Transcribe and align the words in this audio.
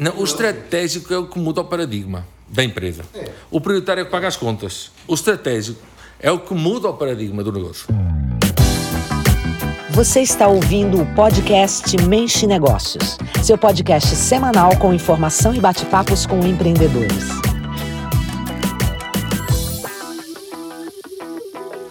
Não, 0.00 0.16
o 0.16 0.24
estratégico 0.24 1.12
é 1.12 1.18
o 1.18 1.26
que 1.26 1.38
muda 1.38 1.60
o 1.60 1.64
paradigma 1.66 2.26
da 2.48 2.64
empresa. 2.64 3.04
O 3.50 3.60
prioritário 3.60 4.00
é 4.00 4.02
o 4.02 4.06
que 4.06 4.10
paga 4.10 4.28
as 4.28 4.34
contas. 4.34 4.90
O 5.06 5.12
estratégico 5.12 5.78
é 6.18 6.32
o 6.32 6.38
que 6.38 6.54
muda 6.54 6.88
o 6.88 6.94
paradigma 6.94 7.44
do 7.44 7.52
negócio. 7.52 7.86
Você 9.90 10.22
está 10.22 10.48
ouvindo 10.48 11.02
o 11.02 11.14
podcast 11.14 11.94
Mente 12.08 12.46
Negócios, 12.46 13.18
seu 13.44 13.58
podcast 13.58 14.16
semanal 14.16 14.74
com 14.78 14.94
informação 14.94 15.54
e 15.54 15.60
bate-papos 15.60 16.24
com 16.24 16.40
empreendedores. 16.46 17.28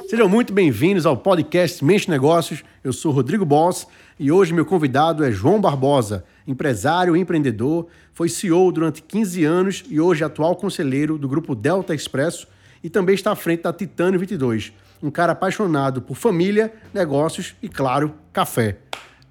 Sejam 0.10 0.28
muito 0.28 0.52
bem-vindos 0.52 1.06
ao 1.06 1.16
podcast 1.16 1.86
Mente 1.86 2.10
Negócios. 2.10 2.64
Eu 2.84 2.92
sou 2.92 3.12
Rodrigo 3.12 3.46
Boss 3.46 3.86
e 4.20 4.32
hoje 4.32 4.52
meu 4.52 4.66
convidado 4.66 5.24
é 5.24 5.32
João 5.32 5.62
Barbosa, 5.62 6.26
empresário 6.50 7.16
e 7.16 7.20
empreendedor, 7.20 7.88
foi 8.14 8.28
CEO 8.28 8.72
durante 8.72 9.02
15 9.04 9.44
anos 9.44 9.84
e 9.88 10.00
hoje 10.00 10.24
é 10.24 10.26
atual 10.26 10.56
conselheiro 10.56 11.18
do 11.18 11.28
grupo 11.28 11.54
Delta 11.54 11.94
Expresso 11.94 12.48
e 12.84 12.90
também 12.90 13.14
está 13.16 13.32
à 13.32 13.36
frente 13.36 13.64
da 13.64 13.72
Titânio 13.74 14.20
22. 14.20 14.74
Um 15.02 15.12
cara 15.12 15.34
apaixonado 15.34 16.02
por 16.02 16.16
família, 16.16 16.74
negócios 16.94 17.56
e, 17.62 17.70
claro, 17.70 18.14
café. 18.34 18.78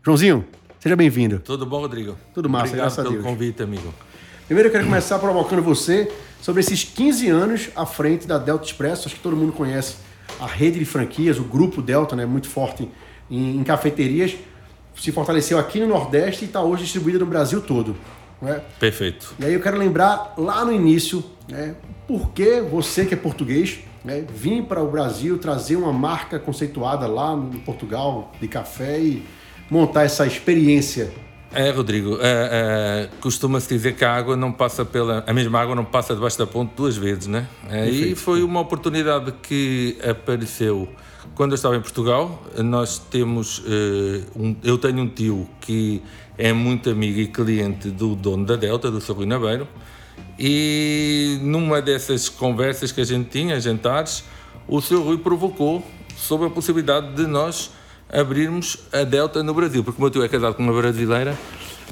Joãozinho, 0.02 0.45
seja 0.79 0.95
bem-vindo. 0.96 1.41
Tudo 1.41 1.66
bom, 1.66 1.80
Rodrigo? 1.80 2.16
Tudo 2.33 2.48
massa, 2.48 2.66
Obrigado 2.66 2.84
graças 2.84 2.98
a 3.01 3.02
pelo 3.02 3.15
Deus. 3.15 3.24
convite, 3.27 3.62
amigo. 3.62 3.93
Primeiro 4.46 4.69
eu 4.69 4.73
quero 4.73 4.85
começar 4.85 5.19
provocando 5.19 5.62
você 5.62 6.10
sobre 6.41 6.60
esses 6.60 6.85
15 6.85 7.29
anos 7.29 7.69
à 7.74 7.85
frente 7.85 8.27
da 8.27 8.38
Delta 8.38 8.65
Expresso. 8.65 9.09
Acho 9.09 9.16
que 9.16 9.23
todo 9.23 9.37
mundo 9.37 9.52
conhece 9.52 9.96
a 10.41 10.46
rede 10.46 10.79
de 10.79 10.85
franquias, 10.85 11.38
o 11.38 11.45
grupo 11.45 11.82
Delta, 11.82 12.15
né, 12.16 12.24
muito 12.24 12.48
forte 12.48 12.88
em, 13.30 13.59
em 13.59 13.65
cafeterias. 13.65 14.37
Se 14.98 15.12
fortaleceu 15.12 15.59
aqui 15.59 15.80
no 15.80 15.87
Nordeste 15.87 16.45
e 16.45 16.47
está 16.47 16.61
hoje 16.61 16.83
distribuída 16.83 17.19
no 17.19 17.27
Brasil 17.27 17.61
todo. 17.61 17.97
Né? 18.41 18.61
Perfeito. 18.79 19.34
E 19.38 19.45
aí 19.45 19.55
eu 19.55 19.61
quero 19.61 19.77
lembrar 19.77 20.34
lá 20.37 20.65
no 20.65 20.73
início, 20.73 21.24
né, 21.48 21.74
por 22.07 22.30
que 22.30 22.60
você 22.60 23.04
que 23.04 23.15
é 23.15 23.16
português, 23.16 23.80
né, 24.04 24.24
vir 24.32 24.63
para 24.65 24.82
o 24.82 24.91
Brasil 24.91 25.38
trazer 25.38 25.76
uma 25.76 25.93
marca 25.93 26.38
conceituada 26.38 27.07
lá 27.07 27.35
no 27.37 27.60
Portugal 27.60 28.32
de 28.41 28.49
café 28.49 28.99
e 28.99 29.23
montar 29.71 30.04
essa 30.04 30.26
experiência. 30.26 31.10
É, 31.52 31.71
Rodrigo, 31.71 32.18
é, 32.21 33.09
é, 33.09 33.09
costuma-se 33.21 33.68
dizer 33.68 33.95
que 33.96 34.04
a 34.04 34.15
água 34.15 34.37
não 34.37 34.52
passa 34.52 34.85
pela. 34.85 35.24
A 35.27 35.32
mesma 35.32 35.59
água 35.59 35.74
não 35.74 35.85
passa 35.85 36.15
debaixo 36.15 36.38
da 36.38 36.46
ponte 36.46 36.73
duas 36.77 36.96
vezes, 36.96 37.27
né? 37.27 37.49
É, 37.71 37.88
e 37.88 38.15
foi 38.15 38.43
uma 38.43 38.60
oportunidade 38.60 39.32
que 39.43 39.96
apareceu 40.07 40.87
quando 41.35 41.52
eu 41.52 41.54
estava 41.54 41.74
em 41.76 41.80
Portugal. 41.80 42.43
Nós 42.59 42.99
temos. 42.99 43.63
eh, 43.66 44.21
um- 44.37 44.54
eu 44.63 44.76
tenho 44.76 44.99
um 45.01 45.09
tio 45.09 45.49
que 45.60 46.02
é 46.37 46.52
muito 46.52 46.91
amigo 46.91 47.19
e 47.19 47.26
cliente 47.26 47.88
do 47.91 48.15
dono 48.15 48.45
da 48.45 48.54
Delta, 48.54 48.91
do 48.91 49.01
Sr. 49.01 49.15
Rui 49.16 49.26
Nabeiro. 49.26 49.66
E 50.38 51.38
numa 51.43 51.80
dessas 51.80 52.29
conversas 52.29 52.93
que 52.93 53.01
a 53.01 53.04
gente 53.04 53.30
tinha, 53.30 53.59
jantares, 53.59 54.23
o 54.69 54.80
Sr. 54.82 54.99
Rui 55.02 55.19
provocou 55.19 55.82
sobre 56.16 56.46
a 56.46 56.51
possibilidade 56.51 57.15
de 57.15 57.26
nós 57.26 57.71
abrirmos 58.12 58.78
a 58.92 59.04
Delta 59.04 59.42
no 59.42 59.52
Brasil, 59.54 59.82
porque 59.84 59.98
o 59.98 60.02
meu 60.02 60.10
tio 60.10 60.23
é 60.23 60.28
casado 60.28 60.54
com 60.54 60.62
uma 60.62 60.73
brasileira. 60.73 61.37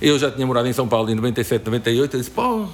Eu 0.00 0.18
já 0.18 0.30
tinha 0.30 0.46
morado 0.46 0.68
em 0.68 0.72
São 0.72 0.86
Paulo 0.88 1.10
em 1.10 1.14
97, 1.14 1.64
98. 1.64 2.14
Eu 2.16 2.20
disse: 2.20 2.30
pô, 2.30 2.66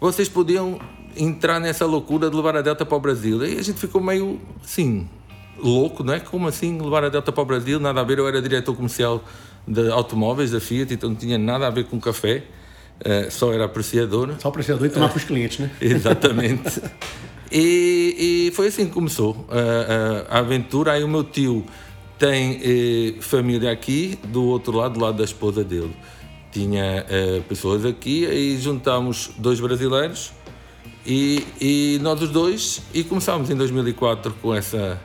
vocês 0.00 0.28
podiam 0.28 0.78
entrar 1.16 1.58
nessa 1.60 1.84
loucura 1.86 2.30
de 2.30 2.36
levar 2.36 2.56
a 2.56 2.62
Delta 2.62 2.86
para 2.86 2.96
o 2.96 3.00
Brasil. 3.00 3.44
E 3.44 3.58
a 3.58 3.62
gente 3.62 3.78
ficou 3.78 4.00
meio 4.00 4.40
assim, 4.64 5.08
louco, 5.58 6.02
não 6.04 6.14
é? 6.14 6.20
Como 6.20 6.46
assim 6.48 6.80
levar 6.80 7.04
a 7.04 7.08
Delta 7.08 7.32
para 7.32 7.42
o 7.42 7.46
Brasil? 7.46 7.78
Nada 7.80 8.00
a 8.00 8.04
ver, 8.04 8.18
eu 8.18 8.28
era 8.28 8.40
diretor 8.40 8.74
comercial 8.74 9.22
de 9.66 9.90
automóveis 9.90 10.50
da 10.52 10.60
Fiat, 10.60 10.92
então 10.94 11.10
não 11.10 11.16
tinha 11.16 11.36
nada 11.36 11.66
a 11.66 11.70
ver 11.70 11.84
com 11.84 12.00
café, 12.00 12.44
eh, 13.04 13.28
só 13.30 13.52
era 13.52 13.64
apreciador. 13.66 14.34
Só 14.38 14.48
apreciador 14.48 14.86
e 14.86 14.90
tomar 14.90 15.08
para 15.08 15.18
os 15.18 15.24
clientes, 15.24 15.58
né? 15.58 15.70
Exatamente. 15.80 16.80
E, 17.52 18.46
e 18.48 18.52
foi 18.54 18.68
assim 18.68 18.86
que 18.86 18.92
começou 18.92 19.46
a, 19.50 20.34
a- 20.34 20.36
a 20.36 20.38
aventura. 20.40 20.92
Aí 20.92 21.02
o 21.04 21.08
meu 21.08 21.24
tio 21.24 21.64
tem 22.18 22.60
eh, 22.62 23.14
família 23.20 23.70
aqui, 23.70 24.18
do 24.24 24.44
outro 24.44 24.76
lado, 24.76 24.94
do 24.94 25.00
lado 25.00 25.18
da 25.18 25.24
esposa 25.24 25.62
dele. 25.62 25.94
Tinha 26.50 27.06
eh, 27.08 27.42
pessoas 27.48 27.84
aqui, 27.84 28.26
aí 28.26 28.58
juntámos 28.58 29.30
dois 29.38 29.60
brasileiros 29.60 30.32
e, 31.06 31.46
e 31.60 31.98
nós 32.02 32.20
os 32.20 32.30
dois 32.30 32.82
e 32.92 33.04
começámos 33.04 33.48
em 33.50 33.54
2004 33.54 34.34
com 34.42 34.54
essa 34.54 35.00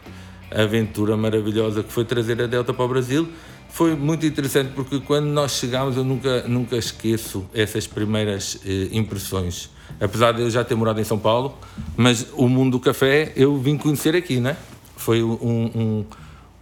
aventura 0.51 1.15
maravilhosa 1.15 1.83
que 1.83 1.91
foi 1.91 2.03
trazer 2.03 2.41
a 2.41 2.47
Delta 2.47 2.73
para 2.73 2.85
o 2.85 2.87
Brasil. 2.87 3.29
Foi 3.69 3.95
muito 3.95 4.25
interessante 4.25 4.71
porque 4.75 4.99
quando 4.99 5.25
nós 5.27 5.53
chegámos 5.53 5.97
eu 5.97 6.03
nunca, 6.03 6.47
nunca 6.47 6.75
esqueço 6.75 7.45
essas 7.53 7.87
primeiras 7.87 8.59
eh, 8.65 8.89
impressões. 8.91 9.69
Apesar 9.99 10.31
de 10.31 10.41
eu 10.41 10.49
já 10.49 10.63
ter 10.63 10.75
morado 10.75 10.99
em 10.99 11.03
São 11.03 11.19
Paulo, 11.19 11.57
mas 11.95 12.27
o 12.33 12.47
mundo 12.47 12.73
do 12.77 12.79
café 12.79 13.31
eu 13.35 13.57
vim 13.57 13.77
conhecer 13.77 14.15
aqui, 14.15 14.39
né? 14.39 14.57
Foi 14.95 15.23
um, 15.23 15.71
um, 15.75 16.05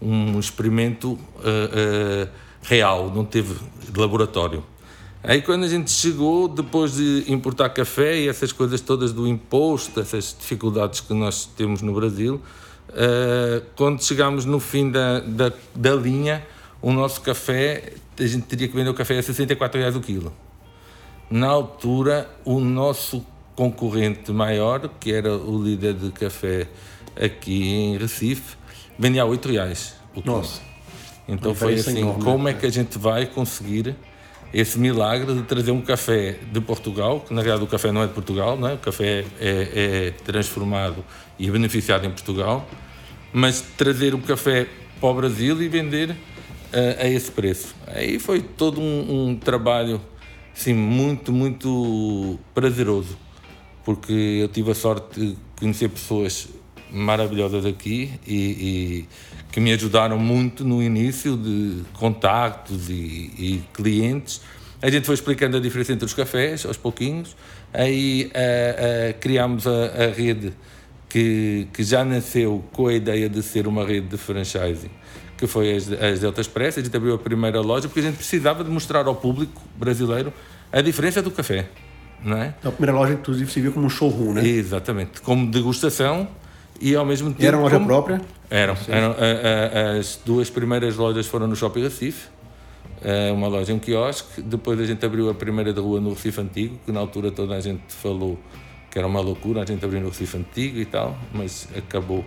um 0.01 0.39
experimento 0.39 1.17
eh, 1.43 1.69
eh, 1.73 2.27
real, 2.63 3.11
não 3.13 3.23
teve 3.23 3.55
de 3.89 3.99
laboratório. 3.99 4.63
Aí 5.23 5.41
quando 5.41 5.63
a 5.65 5.67
gente 5.67 5.91
chegou, 5.91 6.47
depois 6.47 6.95
de 6.95 7.25
importar 7.27 7.69
café 7.69 8.19
e 8.19 8.27
essas 8.27 8.51
coisas 8.51 8.81
todas 8.81 9.13
do 9.13 9.27
imposto, 9.27 9.99
essas 9.99 10.35
dificuldades 10.37 10.99
que 10.99 11.13
nós 11.13 11.45
temos 11.45 11.83
no 11.83 11.93
Brasil, 11.93 12.41
eh, 12.89 13.61
quando 13.75 14.03
chegámos 14.03 14.45
no 14.45 14.59
fim 14.59 14.89
da, 14.89 15.19
da, 15.19 15.53
da 15.75 15.95
linha, 15.95 16.45
o 16.81 16.91
nosso 16.91 17.21
café, 17.21 17.93
a 18.19 18.25
gente 18.25 18.47
teria 18.47 18.67
que 18.67 18.75
vender 18.75 18.89
o 18.89 18.93
café 18.95 19.19
a 19.19 19.23
64 19.23 19.79
reais 19.79 19.95
o 19.95 20.01
quilo. 20.01 20.33
Na 21.29 21.47
altura, 21.47 22.27
o 22.43 22.59
nosso 22.59 23.23
concorrente 23.55 24.31
maior, 24.31 24.89
que 24.99 25.13
era 25.13 25.35
o 25.35 25.63
líder 25.63 25.93
de 25.93 26.11
café 26.11 26.67
aqui 27.15 27.67
em 27.67 27.97
Recife, 27.97 28.57
vendia 29.01 29.23
a 29.23 29.25
8 29.25 29.49
reais 29.51 29.95
o 30.15 30.21
quilo. 30.21 30.37
Nossa. 30.37 30.61
Então 31.27 31.55
foi 31.55 31.75
assim, 31.75 32.13
como 32.23 32.43
né? 32.43 32.51
é 32.51 32.53
que 32.53 32.65
a 32.65 32.69
gente 32.69 32.97
vai 32.97 33.25
conseguir 33.25 33.95
esse 34.53 34.77
milagre 34.77 35.33
de 35.33 35.41
trazer 35.43 35.71
um 35.71 35.81
café 35.81 36.37
de 36.51 36.61
Portugal, 36.61 37.21
que 37.21 37.33
na 37.33 37.41
verdade 37.41 37.63
o 37.63 37.67
café 37.67 37.91
não 37.91 38.03
é 38.03 38.07
de 38.07 38.13
Portugal, 38.13 38.57
não 38.57 38.67
é? 38.67 38.73
o 38.73 38.77
café 38.77 39.25
é, 39.39 40.09
é 40.09 40.13
transformado 40.23 41.03
e 41.39 41.49
beneficiado 41.49 42.05
em 42.05 42.09
Portugal, 42.09 42.67
mas 43.33 43.61
trazer 43.77 44.13
o 44.13 44.19
café 44.19 44.67
para 44.99 45.09
o 45.09 45.13
Brasil 45.13 45.61
e 45.61 45.67
vender 45.69 46.15
eh, 46.73 46.97
a 46.99 47.07
esse 47.07 47.31
preço. 47.31 47.73
Aí 47.87 48.19
foi 48.19 48.41
todo 48.41 48.81
um, 48.81 49.29
um 49.29 49.35
trabalho 49.35 50.01
assim, 50.53 50.73
muito, 50.73 51.31
muito 51.31 52.37
prazeroso, 52.53 53.17
porque 53.85 54.11
eu 54.11 54.49
tive 54.49 54.71
a 54.71 54.75
sorte 54.75 55.19
de 55.19 55.37
conhecer 55.57 55.89
pessoas 55.89 56.49
maravilhosas 56.91 57.65
aqui 57.65 58.11
e, 58.27 58.35
e 58.35 59.07
que 59.51 59.59
me 59.59 59.71
ajudaram 59.71 60.17
muito 60.17 60.63
no 60.63 60.81
início 60.81 61.35
de 61.37 61.83
contactos 61.93 62.89
e, 62.89 62.93
e 62.93 63.63
clientes. 63.73 64.41
A 64.81 64.89
gente 64.89 65.05
foi 65.05 65.15
explicando 65.15 65.57
a 65.57 65.59
diferença 65.59 65.93
entre 65.93 66.05
os 66.05 66.13
cafés, 66.13 66.65
aos 66.65 66.77
pouquinhos. 66.77 67.35
Aí 67.73 68.29
eh, 68.33 69.09
eh, 69.09 69.13
criámos 69.19 69.67
a, 69.67 69.85
a 69.85 70.07
rede 70.07 70.53
que, 71.07 71.67
que 71.71 71.83
já 71.83 72.03
nasceu 72.03 72.63
com 72.71 72.87
a 72.87 72.93
ideia 72.93 73.29
de 73.29 73.43
ser 73.43 73.67
uma 73.67 73.85
rede 73.85 74.07
de 74.07 74.17
franchising, 74.17 74.89
que 75.37 75.45
foi 75.45 75.75
as, 75.75 75.91
as 75.91 76.19
Delta 76.19 76.41
Express. 76.41 76.77
A 76.77 76.81
gente 76.81 76.95
abriu 76.95 77.13
a 77.13 77.17
primeira 77.17 77.61
loja 77.61 77.87
porque 77.87 77.99
a 77.99 78.03
gente 78.03 78.15
precisava 78.15 78.63
de 78.63 78.69
mostrar 78.69 79.05
ao 79.05 79.15
público 79.15 79.61
brasileiro 79.75 80.33
a 80.71 80.81
diferença 80.81 81.21
do 81.21 81.29
café, 81.29 81.69
não 82.23 82.37
é? 82.37 82.55
Então, 82.59 82.71
a 82.71 82.73
primeira 82.73 82.97
loja, 82.97 83.13
inclusive, 83.13 83.51
serviu 83.51 83.71
como 83.71 83.85
um 83.85 83.89
showroom, 83.89 84.33
né? 84.33 84.47
Exatamente, 84.47 85.21
como 85.21 85.49
degustação 85.51 86.27
e 86.81 86.95
ao 86.95 87.05
mesmo 87.05 87.29
tempo. 87.29 87.43
E 87.43 87.45
era 87.47 87.55
uma 87.57 87.63
loja 87.63 87.75
como- 87.75 87.87
própria? 87.87 88.21
Eram. 88.49 88.75
eram 88.89 89.11
a- 89.11 89.95
a- 89.95 89.99
as 89.99 90.19
duas 90.25 90.49
primeiras 90.49 90.95
lojas 90.97 91.25
foram 91.27 91.47
no 91.47 91.55
Shopping 91.55 91.83
Recife, 91.83 92.27
eh, 93.03 93.31
uma 93.31 93.47
loja 93.47 93.71
e 93.71 93.75
um 93.75 93.79
quiosque. 93.79 94.41
Depois 94.41 94.79
a 94.79 94.85
gente 94.85 95.05
abriu 95.05 95.29
a 95.29 95.33
primeira 95.33 95.71
da 95.71 95.81
rua 95.81 96.01
no 96.01 96.09
Recife 96.09 96.41
Antigo, 96.41 96.77
que 96.85 96.91
na 96.91 96.99
altura 96.99 97.31
toda 97.31 97.55
a 97.55 97.61
gente 97.61 97.83
falou 97.87 98.37
que 98.89 98.97
era 98.97 99.07
uma 99.07 99.21
loucura 99.21 99.61
a 99.61 99.65
gente 99.65 99.83
abrir 99.85 100.01
no 100.01 100.09
Recife 100.09 100.35
Antigo 100.37 100.77
e 100.79 100.85
tal, 100.85 101.15
mas 101.33 101.67
acabou 101.77 102.25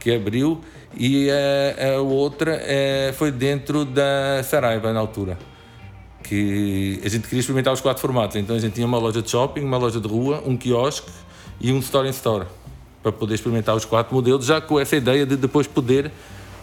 que 0.00 0.14
abriu. 0.14 0.60
E 0.96 1.28
a, 1.30 1.96
a 1.96 2.00
outra 2.00 2.58
eh, 2.62 3.12
foi 3.14 3.30
dentro 3.30 3.84
da 3.84 4.42
Saraiva, 4.42 4.90
na 4.92 5.00
altura 5.00 5.36
que 6.22 7.00
a 7.04 7.08
gente 7.08 7.24
queria 7.24 7.40
experimentar 7.40 7.72
os 7.72 7.80
quatro 7.80 8.00
formatos. 8.00 8.36
Então 8.36 8.56
a 8.56 8.58
gente 8.58 8.72
tinha 8.74 8.86
uma 8.86 8.98
loja 8.98 9.22
de 9.22 9.30
shopping, 9.30 9.60
uma 9.62 9.76
loja 9.78 10.00
de 10.00 10.08
rua, 10.08 10.42
um 10.46 10.56
quiosque 10.56 11.10
e 11.60 11.72
um 11.72 11.78
store 11.78 12.06
in 12.08 12.10
store 12.10 12.46
para 13.02 13.12
poder 13.12 13.34
experimentar 13.34 13.76
os 13.76 13.84
quatro 13.84 14.14
modelos, 14.14 14.46
já 14.46 14.60
com 14.60 14.78
essa 14.78 14.96
ideia 14.96 15.24
de 15.24 15.36
depois 15.36 15.66
poder 15.66 16.10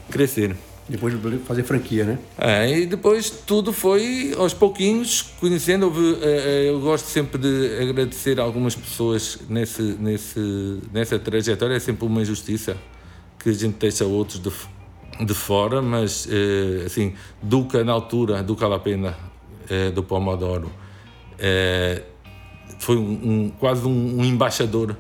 crescer. 0.09 0.55
Depois 0.87 1.19
de 1.19 1.37
fazer 1.39 1.63
franquia, 1.63 2.03
né? 2.03 2.19
É, 2.37 2.79
e 2.81 2.85
depois 2.85 3.31
tudo 3.31 3.73
foi 3.73 4.35
aos 4.37 4.53
pouquinhos, 4.53 5.23
conhecendo. 5.39 5.87
Houve, 5.87 6.19
eh, 6.21 6.65
eh, 6.65 6.69
eu 6.69 6.79
gosto 6.79 7.07
sempre 7.07 7.39
de 7.39 7.81
agradecer 7.81 8.39
a 8.39 8.43
algumas 8.43 8.75
pessoas 8.75 9.39
nesse, 9.49 9.81
nesse, 9.81 10.79
nessa 10.93 11.17
trajetória. 11.17 11.73
É 11.73 11.79
sempre 11.79 12.05
uma 12.05 12.21
injustiça 12.21 12.77
que 13.39 13.49
a 13.49 13.53
gente 13.53 13.77
deixa 13.79 14.05
outros 14.05 14.39
de, 14.39 14.51
de 15.25 15.33
fora, 15.33 15.81
mas 15.81 16.27
eh, 16.29 16.83
assim, 16.85 17.15
Duca 17.41 17.83
na 17.83 17.91
altura, 17.91 18.43
Duca 18.43 18.67
La 18.67 18.77
Pena, 18.77 19.17
do 19.95 20.03
Pomodoro, 20.03 20.69
foi 22.77 22.97
um, 22.97 23.01
um 23.01 23.49
quase 23.49 23.83
um, 23.87 24.19
um, 24.19 24.23
embaixador 24.23 24.95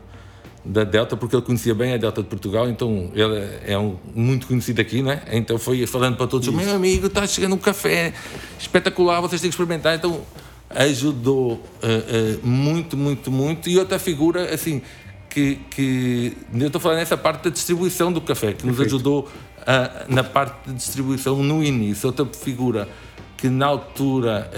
da 0.65 0.83
Delta, 0.83 1.15
porque 1.15 1.35
ele 1.35 1.43
conhecia 1.43 1.75
bem 1.75 1.93
a 1.93 1.97
Delta 1.97 2.23
de 2.23 2.27
Portugal, 2.27 2.67
então 2.67 3.11
ele 3.13 3.47
é 3.65 3.77
um, 3.77 3.97
muito 4.15 4.47
conhecido 4.47 4.81
aqui, 4.81 5.03
né? 5.03 5.21
Então 5.31 5.59
foi 5.59 5.85
falando 5.85 6.17
para 6.17 6.25
todos: 6.25 6.47
Isso. 6.47 6.55
meu 6.55 6.75
amigo, 6.75 7.05
está 7.05 7.27
chegando 7.27 7.53
um 7.53 7.59
café 7.59 8.13
espetacular, 8.59 9.21
vocês 9.21 9.39
têm 9.39 9.49
que 9.49 9.53
experimentar. 9.53 9.95
Então 9.95 10.21
ajudou 10.69 11.53
uh, 11.53 11.57
uh, 11.57 12.47
muito, 12.47 12.97
muito, 12.97 13.29
muito. 13.29 13.69
E 13.69 13.77
outra 13.77 13.99
figura, 13.99 14.53
assim, 14.53 14.81
que, 15.29 15.59
que 15.69 16.35
eu 16.53 16.67
estou 16.67 16.81
falando 16.81 16.97
nessa 16.97 17.15
parte 17.15 17.43
da 17.43 17.49
distribuição 17.51 18.11
do 18.11 18.19
café, 18.19 18.53
que 18.53 18.65
nos 18.65 18.79
ajudou 18.81 19.29
uh, 19.59 20.13
na 20.13 20.23
parte 20.23 20.67
de 20.67 20.73
distribuição 20.73 21.43
no 21.43 21.63
início. 21.63 22.07
Outra 22.07 22.25
figura 22.25 22.89
que 23.37 23.49
na 23.49 23.67
altura 23.67 24.49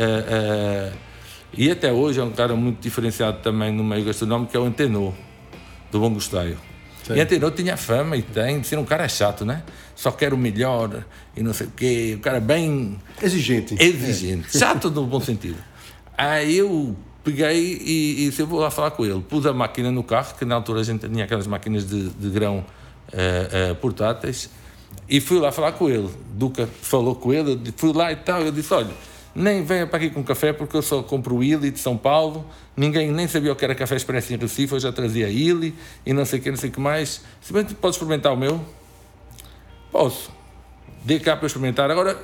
e 1.53 1.71
até 1.71 1.91
hoje 1.91 2.19
é 2.19 2.23
um 2.23 2.31
cara 2.31 2.55
muito 2.55 2.79
diferenciado 2.79 3.39
também 3.39 3.73
no 3.73 3.83
meio 3.83 4.05
gastronómico, 4.05 4.51
que 4.51 4.57
é 4.57 4.59
o 4.59 4.65
Antenor, 4.65 5.13
do 5.91 5.99
Bom 5.99 6.13
Gostaio. 6.13 6.57
E 7.09 7.19
Antenor 7.21 7.51
tinha 7.51 7.77
fama 7.77 8.17
e 8.17 8.21
tem 8.21 8.59
de 8.59 8.67
ser 8.67 8.77
um 8.77 8.83
cara 8.83 9.07
chato, 9.07 9.45
né? 9.45 9.63
Só 9.95 10.11
quer 10.11 10.33
o 10.33 10.37
melhor 10.37 11.05
e 11.35 11.41
não 11.41 11.53
sei 11.53 11.67
o 11.67 11.71
quê. 11.71 12.15
O 12.17 12.21
cara 12.21 12.39
bem. 12.39 12.99
Exigente. 13.21 13.75
Exigente. 13.79 14.55
É. 14.55 14.59
Chato 14.59 14.89
no 14.91 15.05
bom 15.05 15.21
sentido. 15.21 15.57
Aí 16.17 16.57
eu 16.57 16.95
peguei 17.23 17.81
e, 17.81 18.27
e 18.27 18.33
eu 18.37 18.47
vou 18.47 18.59
lá 18.59 18.69
falar 18.69 18.91
com 18.91 19.05
ele. 19.05 19.21
Pus 19.21 19.45
a 19.45 19.53
máquina 19.53 19.91
no 19.91 20.03
carro, 20.03 20.35
que 20.37 20.43
na 20.43 20.55
altura 20.55 20.81
a 20.81 20.83
gente 20.83 21.07
tinha 21.07 21.23
aquelas 21.23 21.47
máquinas 21.47 21.87
de, 21.87 22.09
de 22.09 22.29
grão 22.29 22.57
uh, 23.13 23.71
uh, 23.71 23.75
portáteis, 23.75 24.49
e 25.07 25.21
fui 25.21 25.39
lá 25.39 25.51
falar 25.51 25.71
com 25.73 25.89
ele. 25.89 26.09
Duca 26.33 26.67
falou 26.81 27.15
com 27.15 27.33
ele, 27.33 27.73
fui 27.77 27.93
lá 27.93 28.11
e 28.11 28.17
tal. 28.17 28.41
Eu 28.41 28.51
disse: 28.51 28.73
Olha 28.73 28.91
nem 29.37 29.63
venha 29.63 29.85
para 29.85 29.97
aqui 29.97 30.09
com 30.09 30.23
café 30.23 30.51
porque 30.51 30.75
eu 30.75 30.81
só 30.81 31.03
compro 31.03 31.35
o 31.35 31.43
Illy 31.43 31.69
de 31.69 31.79
São 31.79 31.95
Paulo, 31.95 32.43
ninguém 32.75 33.11
nem 33.11 33.27
sabia 33.27 33.53
o 33.53 33.55
que 33.55 33.63
era 33.63 33.75
café 33.75 33.95
expresso 33.95 34.33
em 34.33 34.37
Recife, 34.37 34.73
eu 34.73 34.79
já 34.79 34.91
trazia 34.91 35.29
Illy 35.29 35.75
e 36.03 36.11
não 36.11 36.25
sei 36.25 36.39
o 36.39 36.41
que, 36.41 36.49
não 36.49 36.57
sei 36.57 36.71
o 36.71 36.73
que 36.73 36.79
mais. 36.79 37.21
Se 37.39 37.53
bem 37.53 37.63
que 37.63 37.75
podes 37.75 37.97
experimentar 37.97 38.33
o 38.33 38.35
meu, 38.35 38.59
posso. 39.91 40.31
Dê 41.05 41.19
cá 41.19 41.37
para 41.37 41.45
experimentar. 41.45 41.91
Agora, 41.91 42.17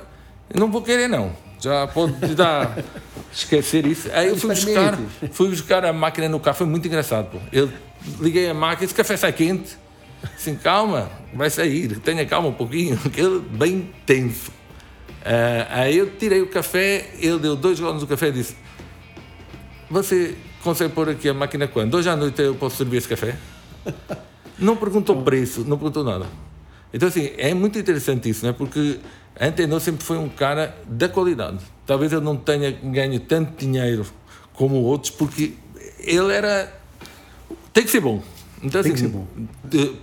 não 0.52 0.68
vou 0.72 0.82
querer 0.82 1.08
não, 1.08 1.32
já 1.60 1.86
pode 1.86 2.34
dar, 2.34 2.78
esquecer 3.32 3.86
isso. 3.86 4.10
Aí 4.12 4.30
eu 4.30 4.36
fui 4.36 4.50
buscar, 4.50 4.98
fui 5.30 5.48
buscar 5.50 5.84
a 5.84 5.92
máquina 5.92 6.28
no 6.28 6.40
carro, 6.40 6.56
foi 6.56 6.66
muito 6.66 6.88
engraçado. 6.88 7.30
Pô. 7.30 7.38
Eu 7.52 7.70
liguei 8.18 8.50
a 8.50 8.54
máquina, 8.54 8.86
esse 8.86 8.94
café 8.94 9.16
sai 9.16 9.32
quente. 9.32 9.78
Assim, 10.34 10.56
calma, 10.56 11.08
vai 11.32 11.48
sair, 11.48 12.00
tenha 12.00 12.26
calma 12.26 12.48
um 12.48 12.54
pouquinho, 12.54 12.98
aquele 13.06 13.38
bem 13.38 13.88
tenso. 14.04 14.50
Uh, 15.24 15.66
aí 15.70 15.96
eu 15.96 16.10
tirei 16.16 16.42
o 16.42 16.48
café, 16.48 17.10
ele 17.18 17.38
deu 17.38 17.56
dois 17.56 17.80
golos 17.80 18.02
do 18.02 18.06
café 18.06 18.28
e 18.28 18.32
disse: 18.32 18.54
Você 19.90 20.36
consegue 20.62 20.92
pôr 20.92 21.08
aqui 21.08 21.28
a 21.28 21.34
máquina 21.34 21.66
quando? 21.66 21.94
Hoje 21.94 22.10
à 22.10 22.16
noite 22.16 22.42
eu 22.42 22.54
posso 22.54 22.76
servir 22.76 22.98
esse 22.98 23.08
café? 23.08 23.36
Não 24.58 24.76
perguntou 24.76 25.20
preço, 25.20 25.64
não 25.66 25.76
perguntou 25.76 26.04
nada. 26.04 26.26
Então, 26.92 27.08
assim, 27.08 27.32
é 27.36 27.52
muito 27.52 27.76
interessante 27.76 28.28
isso, 28.28 28.46
né? 28.46 28.52
porque 28.52 29.00
Antenor 29.40 29.80
sempre 29.80 30.04
foi 30.04 30.16
um 30.16 30.28
cara 30.28 30.76
da 30.86 31.08
qualidade. 31.08 31.58
Talvez 31.84 32.12
ele 32.12 32.22
não 32.22 32.36
tenha 32.36 32.70
ganho 32.70 33.18
tanto 33.18 33.58
dinheiro 33.58 34.06
como 34.52 34.76
outros, 34.76 35.10
porque 35.10 35.54
ele 35.98 36.32
era. 36.32 36.72
Tem 37.72 37.82
que 37.82 37.90
ser 37.90 38.00
bom. 38.00 38.22
Então, 38.62 38.80
Tem 38.80 38.92
assim, 38.92 38.92
que 38.92 38.98
ser 39.00 39.08
bom. 39.08 39.26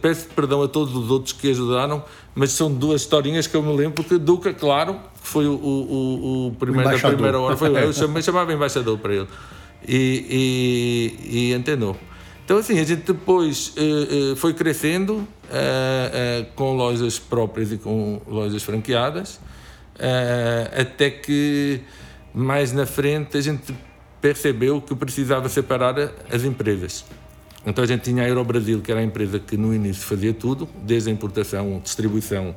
Peço 0.02 0.28
perdão 0.36 0.62
a 0.62 0.68
todos 0.68 0.94
os 0.94 1.10
outros 1.10 1.34
que 1.34 1.50
ajudaram, 1.50 2.04
mas 2.34 2.52
são 2.52 2.72
duas 2.74 3.02
historinhas 3.02 3.48
que 3.48 3.56
eu 3.56 3.62
me 3.62 3.76
lembro, 3.76 4.04
porque 4.04 4.18
Duca, 4.18 4.54
claro, 4.54 5.00
foi 5.22 5.46
o, 5.48 5.54
o, 5.54 6.48
o 6.48 6.52
primeiro 6.54 6.90
o 6.90 7.02
da 7.02 7.10
primeira 7.10 7.40
hora, 7.40 7.58
foi, 7.58 7.70
eu 7.84 7.94
chamava, 7.94 8.22
chamava 8.22 8.54
embaixador 8.54 8.98
para 8.98 9.14
ele. 9.14 9.28
E, 9.88 11.18
e, 11.24 11.50
e 11.50 11.54
antenou. 11.54 11.98
Então, 12.46 12.58
assim, 12.58 12.80
a 12.80 12.84
gente 12.84 13.04
depois 13.04 13.74
uh, 13.78 14.34
uh, 14.34 14.36
foi 14.36 14.54
crescendo 14.54 15.20
uh, 15.20 16.46
com 16.56 16.76
lojas 16.76 17.18
próprias 17.18 17.72
e 17.72 17.78
com 17.78 18.22
lojas 18.28 18.62
franqueadas, 18.64 19.40
até 20.78 21.10
que 21.10 21.80
mais 22.34 22.74
na 22.74 22.86
frente 22.86 23.38
a 23.38 23.42
gente 23.42 23.74
percebeu 24.20 24.82
que 24.82 24.96
precisava 24.96 25.48
separar 25.48 25.96
as 26.32 26.44
empresas. 26.44 27.06
Então 27.66 27.84
a 27.84 27.88
gente 27.88 28.02
tinha 28.02 28.24
a 28.24 28.28
Eurobrasil, 28.28 28.82
que 28.82 28.92
era 28.92 29.02
a 29.02 29.04
empresa 29.04 29.40
que 29.40 29.56
no 29.56 29.74
início 29.74 30.04
fazia 30.04 30.34
tudo, 30.34 30.68
desde 30.84 31.10
a 31.10 31.14
importação, 31.14 31.80
distribuição 31.84 32.56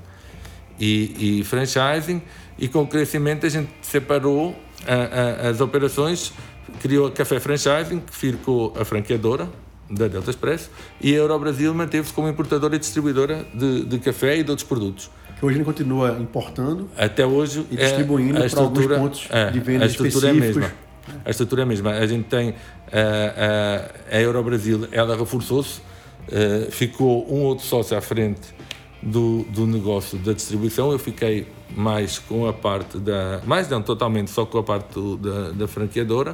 e, 0.79 1.41
e 1.41 1.45
franchising, 1.45 2.23
e 2.59 2.69
com 2.69 2.83
o 2.83 2.87
crescimento 2.87 3.45
a 3.45 3.49
gente 3.49 3.71
separou 3.83 4.57
a, 4.87 5.47
a, 5.47 5.51
as 5.51 5.61
operações, 5.61 6.33
criou 6.81 7.07
a 7.09 7.13
Café 7.13 7.39
Franchising, 7.39 8.01
que 8.01 8.17
ficou 8.17 8.73
a 8.79 8.85
franqueadora 8.85 9.49
da 9.91 10.09
Delta 10.09 10.31
Express, 10.31 10.71
e 11.01 11.13
a 11.13 11.19
Eurobrasil 11.19 11.75
manteve-se 11.75 12.13
como 12.13 12.29
importadora 12.29 12.77
e 12.77 12.79
distribuidora 12.79 13.47
de, 13.53 13.85
de 13.85 13.99
café 13.99 14.39
e 14.39 14.43
de 14.43 14.51
outros 14.51 14.67
produtos. 14.67 15.11
Que 15.39 15.45
hoje 15.45 15.59
ele 15.59 15.65
continua 15.65 16.17
importane 16.21 16.87
Até 16.97 17.27
hoje 17.27 17.67
e 17.71 17.77
distribuindo 17.77 18.43
é, 18.43 18.49
para 18.49 18.61
alguns 18.61 18.87
pontos 18.87 19.27
é, 19.31 19.51
de 19.51 19.61
venda 19.61 19.85
a 19.85 19.87
estrutura 19.87 20.33
específicos. 20.33 20.65
É 20.65 20.84
a 21.25 21.31
estrutura 21.31 21.63
é 21.63 21.65
a 21.65 21.67
mesma. 21.67 21.91
A 21.91 22.07
gente 22.07 22.25
tem 22.25 22.55
a, 22.93 24.13
a, 24.13 24.17
a 24.17 24.21
Eurobrasil, 24.21 24.89
ela 24.93 25.17
reforçou-se, 25.17 25.81
uh, 26.29 26.71
ficou 26.71 27.27
um 27.33 27.43
outro 27.43 27.65
sócio 27.65 27.97
à 27.97 28.01
frente 28.01 28.55
do, 29.03 29.45
do 29.51 29.67
negócio 29.67 30.19
da 30.19 30.33
distribuição. 30.33 30.91
Eu 30.91 30.99
fiquei 30.99 31.47
mais 31.77 32.19
com 32.19 32.47
a 32.47 32.53
parte 32.53 32.99
da. 32.99 33.41
Mais 33.45 33.69
não, 33.69 33.83
totalmente 33.83 34.31
só 34.31 34.47
com 34.47 34.59
a 34.59 34.63
parte 34.63 34.95
do, 34.95 35.17
da, 35.17 35.51
da 35.51 35.69
franqueadora. 35.69 36.33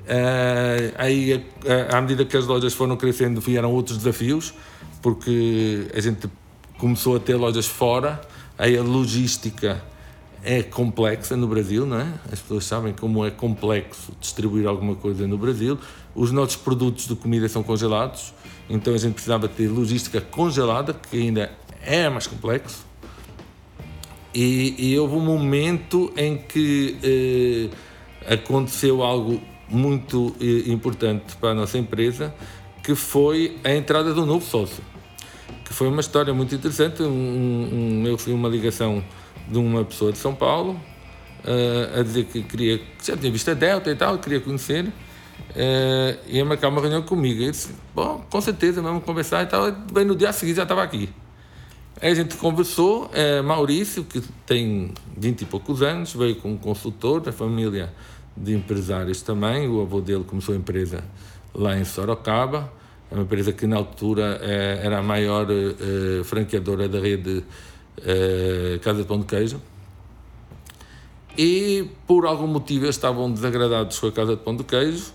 Uh, 0.00 0.94
aí, 0.96 1.46
à 1.90 2.00
medida 2.00 2.24
que 2.24 2.36
as 2.36 2.46
lojas 2.46 2.72
foram 2.72 2.96
crescendo, 2.96 3.40
vieram 3.40 3.72
outros 3.72 3.98
desafios, 3.98 4.54
porque 5.02 5.86
a 5.94 6.00
gente 6.00 6.28
começou 6.78 7.16
a 7.16 7.20
ter 7.20 7.36
lojas 7.36 7.66
fora, 7.66 8.20
aí 8.58 8.76
a 8.76 8.82
logística 8.82 9.82
é 10.42 10.62
complexa 10.62 11.36
no 11.36 11.46
Brasil, 11.46 11.84
não 11.84 12.00
é? 12.00 12.06
As 12.32 12.40
pessoas 12.40 12.64
sabem 12.64 12.92
como 12.92 13.24
é 13.24 13.30
complexo 13.30 14.12
distribuir 14.20 14.66
alguma 14.66 14.94
coisa 14.94 15.26
no 15.26 15.36
Brasil. 15.36 15.78
Os 16.14 16.32
nossos 16.32 16.56
produtos 16.56 17.06
de 17.06 17.14
comida 17.14 17.48
são 17.48 17.62
congelados, 17.62 18.32
então 18.68 18.94
a 18.94 18.96
gente 18.96 19.14
precisava 19.14 19.48
ter 19.48 19.68
logística 19.68 20.20
congelada, 20.20 20.94
que 20.94 21.18
ainda 21.18 21.52
é 21.82 22.08
mais 22.08 22.26
complexo. 22.26 22.84
E, 24.34 24.74
e 24.78 24.98
houve 24.98 25.16
um 25.16 25.20
momento 25.20 26.12
em 26.16 26.36
que 26.36 26.96
eh, 27.02 28.32
aconteceu 28.32 29.02
algo 29.02 29.40
muito 29.68 30.34
eh, 30.40 30.70
importante 30.70 31.36
para 31.36 31.50
a 31.50 31.54
nossa 31.54 31.78
empresa, 31.78 32.32
que 32.82 32.94
foi 32.94 33.58
a 33.64 33.74
entrada 33.74 34.14
do 34.14 34.24
novo 34.24 34.44
sócio. 34.44 34.82
Que 35.64 35.74
foi 35.74 35.88
uma 35.88 36.00
história 36.00 36.32
muito 36.32 36.54
interessante. 36.54 37.02
Um, 37.02 37.06
um, 37.08 38.06
eu 38.06 38.16
fui 38.16 38.32
uma 38.32 38.48
ligação 38.48 39.02
de 39.50 39.58
uma 39.58 39.84
pessoa 39.84 40.12
de 40.12 40.18
São 40.18 40.34
Paulo 40.34 40.80
uh, 41.44 41.98
a 41.98 42.02
dizer 42.02 42.24
que 42.24 42.42
queria, 42.42 42.78
que 42.78 43.06
já 43.06 43.16
tinha 43.16 43.30
visto 43.30 43.50
a 43.50 43.54
Delta 43.54 43.90
e 43.90 43.96
tal, 43.96 44.18
queria 44.18 44.40
conhecer, 44.40 44.84
uh, 44.86 44.92
ia 46.26 46.44
marcar 46.44 46.68
uma 46.68 46.80
reunião 46.80 47.02
comigo. 47.02 47.42
Eu 47.42 47.50
disse, 47.50 47.74
bom, 47.94 48.24
com 48.30 48.40
certeza, 48.40 48.80
vamos 48.80 49.04
conversar 49.04 49.42
e 49.42 49.46
tal. 49.46 49.70
Bem, 49.92 50.04
no 50.04 50.14
dia 50.14 50.32
seguinte 50.32 50.56
já 50.56 50.62
estava 50.62 50.82
aqui. 50.82 51.08
Aí 52.00 52.12
a 52.12 52.14
gente 52.14 52.36
conversou, 52.36 53.06
uh, 53.06 53.42
Maurício, 53.44 54.04
que 54.04 54.20
tem 54.46 54.92
20 55.16 55.42
e 55.42 55.44
poucos 55.44 55.82
anos, 55.82 56.14
veio 56.14 56.36
com 56.36 56.52
um 56.52 56.56
consultor 56.56 57.20
da 57.20 57.32
família 57.32 57.92
de 58.36 58.54
empresários 58.54 59.20
também, 59.20 59.68
o 59.68 59.82
avô 59.82 60.00
dele 60.00 60.24
começou 60.24 60.54
a 60.54 60.58
empresa 60.58 61.04
lá 61.52 61.76
em 61.76 61.84
Sorocaba, 61.84 62.72
é 63.10 63.14
uma 63.14 63.24
empresa 63.24 63.52
que 63.52 63.66
na 63.66 63.76
altura 63.76 64.40
era 64.80 64.98
a 64.98 65.02
maior 65.02 65.44
franqueadora 66.24 66.88
da 66.88 67.00
rede 67.00 67.42
uh, 68.00 68.78
Casa 68.80 69.02
de 69.02 69.08
Pão 69.08 69.20
de 69.20 69.26
Queijo. 69.26 69.60
E 71.38 71.88
por 72.06 72.26
algum 72.26 72.46
motivo 72.46 72.84
eles 72.84 72.96
estavam 72.96 73.30
desagradados 73.30 73.98
com 73.98 74.06
a 74.08 74.12
Casa 74.12 74.36
de 74.36 74.42
Pão 74.42 74.56
de 74.56 74.64
Queijo 74.64 75.12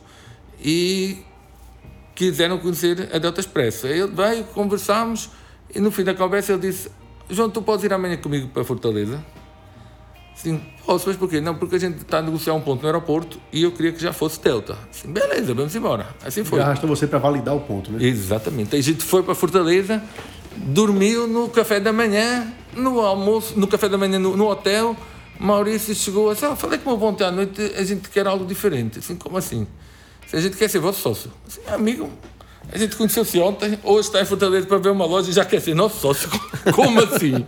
e 0.64 1.18
quiseram 2.16 2.58
conhecer 2.58 3.10
a 3.14 3.18
Delta 3.18 3.42
Express. 3.42 3.84
Ele 3.84 4.08
veio, 4.08 4.44
conversámos 4.46 5.30
e 5.74 5.80
no 5.80 5.92
fim 5.92 6.04
da 6.04 6.14
conversa 6.14 6.54
ele 6.54 6.62
disse: 6.62 6.90
João, 7.30 7.50
tu 7.50 7.62
podes 7.62 7.84
ir 7.84 7.94
amanhã 7.94 8.18
comigo 8.18 8.48
para 8.48 8.64
Fortaleza? 8.64 9.24
Sim, 10.36 10.62
posso, 10.86 11.08
mas 11.08 11.16
porquê? 11.16 11.40
Não, 11.40 11.56
porque 11.56 11.76
a 11.76 11.80
gente 11.80 11.98
está 12.02 12.18
a 12.18 12.22
negociar 12.22 12.54
um 12.54 12.62
ponto 12.62 12.82
no 12.82 12.88
aeroporto 12.88 13.40
e 13.54 13.64
eu 13.64 13.72
queria 13.72 13.94
que 13.94 14.02
já 14.02 14.12
fosse 14.12 14.40
Delta. 14.42 14.78
Sim, 14.92 15.14
beleza, 15.14 15.54
vamos 15.54 15.74
embora. 15.76 16.08
Assim 16.24 16.44
foi. 16.44 16.60
E 16.60 16.62
arrasta 16.62 16.86
você 16.86 17.08
para 17.08 17.20
validar 17.20 17.56
o 17.56 17.62
ponto, 17.62 17.90
né? 17.90 18.04
Exatamente. 18.06 18.76
A 18.76 18.82
gente 18.82 19.02
foi 19.02 19.24
para 19.24 19.34
Fortaleza, 19.34 20.04
dormiu 20.58 21.28
no 21.28 21.50
café 21.50 21.80
da 21.80 21.92
manhã, 21.92 22.52
no 22.76 23.00
almoço, 23.02 23.58
no 23.60 23.68
café 23.68 23.90
da 23.90 23.98
manhã 23.98 24.20
no, 24.20 24.36
no 24.36 24.48
hotel. 24.48 24.96
Maurício 25.40 25.94
chegou 25.94 26.30
assim: 26.30 26.46
ah, 26.46 26.56
falei 26.56 26.80
que 26.80 26.88
meu 26.88 27.02
ontem 27.02 27.24
à 27.24 27.32
noite 27.32 27.62
a 27.78 27.84
gente 27.84 28.10
quer 28.10 28.28
algo 28.28 28.46
diferente. 28.46 29.00
Assim, 29.00 29.16
como 29.16 29.38
assim? 29.38 29.68
Se 30.28 30.36
a 30.36 30.42
gente 30.42 30.58
quer 30.58 30.70
ser 30.70 30.80
vosso 30.80 31.02
sócio. 31.02 31.32
Assim, 31.48 31.62
amigo, 31.68 32.10
a 32.72 32.78
gente 32.78 32.96
conheceu-se 32.96 33.40
ontem, 33.40 33.78
hoje 33.84 34.08
está 34.08 34.22
em 34.22 34.26
Fortaleza 34.26 34.66
para 34.66 34.78
ver 34.78 34.90
uma 34.90 35.06
loja 35.06 35.30
e 35.30 35.34
já 35.34 35.46
quer 35.46 35.62
ser 35.62 35.76
nosso 35.76 36.00
sócio. 36.00 36.30
Como 36.74 37.00
assim? 37.02 37.46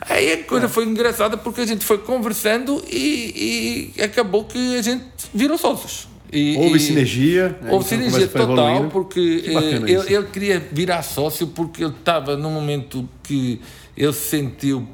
Aí 0.00 0.32
a 0.32 0.44
coisa 0.44 0.68
foi 0.68 0.84
engraçada 0.84 1.36
porque 1.36 1.62
a 1.62 1.66
gente 1.66 1.84
foi 1.84 1.98
conversando 1.98 2.82
e, 2.90 3.92
e 3.96 4.02
acabou 4.02 4.44
que 4.44 4.76
a 4.76 4.82
gente 4.82 5.04
virou 5.32 5.56
sócios. 5.56 6.06
E, 6.32 6.56
houve 6.56 6.76
e, 6.76 6.80
sinergia. 6.80 7.48
Né? 7.60 7.70
Houve 7.70 7.94
então, 7.94 8.10
sinergia 8.10 8.28
total, 8.28 8.88
porque 8.88 9.20
ele, 9.20 9.92
ele, 9.92 10.26
queria 10.26 10.60
virar 10.72 11.02
sócio 11.02 11.46
porque 11.46 11.84
ele 11.84 11.92
estava 11.92 12.36
num 12.36 12.50
momento 12.50 13.08
que 13.22 13.60
ele 13.96 14.12
se 14.12 14.28
sentiu 14.28 14.88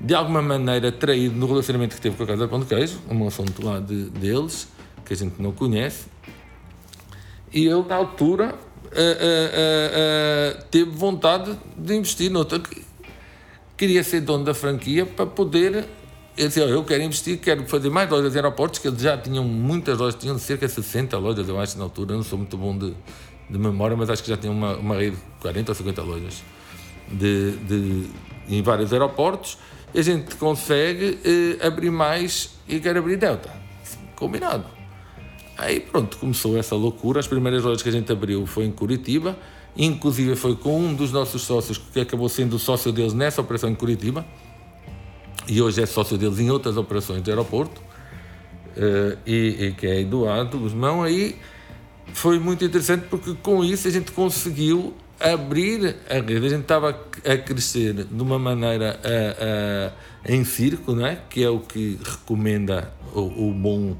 de 0.00 0.14
alguma 0.14 0.40
maneira 0.40 0.92
traído 0.92 1.34
no 1.34 1.46
relacionamento 1.46 1.96
que 1.96 2.00
teve 2.00 2.16
com 2.16 2.22
a 2.22 2.26
Casa 2.26 2.46
do 2.46 2.48
Pão 2.48 2.60
de 2.60 2.66
Queijo, 2.66 2.98
um 3.10 3.26
assunto 3.26 3.64
lá 3.64 3.80
de, 3.80 4.04
deles, 4.10 4.68
que 5.04 5.12
a 5.12 5.16
gente 5.16 5.40
não 5.40 5.52
conhece. 5.52 6.06
E 7.52 7.66
ele, 7.66 7.82
na 7.88 7.96
altura, 7.96 8.54
uh, 8.54 8.88
uh, 8.88 10.60
uh, 10.60 10.64
teve 10.70 10.90
vontade 10.90 11.58
de 11.76 11.94
investir 11.94 12.30
noutra. 12.30 12.60
Queria 13.76 14.04
ser 14.04 14.20
dono 14.20 14.44
da 14.44 14.54
franquia 14.54 15.06
para 15.06 15.26
poder. 15.26 15.86
Disse: 16.46 16.60
Eu 16.60 16.84
quero 16.84 17.02
investir, 17.02 17.38
quero 17.38 17.66
fazer 17.66 17.90
mais 17.90 18.08
lojas 18.08 18.32
de 18.32 18.38
aeroportos, 18.38 18.78
que 18.78 18.88
eles 18.88 19.00
já 19.00 19.18
tinham 19.18 19.44
muitas 19.44 19.98
lojas, 19.98 20.14
tinham 20.14 20.38
cerca 20.38 20.66
de 20.66 20.72
60 20.72 21.18
lojas, 21.18 21.48
eu 21.48 21.58
acho, 21.60 21.76
na 21.76 21.84
altura. 21.84 22.14
Não 22.14 22.22
sou 22.22 22.38
muito 22.38 22.56
bom 22.56 22.76
de, 22.76 22.94
de 23.50 23.58
memória, 23.58 23.96
mas 23.96 24.08
acho 24.08 24.22
que 24.22 24.28
já 24.28 24.36
tinham 24.36 24.54
uma, 24.54 24.76
uma 24.76 24.94
rede 24.94 25.16
de 25.16 25.22
40 25.40 25.72
ou 25.72 25.74
50 25.74 26.02
lojas 26.02 26.42
de, 27.10 27.52
de, 27.52 28.06
em 28.48 28.62
vários 28.62 28.92
aeroportos 28.92 29.58
a 29.94 30.02
gente 30.02 30.34
consegue 30.36 31.18
eh, 31.24 31.66
abrir 31.66 31.90
mais 31.90 32.50
e 32.68 32.78
quer 32.78 32.96
abrir 32.96 33.16
Delta. 33.16 33.50
Combinado. 34.14 34.64
Aí 35.56 35.80
pronto, 35.80 36.18
começou 36.18 36.56
essa 36.58 36.74
loucura. 36.74 37.20
As 37.20 37.26
primeiras 37.26 37.64
lojas 37.64 37.82
que 37.82 37.88
a 37.88 37.92
gente 37.92 38.10
abriu 38.12 38.46
foi 38.46 38.64
em 38.64 38.70
Curitiba, 38.70 39.36
inclusive 39.76 40.36
foi 40.36 40.56
com 40.56 40.78
um 40.78 40.94
dos 40.94 41.10
nossos 41.10 41.42
sócios 41.42 41.78
que 41.78 42.00
acabou 42.00 42.28
sendo 42.28 42.58
sócio 42.58 42.92
deles 42.92 43.14
nessa 43.14 43.40
operação 43.40 43.70
em 43.70 43.74
Curitiba 43.74 44.24
e 45.48 45.62
hoje 45.62 45.82
é 45.82 45.86
sócio 45.86 46.18
deles 46.18 46.38
em 46.38 46.50
outras 46.50 46.76
operações 46.76 47.22
de 47.22 47.30
aeroporto, 47.30 47.80
uh, 47.80 49.18
e, 49.26 49.66
e, 49.66 49.72
que 49.72 49.86
é 49.86 50.00
Eduardo 50.00 50.58
Guzmão. 50.58 51.02
Aí 51.02 51.36
foi 52.12 52.38
muito 52.38 52.64
interessante 52.64 53.06
porque 53.08 53.34
com 53.42 53.64
isso 53.64 53.88
a 53.88 53.90
gente 53.90 54.12
conseguiu 54.12 54.94
abrir 55.18 55.96
a 56.08 56.14
rede. 56.14 56.46
A 56.46 56.48
gente 56.50 56.62
estava 56.62 56.90
a 56.90 57.36
crescer 57.36 57.92
de 57.92 58.22
uma 58.22 58.38
maneira 58.38 59.00
a, 59.02 60.28
a, 60.28 60.32
em 60.32 60.44
circo, 60.44 60.92
não 60.94 61.06
é? 61.06 61.18
que 61.28 61.42
é 61.42 61.48
o 61.48 61.60
que 61.60 61.98
recomenda 62.04 62.92
o, 63.14 63.48
o, 63.48 63.52
bom, 63.52 63.96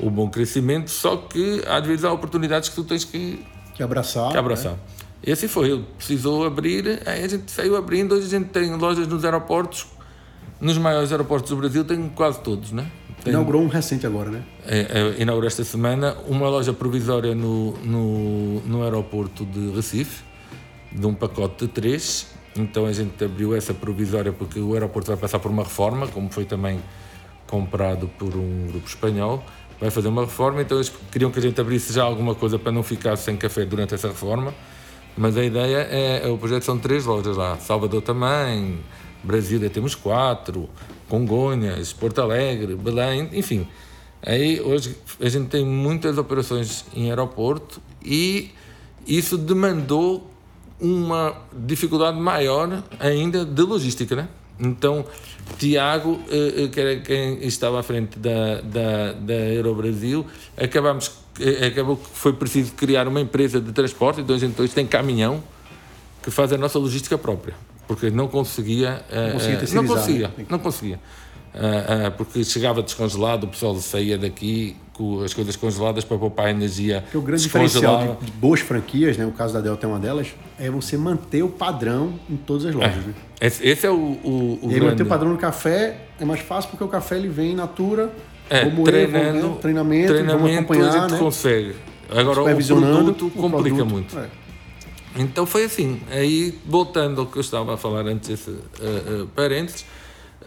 o 0.00 0.10
bom 0.10 0.30
crescimento, 0.30 0.90
só 0.90 1.16
que 1.16 1.62
às 1.66 1.86
vezes 1.86 2.04
há 2.04 2.12
oportunidades 2.12 2.68
que 2.68 2.76
tu 2.76 2.84
tens 2.84 3.04
que, 3.04 3.44
que 3.74 3.82
abraçar. 3.82 4.30
Que 4.30 4.38
abraçar. 4.38 4.72
É? 4.72 4.98
Esse 5.32 5.48
foi, 5.48 5.70
ele 5.70 5.84
precisou 5.96 6.46
abrir, 6.46 7.02
aí 7.04 7.24
a 7.24 7.28
gente 7.28 7.50
saiu 7.50 7.76
abrindo, 7.76 8.14
hoje 8.14 8.26
a 8.26 8.38
gente 8.38 8.50
tem 8.50 8.72
lojas 8.76 9.06
nos 9.08 9.24
aeroportos, 9.24 9.86
nos 10.60 10.78
maiores 10.78 11.12
aeroportos 11.12 11.50
do 11.50 11.56
Brasil, 11.56 11.84
tem 11.84 12.08
quase 12.08 12.40
todos, 12.40 12.72
né? 12.72 12.90
Tem, 13.22 13.32
Inaugurou 13.32 13.62
um 13.62 13.68
recente 13.68 14.06
agora, 14.06 14.30
né? 14.30 14.42
É, 14.66 14.78
é, 14.78 15.22
inaugurou 15.22 15.46
esta 15.46 15.64
semana 15.64 16.16
uma 16.26 16.48
loja 16.48 16.72
provisória 16.72 17.34
no, 17.34 17.72
no, 17.78 18.60
no 18.60 18.82
aeroporto 18.82 19.44
de 19.44 19.70
Recife, 19.70 20.22
de 20.92 21.06
um 21.06 21.14
pacote 21.14 21.66
de 21.66 21.72
três. 21.72 22.28
Então 22.56 22.86
a 22.86 22.92
gente 22.92 23.22
abriu 23.24 23.54
essa 23.54 23.74
provisória 23.74 24.32
porque 24.32 24.58
o 24.58 24.72
aeroporto 24.74 25.08
vai 25.08 25.16
passar 25.16 25.38
por 25.38 25.50
uma 25.50 25.62
reforma, 25.62 26.06
como 26.08 26.30
foi 26.30 26.44
também 26.44 26.80
comprado 27.46 28.08
por 28.18 28.34
um 28.36 28.66
grupo 28.68 28.86
espanhol. 28.86 29.44
Vai 29.80 29.90
fazer 29.90 30.08
uma 30.08 30.22
reforma, 30.22 30.60
então 30.60 30.76
eles 30.76 30.92
queriam 31.10 31.30
que 31.30 31.38
a 31.38 31.42
gente 31.42 31.60
abrisse 31.60 31.92
já 31.92 32.02
alguma 32.02 32.34
coisa 32.34 32.58
para 32.58 32.72
não 32.72 32.82
ficar 32.82 33.16
sem 33.16 33.36
café 33.36 33.64
durante 33.64 33.94
essa 33.94 34.08
reforma. 34.08 34.52
Mas 35.16 35.36
a 35.36 35.44
ideia 35.44 35.78
é, 35.78 36.28
o 36.28 36.38
projeto 36.38 36.64
são 36.64 36.78
três 36.78 37.04
lojas 37.04 37.36
lá. 37.36 37.56
Salvador 37.58 38.02
também, 38.02 38.78
Brasília 39.22 39.68
temos 39.68 39.94
quatro, 39.94 40.68
Congonhas, 41.08 41.92
Porto 41.92 42.20
Alegre, 42.20 42.74
Belém, 42.74 43.28
enfim. 43.32 43.66
Aí 44.22 44.60
hoje 44.60 44.96
a 45.20 45.28
gente 45.28 45.48
tem 45.48 45.64
muitas 45.64 46.18
operações 46.18 46.84
em 46.94 47.08
aeroporto 47.08 47.80
e 48.04 48.50
isso 49.06 49.38
demandou 49.38 50.30
uma 50.80 51.34
dificuldade 51.52 52.18
maior 52.18 52.82
ainda 53.00 53.44
de 53.44 53.62
logística, 53.62 54.14
né? 54.14 54.28
Então, 54.60 55.04
Tiago, 55.56 56.20
eh, 56.30 56.64
eh, 56.64 56.68
que 56.68 56.80
era 56.80 57.00
quem 57.00 57.44
estava 57.46 57.78
à 57.80 57.82
frente 57.82 58.18
da, 58.18 58.60
da, 58.60 59.12
da 59.12 59.34
Eurobrasil, 59.34 60.26
acabamos, 60.56 61.12
eh, 61.40 61.66
acabou 61.66 61.96
que 61.96 62.08
foi 62.12 62.32
preciso 62.32 62.72
criar 62.72 63.06
uma 63.06 63.20
empresa 63.20 63.60
de 63.60 63.72
transporte, 63.72 64.20
então 64.20 64.34
a 64.34 64.38
gente 64.38 64.60
hoje 64.60 64.72
tem 64.72 64.86
caminhão 64.86 65.42
que 66.22 66.30
faz 66.30 66.52
a 66.52 66.58
nossa 66.58 66.78
logística 66.78 67.16
própria, 67.16 67.54
porque 67.88 68.10
não 68.10 68.28
conseguia... 68.28 69.02
Não 69.10 69.32
conseguia, 69.32 69.74
não 69.74 69.86
conseguia, 69.86 70.28
né? 70.28 70.46
não 70.48 70.58
conseguia 70.60 71.00
porque 72.16 72.44
chegava 72.44 72.82
descongelado, 72.82 73.46
o 73.46 73.48
pessoal 73.50 73.74
saía 73.76 74.16
daqui 74.16 74.76
com 74.92 75.22
as 75.22 75.32
coisas 75.32 75.54
congeladas 75.56 76.04
para 76.04 76.18
poupar 76.18 76.50
energia. 76.50 77.02
Porque 77.02 77.18
o 77.18 77.22
grande 77.22 77.42
diferencial 77.42 78.18
de 78.20 78.30
boas 78.32 78.60
franquias, 78.60 79.16
né, 79.16 79.24
o 79.24 79.30
caso 79.30 79.54
da 79.54 79.60
Delta 79.60 79.86
é 79.86 79.88
uma 79.88 79.98
delas, 79.98 80.34
é 80.58 80.68
você 80.70 80.96
manter 80.96 81.42
o 81.42 81.48
padrão 81.48 82.14
em 82.28 82.36
todas 82.36 82.66
as 82.66 82.74
lojas. 82.74 82.96
É. 82.96 83.06
Né? 83.08 83.14
Esse, 83.40 83.66
esse, 83.66 83.86
é 83.86 83.90
o, 83.90 83.94
o, 83.94 84.58
o 84.62 84.66
e 84.66 84.68
grande... 84.74 84.86
manter 84.86 85.02
o 85.04 85.06
padrão 85.06 85.30
no 85.30 85.38
café 85.38 85.96
é 86.18 86.24
mais 86.24 86.40
fácil 86.40 86.70
porque 86.70 86.82
o 86.82 86.88
café 86.88 87.16
ele 87.16 87.28
vem 87.28 87.52
in 87.52 87.54
natura, 87.54 88.10
é, 88.50 88.64
vamos 88.64 88.84
treinando, 88.84 89.48
né, 89.48 89.56
treinamento, 89.60 90.12
treinamento 90.12 90.42
vamos 90.42 90.58
acompanhar, 90.58 90.88
a 90.88 91.00
gente 91.00 91.12
né? 91.12 91.18
consegue. 91.18 91.74
Agora 92.10 92.40
o 92.40 92.44
produto 92.44 93.30
complica 93.30 93.76
produto, 93.76 93.86
muito. 93.86 94.18
É. 94.18 94.26
Então 95.18 95.44
foi 95.44 95.64
assim. 95.64 96.00
Aí, 96.10 96.58
voltando 96.64 97.20
ao 97.20 97.26
que 97.26 97.36
eu 97.36 97.42
estava 97.42 97.74
a 97.74 97.76
falar 97.76 98.06
antes, 98.06 98.30
esse 98.30 98.50
uh, 98.50 99.22
uh, 99.22 99.26
parênteses, 99.28 99.84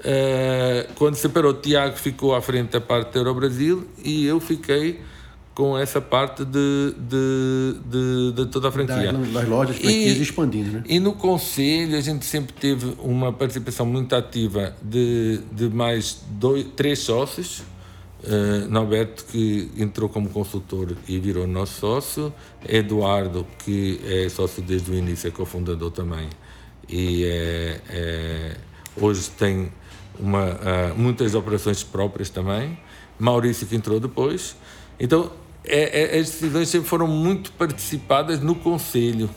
Uh, 0.02 0.92
quando 0.96 1.14
separou, 1.14 1.54
Tiago 1.54 1.96
ficou 1.96 2.34
à 2.34 2.42
frente 2.42 2.72
da 2.72 2.82
parte 2.82 3.12
do 3.12 3.20
Eurobrasil 3.20 3.88
e 4.04 4.26
eu 4.26 4.40
fiquei 4.40 5.00
com 5.54 5.78
essa 5.78 6.02
parte 6.02 6.44
de, 6.44 6.96
de, 6.98 7.76
de, 7.86 8.32
de 8.32 8.46
toda 8.48 8.70
a 8.70 8.72
franquia. 8.72 9.14
Das, 9.14 9.32
das 9.32 9.48
lojas, 9.48 9.76
franquias 9.76 10.18
e, 10.18 10.22
expandindo, 10.22 10.72
né? 10.72 10.84
E 10.88 11.00
no 11.00 11.14
Conselho 11.14 11.98
a 11.98 12.02
gente 12.02 12.26
sempre 12.26 12.54
teve 12.54 12.96
uma 13.00 13.32
participação 13.32 13.86
muito 13.86 14.16
ativa 14.16 14.74
de, 14.82 15.40
de 15.52 15.70
mais 15.70 16.24
dois, 16.32 16.66
três 16.76 17.00
sócios. 17.00 17.64
Uh, 18.24 18.70
Norberto, 18.70 19.26
que 19.26 19.72
entrou 19.76 20.08
como 20.08 20.30
consultor 20.30 20.96
e 21.08 21.20
virou 21.20 21.48
nosso 21.48 21.80
sócio. 21.80 22.34
Eduardo, 22.68 23.48
que 23.66 24.00
é 24.06 24.30
sócio 24.30 24.62
desde 24.62 24.92
o 24.92 24.94
início, 24.94 25.28
é 25.28 25.32
cofundador 25.32 25.90
também. 25.90 26.30
E 26.88 27.24
é, 27.26 27.82
é 27.90 28.58
hoje 28.96 29.30
tem 29.32 29.72
uma, 30.20 30.46
uh, 30.46 30.96
muitas 30.96 31.34
operações 31.34 31.84
próprias 31.84 32.30
também. 32.30 32.78
Maurício 33.18 33.66
que 33.66 33.76
entrou 33.76 34.00
depois. 34.00 34.56
Então, 35.00 35.32
é, 35.64 36.16
é, 36.16 36.20
as 36.20 36.30
decisões 36.30 36.70
sempre 36.70 36.88
foram 36.88 37.08
muito 37.08 37.52
participadas 37.54 38.40
no 38.40 38.56
Conselho. 38.56 39.30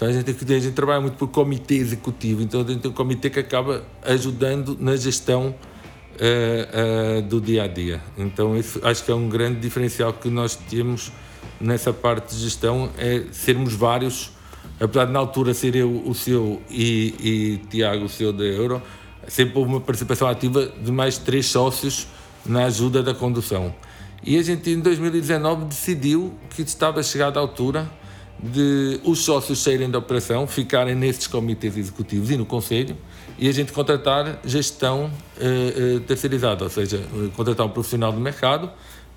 A 0.00 0.12
gente, 0.12 0.30
a 0.30 0.58
gente 0.58 0.74
trabalha 0.74 1.00
muito 1.00 1.16
por 1.16 1.28
comitê 1.28 1.76
executivo, 1.76 2.42
então 2.42 2.60
a 2.60 2.64
gente 2.64 2.80
tem 2.80 2.90
um 2.90 2.94
comitê 2.94 3.30
que 3.30 3.38
acaba 3.38 3.82
ajudando 4.02 4.76
na 4.78 4.94
gestão 4.94 5.54
do 7.28 7.40
dia 7.40 7.64
a 7.64 7.66
dia. 7.66 8.00
Então, 8.16 8.56
isso 8.56 8.80
acho 8.82 9.04
que 9.04 9.10
é 9.10 9.14
um 9.14 9.28
grande 9.28 9.60
diferencial 9.60 10.12
que 10.12 10.28
nós 10.28 10.56
temos 10.56 11.12
nessa 11.60 11.92
parte 11.92 12.34
de 12.34 12.42
gestão, 12.42 12.90
é 12.98 13.24
sermos 13.32 13.74
vários, 13.74 14.30
apesar 14.80 15.06
de 15.06 15.12
na 15.12 15.18
altura 15.18 15.54
ser 15.54 15.74
eu 15.74 16.02
o 16.06 16.14
seu 16.14 16.60
e, 16.70 17.14
e 17.20 17.60
Tiago 17.68 18.04
o 18.04 18.08
seu 18.08 18.32
da 18.32 18.44
Euro, 18.44 18.82
sempre 19.28 19.58
houve 19.58 19.70
uma 19.70 19.80
participação 19.80 20.28
ativa 20.28 20.66
de 20.66 20.92
mais 20.92 21.18
três 21.18 21.46
sócios 21.46 22.06
na 22.44 22.64
ajuda 22.64 23.02
da 23.02 23.14
condução. 23.14 23.74
E 24.22 24.38
a 24.38 24.42
gente, 24.42 24.70
em 24.70 24.80
2019, 24.80 25.66
decidiu 25.66 26.34
que 26.50 26.62
estava 26.62 27.02
chegada 27.02 27.38
a 27.38 27.42
altura 27.42 27.90
de 28.38 29.00
os 29.04 29.20
sócios 29.20 29.62
saírem 29.62 29.90
da 29.90 29.98
operação, 29.98 30.46
ficarem 30.46 30.94
nesses 30.94 31.26
comitês 31.26 31.76
executivos 31.76 32.30
e 32.30 32.36
no 32.36 32.44
conselho, 32.44 32.96
e 33.38 33.48
a 33.48 33.52
gente 33.52 33.72
contratar 33.72 34.40
gestão 34.44 35.10
eh, 35.38 35.96
eh, 35.96 36.00
terceirizada, 36.06 36.64
ou 36.64 36.70
seja, 36.70 37.00
contratar 37.36 37.66
um 37.66 37.70
profissional 37.70 38.12
do 38.12 38.20
mercado 38.20 38.70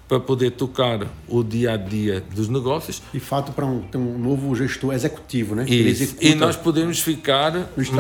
para 0.10 0.20
poder 0.20 0.52
tocar 0.52 1.06
o 1.28 1.44
dia 1.44 1.74
a 1.74 1.78
dia 1.78 2.24
dos 2.34 2.50
negócios. 2.50 3.00
De 3.14 3.20
fato, 3.20 3.52
para 3.52 3.64
um, 3.64 3.82
ter 3.82 4.00
um 4.00 4.18
novo 4.18 4.56
gestor 4.56 4.92
executivo, 4.92 5.54
né? 5.54 5.66
Isso. 5.70 6.16
E 6.20 6.34
nós 6.34 6.56
podemos 6.56 7.00
ficar 7.00 7.54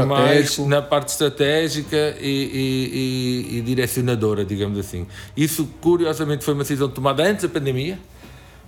mais 0.07 0.57
na 0.57 0.81
parte 0.81 1.09
estratégica 1.09 2.17
e, 2.19 2.27
e, 2.27 3.53
e, 3.53 3.57
e, 3.59 3.61
direcionadora, 3.61 4.43
digamos 4.43 4.79
assim. 4.79 5.05
Isso, 5.37 5.69
curiosamente, 5.79 6.43
foi 6.43 6.55
uma 6.55 6.63
decisão 6.63 6.89
tomada 6.89 7.21
antes 7.21 7.43
da 7.43 7.49
pandemia, 7.49 7.99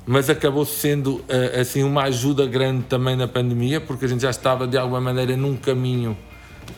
mas 0.05 0.29
acabou 0.29 0.63
sendo 0.63 1.25
eh, 1.27 1.61
assim 1.61 1.81
uma 1.81 2.03
ajuda 2.03 2.45
grande 2.45 2.83
também 2.83 3.15
na 3.15 3.27
pandemia, 3.27 3.81
porque 3.81 4.05
a 4.05 4.07
gente 4.07 4.21
já 4.21 4.29
estava 4.29 4.67
de 4.67 4.77
alguma 4.77 5.01
maneira 5.01 5.35
num 5.35 5.57
caminho 5.57 6.15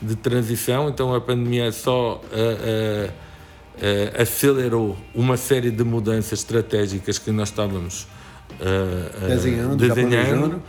de 0.02 0.16
transição, 0.16 0.90
então 0.90 1.14
a 1.14 1.22
pandemia 1.22 1.72
só 1.72 2.22
uh, 2.24 3.10
uh, 3.10 4.22
acelerou 4.22 4.98
uma 5.14 5.38
série 5.38 5.72
de 5.72 5.84
mudanças 5.84 6.40
estratégicas 6.40 7.18
que 7.18 7.32
nós 7.32 7.50
estávamos 7.50 8.08
desenhando, 9.28 9.76
desenhando 9.76 10.64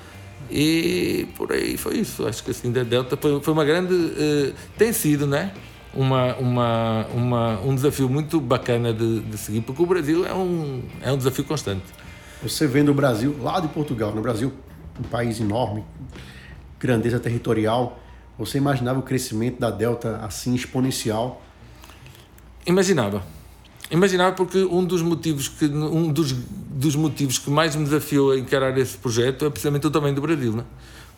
e 0.50 1.28
por 1.36 1.52
aí 1.52 1.76
foi 1.76 1.98
isso. 1.98 2.26
Acho 2.26 2.42
que 2.42 2.50
assim 2.50 2.72
da 2.72 2.82
Delta 2.82 3.16
foi, 3.16 3.40
foi 3.40 3.52
uma 3.52 3.64
grande 3.64 4.54
tem 4.76 4.92
sido, 4.92 5.26
né? 5.26 5.52
uma, 5.96 6.34
uma, 6.36 7.06
uma, 7.14 7.60
um 7.60 7.74
desafio 7.74 8.08
muito 8.08 8.40
bacana 8.40 8.92
de, 8.92 9.20
de 9.20 9.38
seguir, 9.38 9.60
porque 9.60 9.82
o 9.82 9.86
Brasil 9.86 10.26
é 10.26 10.34
um, 10.34 10.82
é 11.00 11.12
um 11.12 11.16
desafio 11.16 11.44
constante. 11.44 11.84
Você 12.42 12.66
vendo 12.66 12.90
o 12.90 12.94
Brasil, 12.94 13.36
lá 13.40 13.60
de 13.60 13.68
Portugal, 13.68 14.14
no 14.14 14.20
Brasil, 14.20 14.52
um 14.98 15.04
país 15.04 15.40
enorme, 15.40 15.84
grandeza 16.78 17.18
territorial, 17.18 17.98
você 18.38 18.58
imaginava 18.58 18.98
o 18.98 19.02
crescimento 19.02 19.60
da 19.60 19.70
Delta 19.70 20.18
assim 20.22 20.54
exponencial? 20.54 21.42
Imaginava. 22.66 23.22
Imaginava 23.90 24.34
porque 24.34 24.58
um 24.58 24.84
dos 24.84 25.02
motivos 25.02 25.48
que 25.48 25.66
um 25.66 26.12
dos, 26.12 26.32
dos 26.32 26.96
motivos 26.96 27.38
que 27.38 27.50
mais 27.50 27.76
me 27.76 27.84
desafiou 27.84 28.32
a 28.32 28.38
encarar 28.38 28.76
esse 28.78 28.96
projeto 28.96 29.44
é 29.44 29.50
precisamente 29.50 29.86
o 29.86 29.90
tamanho 29.90 30.14
do 30.14 30.20
Brasil, 30.20 30.52
né? 30.52 30.64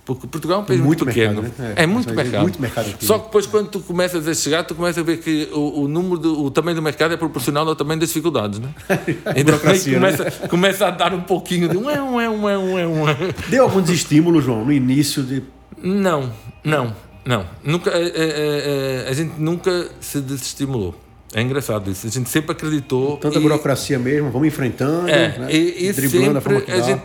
Porque 0.04 0.24
Portugal 0.28 0.60
é 0.60 0.62
um 0.62 0.64
país 0.64 0.80
muito, 0.80 1.04
muito 1.04 1.06
pequeno. 1.06 1.42
Mercado, 1.42 1.62
né? 1.62 1.74
é, 1.76 1.82
é, 1.82 1.86
muito 1.86 2.14
mercado. 2.14 2.42
muito 2.42 2.62
mercado. 2.62 2.90
Aqui, 2.90 3.04
Só 3.04 3.18
que 3.18 3.24
depois, 3.24 3.44
quando 3.44 3.70
tu 3.70 3.80
começas 3.80 4.28
a 4.28 4.34
chegar, 4.34 4.62
tu 4.62 4.72
começas 4.72 4.98
a 4.98 5.02
ver 5.04 5.16
que 5.16 5.48
o, 5.52 5.82
o 5.82 5.88
número 5.88 6.16
do, 6.16 6.44
o 6.44 6.50
tamanho 6.50 6.76
do 6.76 6.82
mercado 6.82 7.12
é 7.14 7.16
proporcional 7.16 7.66
ao 7.66 7.74
tamanho 7.74 7.98
das 7.98 8.10
dificuldades, 8.10 8.60
né? 8.60 8.68
então 9.34 9.58
começa, 9.58 10.24
né? 10.24 10.30
começa 10.48 10.86
a 10.86 10.90
dar 10.92 11.12
um 11.12 11.22
pouquinho 11.22 11.68
de 11.68 11.76
um 11.76 11.90
é 11.90 12.00
um 12.00 12.20
é 12.20 12.30
um 12.30 12.48
é 12.48 12.56
um 12.56 12.78
é 12.78 12.86
um. 12.86 13.04
Deu 13.48 13.64
alguns 13.64 13.90
estímulos, 13.90 14.44
João, 14.44 14.64
no 14.64 14.72
início 14.72 15.24
de. 15.24 15.42
Não, 15.82 16.32
não, 16.62 16.94
não. 17.26 17.46
Nunca, 17.64 17.90
a, 17.90 17.94
a, 17.94 19.06
a, 19.06 19.10
a 19.10 19.12
gente 19.12 19.32
nunca 19.38 19.90
se 20.00 20.20
desestimulou. 20.20 20.94
É 21.34 21.42
engraçado 21.42 21.90
isso. 21.90 22.06
A 22.06 22.10
gente 22.10 22.30
sempre 22.30 22.52
acreditou. 22.52 23.16
Tanta 23.16 23.38
e... 23.38 23.42
burocracia 23.42 23.98
mesmo, 23.98 24.30
vamos 24.30 24.46
enfrentando, 24.48 25.08
é, 25.08 25.38
né? 25.38 25.48
e, 25.50 25.88
e 25.88 25.92
driblando 25.92 26.24
sempre 26.24 26.38
a 26.38 26.40
forma 26.40 26.60
que 26.60 26.70
dá. 26.70 26.78
A 26.78 26.80
gente 26.80 27.02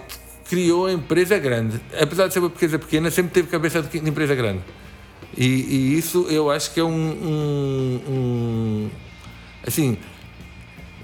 criou 0.48 0.86
a 0.86 0.94
empresa 0.94 1.40
grande. 1.40 1.82
Apesar 2.00 2.28
de 2.28 2.34
ser 2.34 2.40
uma 2.40 2.48
empresa 2.48 2.78
pequena, 2.78 3.10
sempre 3.10 3.32
teve 3.32 3.48
cabeça 3.48 3.82
de 3.82 3.98
empresa 3.98 4.36
grande. 4.36 4.62
E, 5.36 5.46
e 5.46 5.98
isso 5.98 6.28
eu 6.30 6.52
acho 6.52 6.74
que 6.74 6.80
é 6.80 6.84
um, 6.84 6.90
um, 6.90 8.02
um, 8.10 8.90
Assim, 9.66 9.98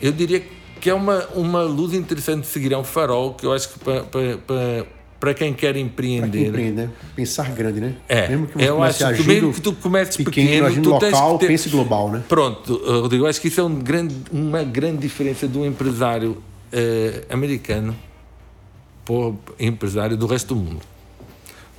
eu 0.01 0.11
diria 0.11 0.43
que 0.79 0.89
é 0.89 0.93
uma, 0.93 1.25
uma 1.27 1.63
luz 1.63 1.93
interessante 1.93 2.41
de 2.41 2.47
seguir. 2.47 2.73
É 2.73 2.77
um 2.77 2.83
farol 2.83 3.33
que 3.33 3.45
eu 3.45 3.53
acho 3.53 3.69
que 3.69 3.79
para, 3.79 4.85
para, 5.19 5.33
quem 5.33 5.53
quer 5.53 5.75
empreender. 5.75 6.31
Quem 6.31 6.47
empreende, 6.47 6.71
né? 6.73 6.89
Pensar 7.15 7.51
grande, 7.51 7.79
né? 7.81 7.95
É. 8.07 8.27
Mesmo 8.27 8.47
que 8.47 8.53
você 8.53 8.69
eu 8.69 8.83
acho 8.83 9.13
que 9.13 9.23
mesmo 9.23 9.53
que 9.53 9.61
tu 9.61 9.73
comeces 9.73 10.17
pequeno, 10.17 10.67
pequeno 10.67 10.83
tu 10.83 10.89
local, 10.89 11.37
ter... 11.37 11.47
pense 11.47 11.69
global, 11.69 12.11
né? 12.11 12.23
Pronto, 12.27 12.81
Rodrigo, 13.01 13.25
eu 13.25 13.29
acho 13.29 13.41
que 13.41 13.47
isso 13.47 13.59
é 13.59 13.63
um 13.63 13.75
grande, 13.75 14.15
uma 14.31 14.63
grande 14.63 14.99
diferença 14.99 15.47
do 15.47 15.65
empresário 15.65 16.31
uh, 16.73 17.33
americano 17.33 17.95
para 19.03 19.15
o 19.15 19.37
empresário 19.59 20.17
do 20.17 20.27
resto 20.27 20.53
do 20.53 20.61
mundo. 20.61 20.81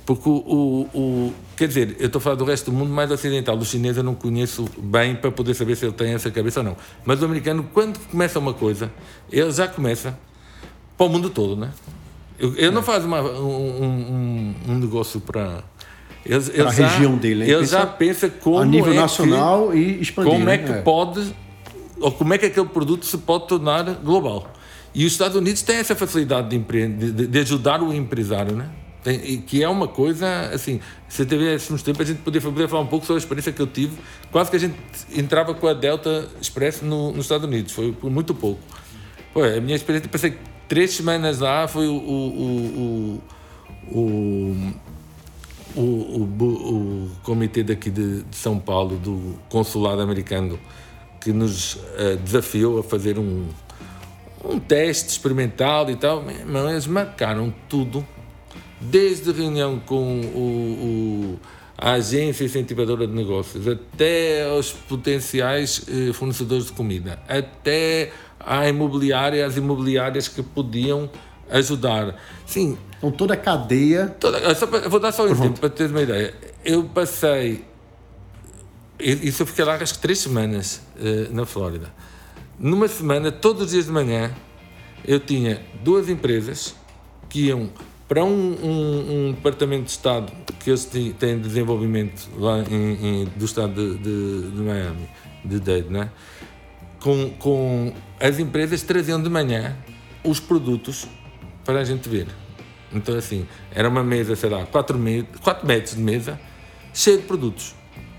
Porque 0.05 0.27
o, 0.27 0.33
o, 0.33 0.99
o, 0.99 1.33
Quer 1.55 1.67
dizer, 1.67 1.97
eu 1.99 2.07
estou 2.07 2.19
a 2.19 2.21
falar 2.21 2.35
do 2.35 2.45
resto 2.45 2.71
do 2.71 2.75
mundo 2.75 2.89
mais 2.89 3.11
ocidental. 3.11 3.55
O 3.55 3.63
chinês 3.63 3.95
eu 3.95 4.03
não 4.03 4.15
conheço 4.15 4.65
bem 4.77 5.13
para 5.13 5.29
poder 5.29 5.53
saber 5.53 5.75
se 5.75 5.85
ele 5.85 5.93
tem 5.93 6.13
essa 6.13 6.31
cabeça 6.31 6.61
ou 6.61 6.63
não. 6.63 6.77
Mas 7.05 7.21
o 7.21 7.25
americano, 7.25 7.69
quando 7.71 7.99
começa 8.07 8.39
uma 8.39 8.53
coisa, 8.53 8.91
ele 9.31 9.51
já 9.51 9.67
começa 9.67 10.17
para 10.97 11.05
o 11.05 11.09
mundo 11.09 11.29
todo, 11.29 11.55
né? 11.55 11.71
Ele, 12.39 12.65
é. 12.65 12.71
não 12.71 12.81
faz 12.81 13.03
uma, 13.03 13.21
um, 13.21 13.83
um, 13.83 14.55
um, 14.69 14.79
negócio 14.79 15.19
para. 15.19 15.63
A 16.25 16.69
região 16.69 17.17
dele, 17.17 17.43
Ele 17.43 17.59
pensa 17.59 17.79
já 17.79 17.85
pensa 17.85 18.29
como. 18.29 18.59
A 18.59 18.65
nível 18.65 18.93
é 18.93 18.95
nacional 18.95 19.69
que, 19.69 19.77
e 19.77 20.01
expandir. 20.01 20.31
Como 20.31 20.49
é 20.49 20.57
que 20.57 20.71
é. 20.71 20.81
pode. 20.81 21.35
Ou 21.99 22.11
como 22.11 22.33
é 22.33 22.37
que 22.37 22.45
aquele 22.45 22.67
produto 22.67 23.05
se 23.05 23.17
pode 23.17 23.47
tornar 23.47 23.83
global. 23.95 24.51
E 24.93 25.05
os 25.05 25.11
Estados 25.11 25.35
Unidos 25.35 25.61
têm 25.61 25.77
essa 25.77 25.95
facilidade 25.95 26.49
de, 26.49 26.87
de, 26.87 27.27
de 27.27 27.39
ajudar 27.39 27.81
o 27.81 27.93
empresário, 27.93 28.55
né? 28.55 28.69
Tem, 29.03 29.41
que 29.41 29.63
é 29.63 29.69
uma 29.69 29.87
coisa, 29.87 30.49
assim, 30.53 30.81
se 31.07 31.25
tivéssemos 31.25 31.81
tempo, 31.81 32.01
a 32.01 32.05
gente 32.05 32.19
poderia, 32.21 32.67
falar 32.67 32.81
um 32.81 32.87
pouco 32.87 33.05
sobre 33.05 33.19
a 33.19 33.23
experiência 33.23 33.51
que 33.51 33.61
eu 33.61 33.67
tive. 33.67 33.97
Quase 34.31 34.49
que 34.49 34.57
a 34.57 34.59
gente 34.59 34.75
entrava 35.15 35.53
com 35.53 35.67
a 35.67 35.73
Delta 35.73 36.27
Express 36.41 36.81
no, 36.81 37.11
nos 37.11 37.25
Estados 37.25 37.47
Unidos, 37.47 37.71
foi 37.71 37.91
por 37.91 38.09
muito 38.09 38.33
pouco. 38.33 38.61
Pô, 39.33 39.43
a 39.43 39.61
minha 39.61 39.75
experiência, 39.75 40.09
passei 40.09 40.37
três 40.69 40.91
semanas 40.91 41.39
lá, 41.39 41.67
foi 41.67 41.87
o, 41.87 41.95
o, 41.95 43.21
o, 43.91 44.55
o, 45.75 45.81
o, 45.81 46.45
o 46.45 47.11
comitê 47.23 47.63
daqui 47.63 47.89
de, 47.89 48.21
de, 48.23 48.35
São 48.35 48.59
Paulo, 48.59 48.97
do 48.97 49.35
consulado 49.49 49.99
americano, 50.01 50.59
que 51.19 51.33
nos 51.33 51.73
uh, 51.73 52.17
desafiou 52.23 52.79
a 52.79 52.83
fazer 52.83 53.17
um, 53.17 53.47
um 54.45 54.59
teste 54.59 55.09
experimental 55.09 55.89
e 55.89 55.95
tal, 55.95 56.23
mas 56.45 56.71
eles 56.71 56.87
marcaram 56.87 57.53
tudo, 57.67 58.05
desde 58.79 59.31
reunião 59.31 59.79
com 59.79 60.21
o, 60.21 61.35
o, 61.35 61.39
a 61.77 61.93
agência 61.93 62.45
incentivadora 62.45 63.07
de 63.07 63.13
negócios, 63.13 63.67
até 63.67 64.45
aos 64.45 64.71
potenciais 64.71 65.81
eh, 65.87 66.13
fornecedores 66.13 66.67
de 66.67 66.73
comida, 66.73 67.19
até 67.27 68.11
à 68.39 68.67
imobiliária, 68.67 69.45
as 69.45 69.57
imobiliárias 69.57 70.27
que 70.27 70.41
podiam 70.41 71.09
ajudar. 71.49 72.15
Sim. 72.45 72.77
Então 72.97 73.11
toda 73.11 73.33
a 73.33 73.37
cadeia. 73.37 74.07
Toda, 74.19 74.39
vou 74.89 74.99
dar 74.99 75.11
só 75.11 75.25
um 75.25 75.31
exemplo 75.31 75.59
para 75.59 75.69
ter 75.69 75.89
uma 75.89 76.01
ideia. 76.01 76.33
Eu 76.63 76.83
passei. 76.83 77.65
Isso 78.99 79.43
eu 79.43 79.47
fiquei 79.47 79.63
lá 79.63 79.75
acho 79.75 79.93
que 79.93 79.99
três 79.99 80.19
semanas 80.19 80.81
uh, 80.97 81.33
na 81.33 81.45
Flórida 81.45 81.89
numa 82.59 82.87
semana, 82.87 83.31
todos 83.31 83.63
os 83.63 83.71
dias 83.71 83.85
de 83.85 83.91
manhã, 83.91 84.31
eu 85.05 85.19
tinha 85.19 85.61
duas 85.81 86.09
empresas 86.09 86.75
que 87.29 87.47
iam 87.47 87.69
para 88.07 88.23
um, 88.23 88.29
um, 88.29 89.27
um 89.27 89.31
departamento 89.31 89.85
de 89.85 89.91
Estado 89.91 90.31
que 90.59 90.69
eles 90.69 90.83
têm 90.85 91.13
de 91.13 91.47
desenvolvimento 91.47 92.27
lá 92.37 92.59
em, 92.69 93.21
em, 93.21 93.25
do 93.25 93.45
Estado 93.45 93.73
de, 93.73 93.97
de, 93.97 94.51
de, 94.51 94.61
Miami, 94.61 95.09
de 95.45 95.59
Dade, 95.59 95.89
né? 95.89 96.09
Com, 96.99 97.31
com 97.39 97.93
as 98.19 98.39
empresas 98.39 98.81
traziam 98.83 99.21
de 99.21 99.29
manhã 99.29 99.75
os 100.23 100.39
produtos 100.39 101.07
para 101.63 101.79
a 101.79 101.83
gente 101.83 102.07
ver. 102.09 102.27
Então, 102.91 103.15
assim, 103.15 103.47
era 103.71 103.87
uma 103.87 104.03
mesa, 104.03 104.35
sei 104.35 104.49
lá, 104.49 104.65
4 104.65 104.97
metros 104.97 105.95
de 105.95 106.01
mesa, 106.01 106.39
cheia 106.93 107.17
de 107.17 107.23
produtos, 107.23 107.75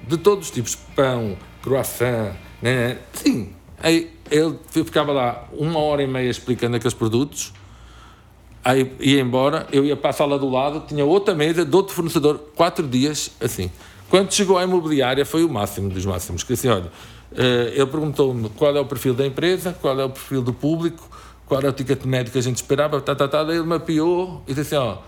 de 0.06 0.16
todos 0.16 0.46
os 0.46 0.50
tipos: 0.50 0.74
pão, 0.74 1.36
croissant, 1.62 2.34
né? 2.62 2.98
sim, 3.12 3.52
Aí 3.82 4.12
ele 4.30 4.58
ficava 4.68 5.10
lá 5.10 5.48
uma 5.52 5.78
hora 5.78 6.02
e 6.02 6.06
meia 6.06 6.28
explicando 6.28 6.76
aqueles 6.76 6.92
produtos, 6.92 7.52
aí 8.62 8.94
ia 9.00 9.20
embora, 9.20 9.66
eu 9.72 9.84
ia 9.84 9.96
para 9.96 10.10
a 10.10 10.12
sala 10.12 10.38
do 10.38 10.48
lado, 10.48 10.84
tinha 10.86 11.04
outra 11.04 11.34
mesa 11.34 11.64
de 11.64 11.74
outro 11.74 11.94
fornecedor, 11.94 12.38
quatro 12.54 12.86
dias, 12.86 13.30
assim. 13.40 13.70
Quando 14.10 14.32
chegou 14.32 14.58
à 14.58 14.64
imobiliária 14.64 15.24
foi 15.24 15.44
o 15.44 15.48
máximo 15.48 15.88
dos 15.88 16.04
máximos, 16.04 16.42
que 16.42 16.52
assim, 16.52 16.68
olha, 16.68 16.90
ele 17.32 17.86
perguntou-me 17.86 18.48
qual 18.50 18.76
é 18.76 18.80
o 18.80 18.84
perfil 18.84 19.14
da 19.14 19.26
empresa, 19.26 19.76
qual 19.80 19.98
é 20.00 20.04
o 20.04 20.10
perfil 20.10 20.42
do 20.42 20.52
público, 20.52 21.08
qual 21.46 21.60
é 21.62 21.68
o 21.68 21.72
ticket 21.72 22.04
médio 22.04 22.32
que 22.32 22.38
a 22.38 22.42
gente 22.42 22.56
esperava, 22.56 23.00
tá, 23.00 23.14
tá, 23.14 23.26
tá, 23.26 23.40
ele 23.42 23.62
mapeou 23.62 24.42
e 24.46 24.54
disse 24.54 24.74
assim, 24.74 24.86
ó, 24.86 24.98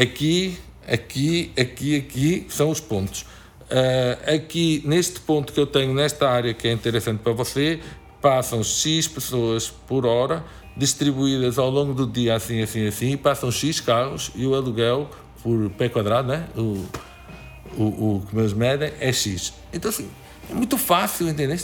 aqui, 0.00 0.58
aqui, 0.86 1.52
aqui, 1.56 1.96
aqui 1.96 2.46
são 2.48 2.70
os 2.70 2.80
pontos. 2.80 3.22
Uh, 3.70 4.34
aqui, 4.34 4.82
neste 4.84 5.20
ponto 5.20 5.52
que 5.52 5.60
eu 5.60 5.66
tenho, 5.66 5.94
nesta 5.94 6.28
área 6.28 6.54
que 6.54 6.66
é 6.66 6.72
interessante 6.72 7.20
para 7.20 7.32
você, 7.32 7.80
passam 8.20 8.62
X 8.64 9.06
pessoas 9.06 9.68
por 9.68 10.06
hora, 10.06 10.44
distribuídas 10.76 11.58
ao 11.58 11.70
longo 11.70 11.92
do 11.92 12.06
dia, 12.06 12.34
assim, 12.34 12.62
assim, 12.62 12.86
assim, 12.86 13.16
passam 13.16 13.50
X 13.50 13.80
carros 13.80 14.30
e 14.34 14.46
o 14.46 14.54
aluguel 14.54 15.08
por 15.42 15.70
pé 15.70 15.88
quadrado, 15.88 16.28
né? 16.28 16.48
O, 16.56 16.84
o, 17.76 18.16
o 18.16 18.26
que 18.28 18.34
meus 18.34 18.52
medem 18.52 18.92
é 18.98 19.12
X. 19.12 19.52
Então, 19.72 19.90
assim, 19.90 20.08
é 20.50 20.54
muito 20.54 20.78
fácil, 20.78 21.28
entendeu? 21.28 21.58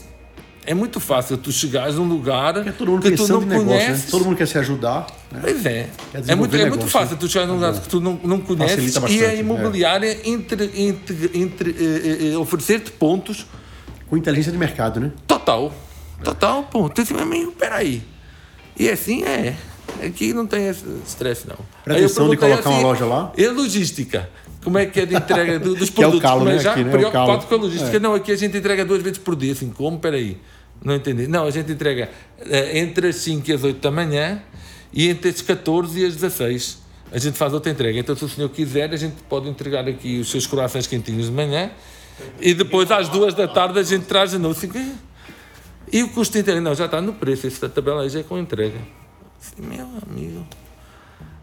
É 0.67 0.73
muito 0.73 0.99
fácil 0.99 1.37
tu 1.37 1.53
chegares 1.53 1.97
num 1.97 2.09
lugar 2.09 2.67
é 2.67 2.73
todo 2.73 2.91
mundo 2.91 3.03
que 3.03 3.15
tu 3.17 3.29
não 3.29 3.41
negócio, 3.41 3.67
né? 3.67 3.77
conheces. 3.77 4.05
Né? 4.05 4.11
Todo 4.11 4.25
mundo 4.25 4.37
quer 4.37 4.49
se 4.49 4.59
ajudar. 4.59 5.07
Né? 5.31 5.41
Pois 5.43 5.67
é. 5.67 5.91
É 6.27 6.35
muito, 6.35 6.57
é 6.57 6.69
muito 6.69 6.87
fácil 6.87 7.17
tu 7.19 7.29
chegar 7.29 7.47
num 7.47 7.55
lugar 7.55 7.75
que 7.75 7.89
tu 7.89 8.01
não, 8.01 8.19
não 8.25 8.41
conheces 8.41 8.95
bastante, 8.95 9.15
e 9.15 9.25
a 9.25 9.35
imobiliária 9.35 10.07
é. 10.07 10.29
entre, 10.29 10.71
entre, 10.75 11.31
entre, 11.35 11.71
eh, 11.71 12.33
eh, 12.33 12.37
oferecer-te 12.39 12.91
pontos. 12.93 13.47
Com 14.09 14.17
inteligência 14.17 14.53
de 14.53 14.59
mercado, 14.59 15.01
né? 15.01 15.13
Total. 15.27 15.73
Total, 16.23 16.63
pô. 16.65 16.89
Tu 16.89 17.03
disse, 17.03 17.13
meu 17.13 17.23
amigo, 17.23 17.53
peraí. 17.53 18.03
E 18.79 18.89
assim 18.89 19.23
é. 19.23 19.55
Aqui 20.03 20.33
não 20.33 20.47
tem 20.47 20.69
esse 20.69 20.85
estresse, 21.07 21.47
não. 21.47 21.57
Pretensão 21.85 22.29
de 22.29 22.37
colocar 22.37 22.61
assim, 22.61 22.69
uma 22.71 22.81
loja 22.81 23.05
lá? 23.05 23.33
E 23.37 23.47
logística? 23.49 24.29
Como 24.65 24.79
é 24.79 24.87
que 24.87 24.99
é 24.99 25.07
de 25.07 25.15
entrega 25.15 25.59
dos 25.61 25.91
produtos? 25.91 25.91
que 25.91 26.03
é 26.03 26.09
o 26.09 26.21
calo, 26.21 26.45
né? 26.45 26.59
Já 26.59 26.73
aqui, 26.73 26.83
né? 26.83 26.91
preocupado 26.91 27.47
com 27.47 27.55
a 27.55 27.59
logística. 27.59 27.97
É. 27.97 28.01
Não, 28.01 28.15
aqui 28.15 28.33
a 28.33 28.37
gente 28.37 28.57
entrega 28.57 28.85
duas 28.85 29.03
vezes 29.03 29.19
por 29.19 29.37
dia. 29.37 29.53
Assim, 29.53 29.71
como? 29.71 29.99
Peraí. 29.99 30.39
Não 30.83 30.95
entendi. 30.95 31.27
Não, 31.29 31.47
a 31.47 31.51
gente 31.51 31.71
entrega 31.71 32.11
é, 32.41 32.79
entre 32.79 33.09
as 33.09 33.17
5 33.17 33.49
e 33.49 33.53
as 33.53 33.63
8 33.63 33.81
da 33.81 33.91
manhã 33.91 34.43
e 34.93 35.09
entre 35.09 35.31
as 35.31 35.43
14 35.43 36.01
e 36.01 36.07
as 36.07 36.15
16. 36.15 36.83
A 37.13 37.19
gente 37.19 37.37
faz 37.37 37.53
outra 37.53 37.71
entrega. 37.71 37.99
Então, 37.99 38.17
se 38.17 38.25
o 38.25 38.29
senhor 38.29 38.49
quiser, 38.49 38.93
a 38.93 38.97
gente 38.97 39.15
pode 39.29 39.49
entregar 39.49 39.87
aqui 39.87 40.19
os 40.19 40.31
seus 40.31 40.47
corações 40.47 40.87
quentinhos 40.87 41.27
de 41.27 41.33
manhã 41.33 41.71
e 42.41 42.55
depois 42.55 42.91
às 42.91 43.09
duas 43.09 43.35
da 43.35 43.47
tarde 43.47 43.79
a 43.79 43.83
gente 43.83 44.07
traz 44.07 44.31
de 44.31 44.39
novo. 44.39 44.57
Assim, 44.57 44.71
e 45.93 46.03
o 46.03 46.09
custo 46.09 46.33
de 46.33 46.41
entrega? 46.41 46.61
Não, 46.61 46.75
já 46.75 46.87
está 46.87 47.01
no 47.01 47.13
preço. 47.13 47.47
Essa 47.47 47.69
tabela 47.69 48.03
aí 48.03 48.09
já 48.09 48.21
é 48.21 48.23
com 48.23 48.39
entrega. 48.39 48.79
Assim, 49.41 49.63
meu 49.63 49.87
amigo. 50.11 50.47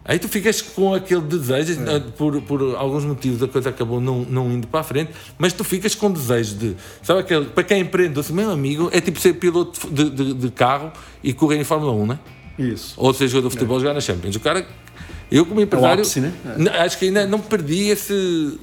Aí 0.04 0.18
tu 0.18 0.28
ficas 0.28 0.60
com 0.60 0.92
aquele 0.92 1.20
desejo, 1.20 1.80
é. 1.88 2.00
por, 2.00 2.40
por 2.42 2.74
alguns 2.74 3.04
motivos 3.04 3.40
a 3.42 3.46
coisa 3.46 3.70
acabou 3.70 4.00
não, 4.00 4.20
não 4.22 4.50
indo 4.50 4.66
para 4.66 4.80
a 4.80 4.82
frente, 4.82 5.12
mas 5.38 5.52
tu 5.52 5.62
ficas 5.62 5.94
com 5.94 6.10
desejo 6.10 6.56
de. 6.56 6.76
Sabe 7.02 7.20
aquele. 7.20 7.46
Para 7.46 7.62
quem 7.62 7.80
empreende, 7.80 8.18
assim, 8.18 8.32
meu 8.32 8.50
amigo, 8.50 8.90
é 8.92 9.00
tipo 9.00 9.20
ser 9.20 9.34
piloto 9.34 9.88
de, 9.90 10.10
de, 10.10 10.34
de 10.34 10.50
carro 10.50 10.92
e 11.22 11.32
correr 11.32 11.58
em 11.58 11.64
Fórmula 11.64 11.92
1, 11.92 12.06
né? 12.06 12.18
Isso. 12.58 12.94
Ou 12.96 13.14
seja, 13.14 13.32
jogador 13.32 13.48
de 13.48 13.54
futebol 13.54 13.76
é. 13.76 13.80
jogar 13.80 13.94
na 13.94 14.00
Champions. 14.00 14.34
O 14.34 14.40
cara. 14.40 14.66
Eu, 15.30 15.46
como 15.46 15.60
empresário. 15.60 16.00
É 16.00 16.02
ápice, 16.02 16.20
né? 16.20 16.32
é. 16.44 16.78
Acho 16.80 16.98
que 16.98 17.06
ainda 17.06 17.26
não 17.26 17.38
perdi 17.38 17.88
esse. 17.88 18.58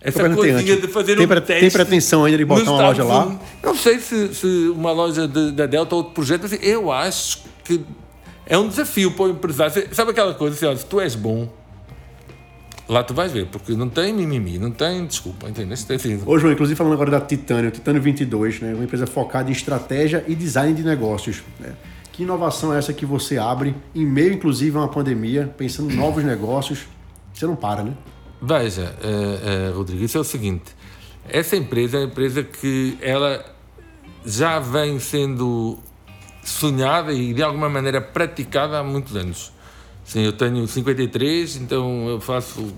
Essa 0.00 0.28
coisinha 0.30 0.76
de 0.76 0.88
fazer 0.88 1.16
tem, 1.16 1.24
um 1.24 1.28
pra, 1.28 1.40
teste. 1.40 1.60
Tem 1.60 1.70
pretensão 1.70 2.24
ainda 2.24 2.38
de 2.38 2.44
botar 2.44 2.70
uma 2.70 2.82
loja 2.88 3.04
lá? 3.04 3.40
Não 3.62 3.74
sei 3.74 3.98
se, 3.98 4.34
se 4.34 4.46
uma 4.68 4.92
loja 4.92 5.26
de, 5.26 5.52
da 5.52 5.66
Delta 5.66 5.94
ou 5.94 6.02
outro 6.02 6.14
projeto, 6.14 6.42
mas 6.42 6.58
eu 6.62 6.92
acho 6.92 7.42
que 7.64 7.80
é 8.46 8.56
um 8.56 8.68
desafio 8.68 9.10
para 9.10 9.24
o 9.24 9.30
empresário. 9.30 9.72
Sabe 9.92 10.12
aquela 10.12 10.32
coisa 10.34 10.54
assim, 10.54 10.66
olha, 10.66 10.76
se 10.76 10.86
tu 10.86 11.00
és 11.00 11.14
bom, 11.16 11.48
lá 12.88 13.02
tu 13.02 13.12
vais 13.12 13.32
ver, 13.32 13.46
porque 13.46 13.72
não 13.72 13.88
tem 13.88 14.12
mimimi, 14.12 14.58
não 14.58 14.70
tem 14.70 15.04
desculpa, 15.04 15.48
entendeu? 15.48 15.74
Assim, 15.74 16.22
Ô, 16.24 16.38
João, 16.38 16.52
inclusive 16.52 16.76
falando 16.76 16.92
agora 16.92 17.10
da 17.10 17.20
Titânio, 17.20 17.70
Titânio 17.70 18.00
22, 18.00 18.60
né? 18.60 18.72
uma 18.72 18.84
empresa 18.84 19.06
focada 19.06 19.50
em 19.50 19.52
estratégia 19.52 20.24
e 20.28 20.34
design 20.34 20.72
de 20.72 20.84
negócios. 20.84 21.42
Né? 21.58 21.74
Que 22.12 22.22
inovação 22.22 22.72
é 22.72 22.78
essa 22.78 22.92
que 22.92 23.04
você 23.04 23.36
abre 23.36 23.74
em 23.94 24.06
meio, 24.06 24.32
inclusive, 24.32 24.76
a 24.76 24.80
uma 24.80 24.88
pandemia, 24.88 25.52
pensando 25.58 25.92
em 25.92 25.96
novos 25.96 26.22
negócios? 26.24 26.86
Você 27.34 27.46
não 27.46 27.56
para, 27.56 27.82
né? 27.82 27.92
Veja, 28.40 28.94
uh, 29.02 29.72
uh, 29.72 29.76
Rodrigo, 29.76 30.04
isso 30.04 30.16
é 30.16 30.20
o 30.20 30.24
seguinte. 30.24 30.74
Essa 31.28 31.56
empresa 31.56 31.96
é 31.96 32.00
uma 32.00 32.06
empresa 32.06 32.42
que 32.42 32.96
ela 33.00 33.44
já 34.24 34.58
vem 34.58 34.98
sendo 34.98 35.78
sonhada 36.46 37.12
e 37.12 37.34
de 37.34 37.42
alguma 37.42 37.68
maneira 37.68 38.00
praticada 38.00 38.78
há 38.78 38.84
muitos 38.84 39.16
anos. 39.16 39.52
Sim, 40.04 40.22
eu 40.22 40.32
tenho 40.32 40.66
53, 40.66 41.56
então 41.56 42.08
eu 42.08 42.20
faço, 42.20 42.72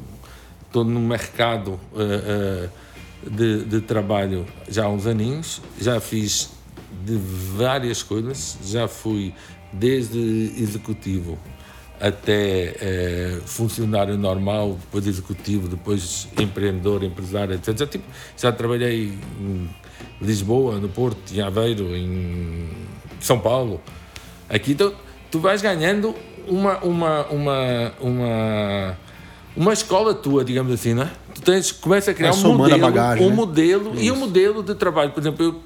estou 0.66 0.82
no 0.82 1.00
mercado 1.00 1.72
uh, 1.92 2.66
uh, 2.66 3.30
de, 3.30 3.64
de, 3.64 3.80
trabalho 3.82 4.46
já 4.66 4.86
há 4.86 4.88
uns 4.88 5.06
aninhos, 5.06 5.60
já 5.78 6.00
fiz 6.00 6.50
de 7.04 7.16
várias 7.54 8.02
coisas, 8.02 8.56
já 8.64 8.88
fui 8.88 9.34
desde 9.70 10.18
executivo 10.56 11.38
até 12.00 12.74
uh, 12.80 13.46
funcionário 13.46 14.16
normal, 14.16 14.78
depois 14.80 15.06
executivo, 15.06 15.68
depois 15.68 16.28
empreendedor, 16.38 17.04
empresário, 17.04 17.54
etc. 17.56 17.76
Já, 17.76 17.86
tipo, 17.86 18.04
já 18.38 18.50
trabalhei 18.50 19.18
em 19.38 19.68
Lisboa, 20.22 20.78
no 20.78 20.88
Porto, 20.88 21.30
em 21.34 21.42
Aveiro, 21.42 21.94
em 21.94 22.70
São 23.20 23.38
Paulo. 23.38 23.80
Aqui 24.48 24.72
então, 24.72 24.92
tu 25.30 25.38
vais 25.38 25.60
ganhando 25.60 26.14
uma, 26.46 26.78
uma, 26.78 27.26
uma, 27.26 27.92
uma, 28.00 28.98
uma 29.56 29.72
escola 29.72 30.14
tua, 30.14 30.44
digamos 30.44 30.72
assim, 30.72 30.94
né? 30.94 31.10
Tu 31.34 31.42
tens, 31.42 31.72
começa 31.72 32.10
a 32.10 32.14
criar 32.14 32.32
um 32.32 32.56
modelo, 32.56 32.80
bagagem, 32.80 33.26
um 33.26 33.30
né? 33.30 33.36
modelo 33.36 33.92
e 33.96 34.10
um 34.10 34.16
modelo 34.16 34.62
de 34.62 34.74
trabalho. 34.74 35.12
Por 35.12 35.20
exemplo, 35.20 35.44
eu, 35.44 35.62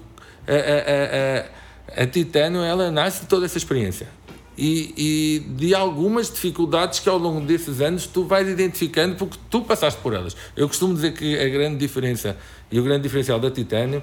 a, 0.47 2.01
a, 2.01 2.01
a, 2.01 2.03
a 2.03 2.07
Titânio, 2.07 2.61
ela 2.63 2.91
nasce 2.91 3.23
de 3.23 3.27
toda 3.27 3.47
essa 3.47 3.59
experiência. 3.59 4.09
E, 4.57 4.93
e, 4.97 5.39
de 5.55 5.75
algumas 5.75 6.31
dificuldades 6.31 7.01
que 7.01 7.09
ao 7.09 7.17
longo 7.17 7.41
desses 7.41 7.81
anos 7.81 8.07
tu 8.07 8.25
vais 8.25 8.47
identificando 8.47 9.17
porque 9.17 9.39
tu 9.49 9.63
passaste 9.63 9.99
por 10.03 10.13
elas. 10.13 10.37
Eu 10.55 10.69
costumo 10.69 10.93
dizer 10.95 11.15
que 11.15 11.39
a 11.39 11.49
grande 11.49 11.79
diferença 11.79 12.37
e 12.71 12.79
o 12.79 12.83
grande 12.83 13.03
diferencial 13.03 13.41
da 13.41 13.51
Titânio 13.51 14.03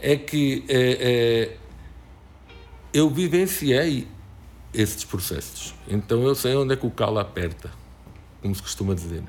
é 0.00 0.14
que 0.14 0.64
é, 0.68 0.76
é, 1.50 1.56
eu 2.92 3.08
vivenciei 3.10 4.06
esses 4.72 5.04
processos. 5.04 5.74
Então 5.88 6.22
eu 6.22 6.34
sei 6.34 6.54
onde 6.54 6.74
é 6.74 6.76
que 6.76 6.86
o 6.86 6.90
calo 6.90 7.18
aperta, 7.18 7.70
como 8.42 8.54
se 8.54 8.62
costuma 8.62 8.94
dizer. 8.94 9.22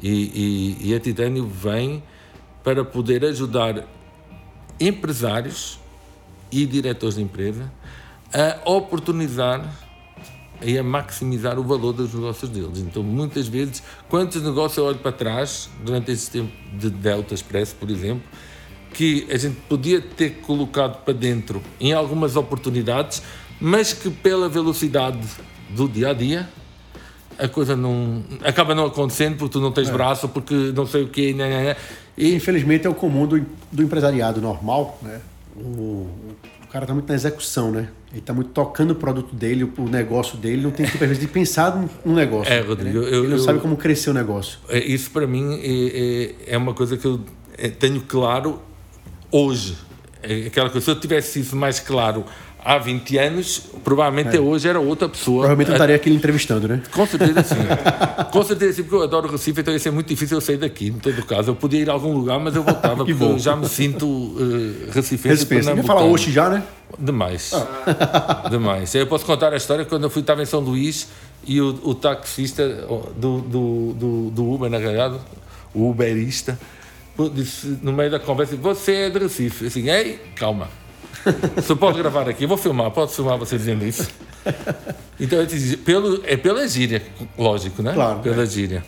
E, 0.00 0.76
e, 0.80 0.90
e 0.90 0.94
a 0.94 1.00
Titânio 1.00 1.46
vem 1.46 2.02
para 2.62 2.84
poder 2.84 3.24
ajudar 3.24 3.84
empresários 4.80 5.78
e 6.50 6.64
diretores 6.64 7.16
de 7.16 7.22
empresa 7.22 7.70
a 8.32 8.70
oportunizar 8.70 9.64
e 10.60 10.76
a 10.76 10.82
maximizar 10.82 11.58
o 11.58 11.62
valor 11.62 11.92
dos 11.92 12.12
negócios 12.12 12.50
deles. 12.50 12.78
Então, 12.78 13.02
muitas 13.02 13.46
vezes, 13.46 13.82
quantos 14.08 14.42
negócios 14.42 14.76
eu 14.76 14.84
olho 14.84 14.98
para 14.98 15.12
trás, 15.12 15.70
durante 15.84 16.10
esse 16.10 16.30
tempo 16.30 16.52
de 16.76 16.90
Delta 16.90 17.34
Express, 17.34 17.72
por 17.72 17.88
exemplo, 17.90 18.22
que 18.92 19.26
a 19.30 19.36
gente 19.36 19.56
podia 19.68 20.00
ter 20.00 20.40
colocado 20.42 21.04
para 21.04 21.14
dentro 21.14 21.62
em 21.80 21.92
algumas 21.92 22.36
oportunidades, 22.36 23.22
mas 23.60 23.92
que 23.92 24.10
pela 24.10 24.48
velocidade 24.48 25.20
do 25.70 25.88
dia 25.88 26.10
a 26.10 26.12
dia 26.12 26.48
a 27.38 27.46
coisa 27.46 27.76
não 27.76 28.24
acaba 28.42 28.74
não 28.74 28.86
acontecendo 28.86 29.36
porque 29.36 29.52
tu 29.52 29.60
não 29.60 29.70
tens 29.70 29.88
é. 29.88 29.92
braço, 29.92 30.28
porque 30.28 30.54
não 30.74 30.86
sei 30.86 31.04
o 31.04 31.08
quê. 31.08 31.32
Né, 31.32 31.48
né, 31.48 31.64
né. 31.64 31.76
E 32.16 32.34
infelizmente 32.34 32.86
é 32.86 32.90
o 32.90 32.94
comum 32.94 33.26
do, 33.26 33.46
do 33.70 33.82
empresariado 33.82 34.40
normal, 34.40 34.98
né? 35.00 35.20
O, 35.56 36.08
o 36.62 36.66
cara 36.70 36.84
está 36.84 36.92
muito 36.92 37.08
na 37.08 37.14
execução, 37.14 37.70
né? 37.70 37.88
Ele 38.10 38.20
está 38.20 38.32
muito 38.32 38.50
tocando 38.50 38.90
o 38.90 38.94
produto 38.94 39.34
dele, 39.34 39.70
o 39.76 39.88
negócio 39.88 40.36
dele, 40.36 40.62
não 40.62 40.70
tem 40.70 40.86
tempo 40.86 41.04
às 41.04 41.08
vezes 41.08 41.20
de 41.20 41.28
pensar 41.28 41.76
no 42.04 42.14
negócio. 42.14 42.52
É, 42.52 42.60
Rodrigo, 42.60 43.00
né? 43.00 43.06
eu, 43.06 43.20
ele 43.20 43.28
não 43.28 43.36
eu, 43.36 43.42
sabe 43.42 43.60
como 43.60 43.76
crescer 43.76 44.10
o 44.10 44.14
negócio. 44.14 44.58
É, 44.68 44.78
isso 44.78 45.10
para 45.10 45.26
mim 45.26 45.60
é, 45.62 46.34
é, 46.48 46.54
é 46.54 46.58
uma 46.58 46.74
coisa 46.74 46.96
que 46.96 47.06
eu 47.06 47.20
é, 47.56 47.68
tenho 47.68 48.00
claro 48.00 48.60
hoje. 49.30 49.76
É 50.22 50.46
aquela 50.46 50.68
coisa, 50.68 50.84
se 50.84 50.90
eu 50.90 50.98
tivesse 50.98 51.40
isso 51.40 51.54
mais 51.54 51.78
claro 51.78 52.24
há 52.64 52.76
20 52.76 53.16
anos, 53.18 53.62
provavelmente 53.84 54.36
é. 54.36 54.40
hoje 54.40 54.68
era 54.68 54.80
outra 54.80 55.08
pessoa. 55.08 55.38
Provavelmente 55.38 55.68
eu 55.68 55.74
estaria 55.74 55.96
aqui 55.96 56.10
entrevistando, 56.10 56.68
né? 56.68 56.82
Com 56.90 57.06
certeza 57.06 57.42
sim. 57.42 57.54
Com 58.30 58.42
certeza 58.42 58.72
sim, 58.74 58.82
porque 58.82 58.96
eu 58.96 59.02
adoro 59.02 59.28
Recife, 59.28 59.60
então 59.60 59.72
ia 59.72 59.80
ser 59.80 59.90
muito 59.90 60.08
difícil 60.08 60.36
eu 60.36 60.40
sair 60.40 60.58
daqui, 60.58 60.88
em 60.88 60.98
todo 60.98 61.24
caso. 61.24 61.50
Eu 61.50 61.54
podia 61.54 61.80
ir 61.80 61.88
a 61.88 61.92
algum 61.92 62.12
lugar, 62.12 62.38
mas 62.38 62.54
eu 62.54 62.62
voltava, 62.62 62.96
porque 63.06 63.14
bom. 63.14 63.32
eu 63.32 63.38
já 63.38 63.56
me 63.56 63.68
sinto 63.68 64.06
uh, 64.06 64.90
recifense. 64.90 65.46
Você 65.46 65.82
falar 65.82 66.04
hoje 66.04 66.30
já, 66.30 66.48
né? 66.48 66.62
Demais. 66.98 67.52
Ah. 67.54 68.48
Demais. 68.50 68.94
Eu 68.94 69.06
posso 69.06 69.24
contar 69.24 69.52
a 69.52 69.56
história 69.56 69.84
quando 69.84 70.04
eu 70.04 70.10
fui, 70.10 70.20
estava 70.20 70.42
em 70.42 70.46
São 70.46 70.60
Luís 70.60 71.08
e 71.46 71.60
o, 71.60 71.68
o 71.84 71.94
taxista 71.94 72.68
do, 73.16 73.40
do, 73.40 73.92
do, 73.94 74.30
do 74.30 74.52
Uber, 74.52 74.68
na 74.68 74.78
realidade, 74.78 75.18
o 75.72 75.88
Uberista, 75.88 76.58
no 77.82 77.92
meio 77.92 78.10
da 78.10 78.18
conversa: 78.18 78.56
Você 78.56 78.92
é 78.92 79.10
de 79.10 79.18
Recife. 79.18 79.64
Eu 79.64 79.68
assim, 79.68 79.90
ei, 79.90 80.20
calma. 80.36 80.68
Você 81.56 81.74
pode 81.74 81.98
gravar 81.98 82.28
aqui, 82.28 82.44
eu 82.44 82.48
vou 82.48 82.56
filmar, 82.56 82.90
pode 82.90 83.12
filmar 83.12 83.36
você 83.36 83.56
dizendo 83.56 83.84
isso. 83.84 84.08
Então, 85.20 85.40
eu 85.40 85.46
disse, 85.46 85.76
pelo, 85.78 86.22
é 86.24 86.36
pela 86.36 86.66
gíria, 86.68 87.02
lógico, 87.36 87.82
né? 87.82 87.92
Claro. 87.92 88.20
Pela 88.20 88.44
é. 88.44 88.46
gíria. 88.46 88.84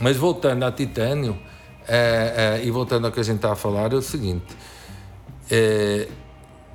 Mas 0.00 0.16
voltando 0.16 0.64
a 0.64 0.72
Titânio, 0.72 1.38
é, 1.86 2.58
é, 2.60 2.66
e 2.66 2.70
voltando 2.70 3.06
ao 3.06 3.12
que 3.12 3.20
a 3.20 3.22
gente 3.22 3.36
está 3.36 3.52
a 3.52 3.56
falar, 3.56 3.92
é 3.92 3.96
o 3.96 4.02
seguinte: 4.02 4.44
é, 5.50 6.08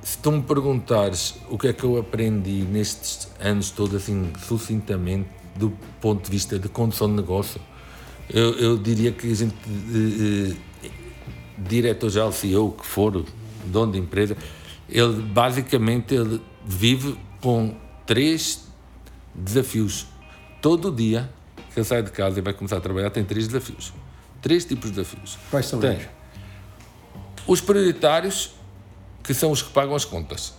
se 0.02 0.18
tu 0.18 0.32
me 0.32 0.42
perguntares 0.42 1.34
o 1.50 1.58
que 1.58 1.68
é 1.68 1.72
que 1.72 1.84
eu 1.84 1.98
aprendi 1.98 2.62
nestes 2.62 3.28
anos 3.40 3.70
todos, 3.70 3.94
assim, 3.94 4.32
sucintamente, 4.46 5.28
do 5.54 5.70
ponto 6.00 6.24
de 6.24 6.30
vista 6.30 6.58
de 6.58 6.68
condução 6.68 7.08
de 7.08 7.14
negócio, 7.14 7.60
eu, 8.28 8.54
eu 8.58 8.76
diria 8.76 9.12
que 9.12 9.30
a 9.30 9.34
gente, 9.34 9.54
eh, 9.54 10.56
eh, 10.84 10.90
diretor-geral, 11.58 12.32
CEO, 12.32 12.72
que 12.72 12.84
for, 12.84 13.24
dono 13.64 13.92
de 13.92 13.98
empresa, 13.98 14.36
ele 14.88 15.22
basicamente 15.22 16.14
ele 16.14 16.40
vive 16.64 17.18
com 17.40 17.76
três 18.04 18.66
desafios. 19.34 20.06
Todo 20.60 20.90
dia 20.90 21.30
que 21.72 21.78
ele 21.78 21.86
sai 21.86 22.02
de 22.02 22.10
casa 22.10 22.38
e 22.38 22.42
vai 22.42 22.52
começar 22.52 22.78
a 22.78 22.80
trabalhar, 22.80 23.10
tem 23.10 23.24
três 23.24 23.46
desafios. 23.46 23.92
Três 24.42 24.64
tipos 24.64 24.90
de 24.90 24.96
desafios. 24.96 25.38
Quais 25.50 25.66
são 25.66 25.82
eles? 25.82 26.08
Os 27.46 27.60
prioritários, 27.60 28.52
que 29.22 29.32
são 29.32 29.52
os 29.52 29.62
que 29.62 29.70
pagam 29.70 29.94
as 29.94 30.04
contas. 30.04 30.54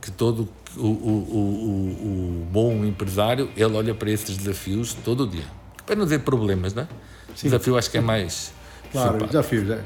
Que 0.00 0.10
todo 0.10 0.48
o, 0.76 0.86
o, 0.86 0.86
o, 0.86 2.42
o 2.42 2.46
bom 2.52 2.84
empresário, 2.84 3.50
ele 3.56 3.74
olha 3.74 3.94
para 3.94 4.10
esses 4.10 4.36
desafios 4.36 4.94
todo 5.04 5.26
dia 5.26 5.63
para 5.86 5.96
não 5.96 6.04
dizer 6.04 6.20
problemas, 6.20 6.74
né? 6.74 6.88
Sim. 7.34 7.48
Desafio 7.48 7.76
acho 7.76 7.90
que 7.90 7.98
é 7.98 8.00
mais. 8.00 8.52
Claro, 8.92 9.12
simpático. 9.12 9.32
desafios, 9.32 9.70
é. 9.70 9.80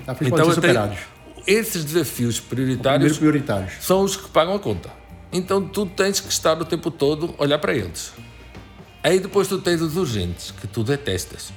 Desafios 0.00 0.32
então, 0.32 0.44
ser 0.46 0.54
superados. 0.54 0.98
Esses 1.46 1.84
desafios 1.84 2.40
prioritários, 2.40 3.18
prioritários 3.18 3.72
são 3.80 4.02
os 4.02 4.16
que 4.16 4.28
pagam 4.28 4.54
a 4.54 4.58
conta. 4.58 4.90
Então 5.32 5.66
tu 5.66 5.86
tens 5.86 6.20
que 6.20 6.30
estar 6.30 6.60
o 6.60 6.64
tempo 6.64 6.90
todo 6.90 7.34
olhar 7.38 7.58
para 7.58 7.74
eles. 7.74 8.12
Aí 9.02 9.18
depois 9.18 9.48
tu 9.48 9.58
tens 9.58 9.80
os 9.80 9.96
urgentes, 9.96 10.52
que 10.60 10.66
tu 10.66 10.84
detestas. 10.84 11.52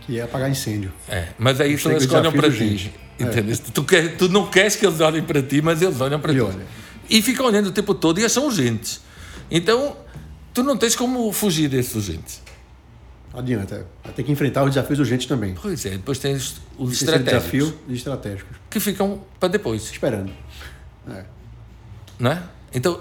Que 0.00 0.18
é 0.18 0.22
apagar 0.22 0.50
incêndio. 0.50 0.92
É, 1.08 1.28
mas 1.38 1.60
aí 1.60 1.78
são 1.78 1.92
eles 1.92 2.06
que 2.06 2.14
olham 2.14 2.32
para 2.32 2.50
ti. 2.50 2.92
Entendeu? 3.18 3.54
É. 3.54 3.70
Tu, 3.72 3.84
quer, 3.84 4.16
tu 4.16 4.28
não 4.28 4.48
queres 4.48 4.74
que 4.74 4.84
eles 4.84 4.98
olhem 5.00 5.22
para 5.22 5.42
ti, 5.42 5.60
mas 5.62 5.80
eles 5.82 6.00
olham 6.00 6.18
para 6.18 6.32
ti. 6.32 6.40
Olha. 6.40 6.66
E 7.08 7.20
ficam 7.20 7.46
olhando 7.46 7.66
o 7.66 7.72
tempo 7.72 7.94
todo 7.94 8.18
e 8.18 8.22
eles 8.22 8.32
são 8.32 8.46
urgentes. 8.46 9.00
Então, 9.50 9.96
tu 10.54 10.62
não 10.62 10.76
tens 10.76 10.96
como 10.96 11.30
fugir 11.32 11.68
desses 11.68 11.94
urgentes 11.94 12.40
adianta. 13.34 13.86
Vai 14.04 14.12
ter 14.12 14.22
que 14.22 14.32
enfrentar 14.32 14.62
os 14.64 14.70
desafios 14.70 14.98
urgentes 14.98 15.26
também. 15.26 15.54
Pois 15.60 15.84
é, 15.86 15.90
depois 15.90 16.18
tem 16.18 16.34
os, 16.34 16.56
os 16.78 16.92
estratégicos. 16.94 17.32
desafio 17.32 17.78
e 17.88 17.94
estratégicos. 17.94 18.56
Que 18.68 18.80
ficam 18.80 19.22
para 19.38 19.48
depois. 19.48 19.90
Esperando. 19.90 20.32
É. 21.08 21.24
Não 22.18 22.32
é? 22.32 22.42
Então, 22.74 23.00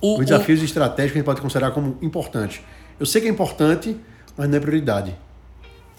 O, 0.00 0.18
Os 0.18 0.26
desafios 0.26 0.62
estratégicos 0.62 1.16
a 1.16 1.18
gente 1.18 1.24
pode 1.24 1.40
considerar 1.40 1.70
como 1.70 1.96
importantes. 2.02 2.60
Eu 3.00 3.06
sei 3.06 3.20
que 3.22 3.26
é 3.26 3.30
importante, 3.30 3.96
mas 4.36 4.48
não 4.48 4.56
é 4.56 4.60
prioridade. 4.60 5.14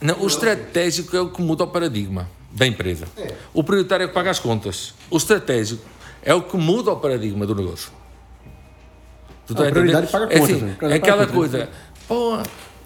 Não, 0.02 0.22
o 0.22 0.28
estratégico 0.28 1.16
é 1.16 1.22
o 1.22 1.30
que 1.32 1.42
muda 1.42 1.64
o 1.64 1.68
paradigma 1.68 2.30
da 2.52 2.68
empresa. 2.68 3.06
O 3.54 3.64
prioritário 3.64 4.04
é 4.04 4.06
o 4.06 4.10
que 4.10 4.14
paga 4.14 4.30
as 4.30 4.40
contas. 4.40 4.94
O 5.10 5.18
estratégico 5.18 5.84
é 6.22 6.34
o 6.34 6.42
que 6.44 6.56
muda 6.58 6.92
o 6.92 6.98
paradigma 6.98 7.46
do 7.48 7.56
negócio. 7.56 7.92
Tu 9.48 9.56
tá 9.56 9.68
a 9.68 9.72
prioridade 9.72 10.08
paga 10.08 10.26
é 10.26 10.40
contas, 10.40 10.56
assim, 10.56 10.66
né? 10.66 10.72
é 10.72 10.76
Paga 10.82 10.96
aquela 10.96 11.18
contas, 11.28 11.36
coisa. 11.36 11.70
Pô, 12.08 12.38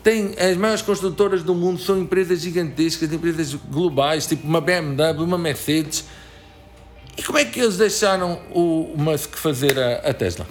tem 0.04 0.36
as 0.40 0.56
maiores 0.58 0.82
construtoras 0.82 1.44
do 1.44 1.54
mundo 1.54 1.80
são 1.82 2.00
empresas 2.00 2.42
gigantescas, 2.42 3.12
empresas 3.12 3.54
globais, 3.54 4.26
tipo 4.26 4.48
uma 4.48 4.62
BMW, 4.62 5.24
uma 5.24 5.38
Mercedes. 5.38 6.06
E 7.18 7.24
como 7.24 7.38
é 7.38 7.46
que 7.46 7.60
eles 7.60 7.78
deixaram 7.78 8.40
o 8.52 8.94
Musk 8.98 9.36
fazer 9.36 9.78
a, 9.78 10.10
a 10.10 10.14
Tesla? 10.14 10.48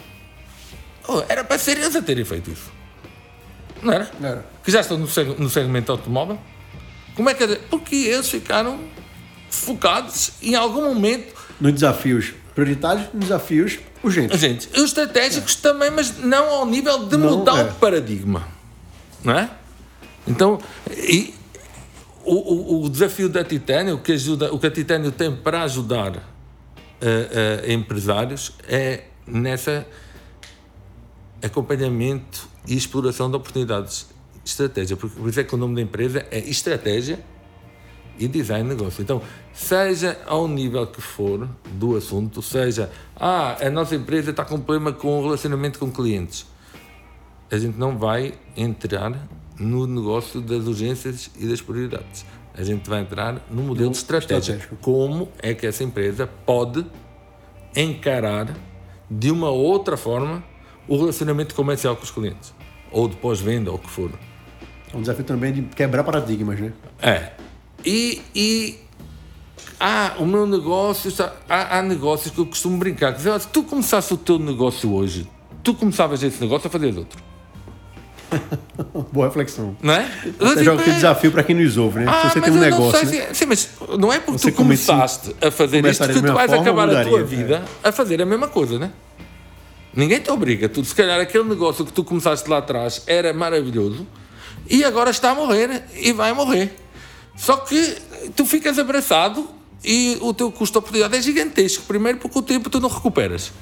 Oh, 1.06 1.22
era 1.28 1.42
para 1.42 1.58
ser 1.58 1.78
eles 1.78 1.96
a 1.96 2.02
terem 2.02 2.24
feito 2.24 2.50
isso. 2.50 2.70
Não 3.82 3.92
era? 3.92 4.10
Não 4.20 4.28
era. 4.28 4.46
Que 4.62 4.70
já 4.70 4.80
estão 4.80 4.98
no, 4.98 5.06
no 5.38 5.48
segmento 5.48 5.90
automóvel. 5.92 6.38
Como 7.14 7.30
é 7.30 7.34
que. 7.34 7.46
Porque 7.70 7.94
eles 7.94 8.28
ficaram 8.28 8.78
focados 9.48 10.32
em 10.42 10.54
algum 10.54 10.82
momento. 10.82 11.34
Nos 11.58 11.72
desafios 11.72 12.34
prioritários, 12.54 13.06
nos 13.14 13.24
desafios 13.24 13.78
urgentes. 14.02 14.38
Gente, 14.38 14.68
os 14.74 14.84
estratégicos 14.84 15.54
também, 15.54 15.90
mas 15.90 16.18
não 16.18 16.48
ao 16.50 16.66
nível 16.66 17.06
de 17.06 17.16
Não, 17.16 17.38
mudar 17.38 17.58
é. 17.58 17.64
o 17.64 17.74
paradigma. 17.74 18.57
Não 19.24 19.34
é? 19.34 19.50
Então, 20.26 20.58
e 20.90 21.34
o, 22.24 22.34
o, 22.34 22.84
o 22.84 22.88
desafio 22.90 23.28
da 23.28 23.42
Titânio, 23.42 23.94
o 23.94 23.98
que, 23.98 24.12
ajuda, 24.12 24.52
o 24.52 24.58
que 24.58 24.66
a 24.66 24.70
Titânio 24.70 25.10
tem 25.10 25.34
para 25.34 25.62
ajudar 25.62 26.16
eh, 27.00 27.64
eh, 27.64 27.72
empresários 27.72 28.52
é 28.68 29.04
nessa 29.26 29.86
acompanhamento 31.42 32.48
e 32.66 32.76
exploração 32.76 33.30
de 33.30 33.36
oportunidades. 33.36 34.06
Estratégia, 34.44 34.96
porque 34.96 35.18
por 35.18 35.28
isso 35.28 35.40
é 35.40 35.44
que 35.44 35.54
o 35.54 35.58
nome 35.58 35.74
da 35.74 35.82
empresa 35.82 36.26
é 36.30 36.38
Estratégia 36.38 37.22
e 38.18 38.26
Design 38.26 38.68
de 38.68 38.74
Negócio. 38.74 39.02
Então, 39.02 39.22
seja 39.52 40.18
ao 40.26 40.48
nível 40.48 40.86
que 40.86 41.00
for 41.00 41.48
do 41.72 41.96
assunto, 41.96 42.40
seja, 42.40 42.90
ah, 43.14 43.56
a 43.60 43.70
nossa 43.70 43.94
empresa 43.94 44.30
está 44.30 44.44
com 44.44 44.58
problema 44.58 44.92
com 44.92 45.18
o 45.18 45.22
relacionamento 45.22 45.78
com 45.78 45.90
clientes, 45.90 46.46
a 47.50 47.58
gente 47.58 47.78
não 47.78 47.96
vai 47.96 48.34
entrar 48.56 49.12
no 49.58 49.86
negócio 49.86 50.40
das 50.40 50.66
urgências 50.66 51.30
e 51.38 51.46
das 51.46 51.60
prioridades. 51.60 52.24
A 52.54 52.62
gente 52.62 52.88
vai 52.88 53.00
entrar 53.00 53.40
no 53.50 53.62
modelo 53.62 53.92
estratégico. 53.92 54.76
Como 54.80 55.28
é 55.40 55.54
que 55.54 55.66
essa 55.66 55.84
empresa 55.84 56.26
pode 56.26 56.84
encarar 57.74 58.54
de 59.10 59.30
uma 59.30 59.50
outra 59.50 59.96
forma 59.96 60.42
o 60.86 60.96
relacionamento 60.96 61.54
comercial 61.54 61.96
com 61.96 62.02
os 62.02 62.10
clientes? 62.10 62.54
Ou 62.90 63.08
de 63.08 63.16
pós-venda, 63.16 63.70
ou 63.70 63.76
o 63.76 63.78
que 63.78 63.88
for. 63.88 64.10
É 64.92 64.96
um 64.96 65.00
desafio 65.00 65.24
também 65.24 65.52
de 65.52 65.62
quebrar 65.62 66.02
paradigmas, 66.02 66.58
né? 66.58 66.72
É. 67.00 67.32
E, 67.84 68.22
e 68.34 68.78
ah, 69.78 70.16
o 70.18 70.26
meu 70.26 70.46
negócio 70.46 71.08
está, 71.08 71.34
há, 71.48 71.78
há 71.78 71.82
negócios 71.82 72.34
que 72.34 72.40
eu 72.40 72.46
costumo 72.46 72.76
brincar. 72.78 73.12
Dizer, 73.12 73.38
se 73.40 73.48
tu 73.48 73.62
começasse 73.62 74.12
o 74.12 74.16
teu 74.16 74.38
negócio 74.38 74.92
hoje, 74.92 75.30
tu 75.62 75.74
começavas 75.74 76.22
esse 76.22 76.40
negócio 76.40 76.66
a 76.66 76.70
fazer 76.70 76.96
outro. 76.98 77.27
Boa 79.12 79.26
reflexão. 79.26 79.76
Não 79.82 79.94
é? 79.94 80.08
Você 80.38 80.64
joga 80.64 80.80
aquele 80.80 80.92
é. 80.92 80.96
desafio 80.96 81.32
para 81.32 81.42
quem 81.42 81.56
nos 81.56 81.76
ouve, 81.76 82.00
né? 82.00 82.06
Ah, 82.08 82.28
Se 82.28 82.34
você 82.34 82.40
tem 82.40 82.52
um 82.52 82.60
negócio, 82.60 83.06
sei 83.06 83.20
né? 83.20 83.28
sim, 83.32 83.46
mas 83.46 83.70
não 83.98 84.12
é 84.12 84.18
porque 84.18 84.38
Você 84.38 84.50
tu 84.50 84.56
começaste 84.56 85.34
a 85.40 85.50
fazer 85.50 85.84
isto 85.86 86.06
que 86.06 86.20
tu 86.20 86.32
vais 86.32 86.50
forma, 86.50 86.62
acabar 86.62 86.88
a 86.88 87.02
tua 87.02 87.18
mudaria, 87.18 87.24
vida 87.24 87.64
a 87.82 87.92
fazer 87.92 88.20
a 88.20 88.26
mesma 88.26 88.48
coisa, 88.48 88.78
né? 88.78 88.92
Ninguém 89.94 90.20
te 90.20 90.30
obriga. 90.30 90.68
Tu, 90.68 90.84
se 90.84 90.94
calhar 90.94 91.20
aquele 91.20 91.44
negócio 91.44 91.84
que 91.84 91.92
tu 91.92 92.04
começaste 92.04 92.48
lá 92.48 92.58
atrás 92.58 93.02
era 93.06 93.32
maravilhoso 93.32 94.06
e 94.68 94.84
agora 94.84 95.10
está 95.10 95.30
a 95.30 95.34
morrer 95.34 95.84
e 95.96 96.12
vai 96.12 96.32
morrer. 96.32 96.76
Só 97.36 97.56
que 97.56 97.96
tu 98.36 98.44
ficas 98.44 98.78
abraçado 98.78 99.48
e 99.84 100.18
o 100.20 100.34
teu 100.34 100.50
custo 100.50 100.74
de 100.74 100.78
oportunidade 100.78 101.16
é 101.16 101.22
gigantesco. 101.22 101.84
Primeiro 101.84 102.18
porque 102.18 102.38
o 102.38 102.42
tempo 102.42 102.68
tu 102.68 102.80
não 102.80 102.88
recuperas. 102.88 103.52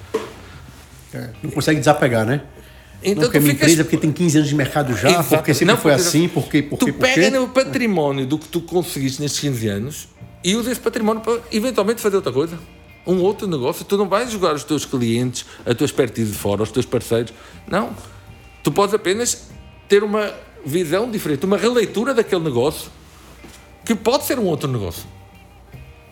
É, 1.15 1.31
Não 1.43 1.51
consegue 1.51 1.79
desapegar, 1.79 2.27
né? 2.27 2.43
Então 3.11 3.23
não, 3.23 3.31
porque 3.31 3.39
é 3.39 3.41
tu 3.41 3.47
ficas- 3.47 3.63
empresa, 3.63 3.85
porque 3.85 3.97
tem 3.99 4.13
15 4.13 4.37
anos 4.39 4.49
de 4.49 4.55
mercado 4.57 4.97
já, 4.97 5.09
Exato. 5.11 5.29
porque 5.29 5.55
sempre 5.55 5.75
Não, 5.75 5.81
foi 5.81 5.93
porque- 5.93 6.09
assim, 6.09 6.29
porque, 6.29 6.63
porque, 6.63 6.87
tu 6.87 6.93
porque. 6.95 7.15
pega 7.15 7.39
no 7.39 7.49
património 7.49 8.27
do 8.27 8.39
que 8.39 8.49
tu 8.49 8.61
conseguiste 8.61 9.21
nestes 9.23 9.41
15 9.41 9.69
anos 9.69 10.09
e 10.43 10.57
usa 10.57 10.73
esse 10.73 10.81
património 10.81 11.23
para 11.23 11.41
eventualmente 11.53 12.01
fazer 12.01 12.17
outra 12.17 12.33
coisa. 12.33 12.59
Um 13.07 13.21
outro 13.21 13.47
negócio. 13.47 13.85
Tu 13.85 13.97
não 13.97 14.09
vais 14.09 14.31
jogar 14.33 14.55
os 14.55 14.65
teus 14.65 14.85
clientes, 14.85 15.45
a 15.65 15.73
tua 15.75 15.85
expertise 15.85 16.33
de 16.33 16.37
fora, 16.37 16.63
os 16.65 16.73
teus 16.73 16.85
parceiros. 16.85 17.33
Não. 17.69 17.91
Tu 18.65 18.73
podes 18.73 18.93
apenas 18.95 19.49
ter 19.89 20.03
uma 20.03 20.35
visão 20.65 21.09
diferente, 21.09 21.47
uma 21.47 21.57
releitura 21.57 22.13
daquele 22.13 22.43
negócio 22.43 22.91
que 23.85 23.95
pode 23.95 24.25
ser 24.25 24.39
um 24.41 24.45
outro 24.47 24.69
negócio. 24.69 25.05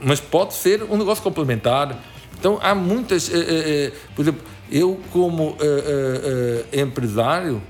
Mas 0.01 0.21
pode 0.21 0.55
ser 0.55 0.85
um 0.85 0.97
negócio 0.97 1.23
complementar. 1.25 1.99
Então 2.39 2.59
há 2.63 2.75
muitas. 2.75 3.29
eh, 3.29 3.37
eh, 3.39 3.45
eh, 3.49 3.93
por 4.15 4.23
exemplo, 4.23 4.43
eu, 4.71 5.01
como 5.13 5.57
eh, 5.61 6.65
eh, 6.73 6.81
empresário, 6.81 7.63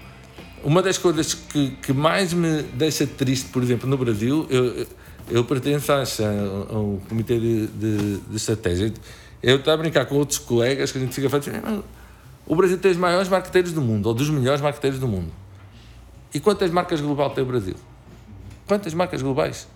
uma 0.63 0.81
das 0.81 0.97
coisas 0.97 1.35
que, 1.35 1.71
que 1.83 1.93
mais 1.93 2.33
me 2.33 2.63
deixa 2.63 3.07
triste, 3.07 3.51
por 3.51 3.63
exemplo, 3.63 3.89
no 3.89 3.99
Brasil, 3.99 4.47
eu, 4.49 4.87
eu 5.31 5.45
pertenço 5.45 5.93
a, 5.93 6.03
a 6.03 6.79
um 6.79 7.01
comitê 7.09 7.39
de, 7.39 7.67
de, 7.67 8.17
de 8.19 8.37
estratégia. 8.37 8.93
Eu 9.43 9.57
estou 9.57 9.73
a 9.73 9.77
brincar 9.77 10.07
com 10.07 10.15
outros 10.17 10.39
colegas 10.39 10.91
que 10.91 10.99
a 10.99 11.01
gente 11.01 11.15
fica 11.15 11.29
fazendo. 11.29 11.57
assim, 11.57 11.67
"Não, 11.67 11.85
O 12.47 12.57
Brasil 12.57 12.79
tem 12.79 12.91
os 12.91 12.97
maiores 12.97 13.29
marqueteiros 13.29 13.73
do 13.73 13.83
mundo, 13.83 14.07
ou 14.07 14.15
dos 14.15 14.31
melhores 14.31 14.61
marqueteiros 14.63 14.99
do 14.99 15.07
mundo. 15.09 15.31
E 16.33 16.41
quantas 16.41 16.71
marcas 16.71 17.01
globais 17.01 17.33
tem 17.35 17.45
o 17.45 17.47
Brasil? 17.47 17.75
Quantas 18.67 18.95
marcas 18.95 19.21
globais? 19.21 19.69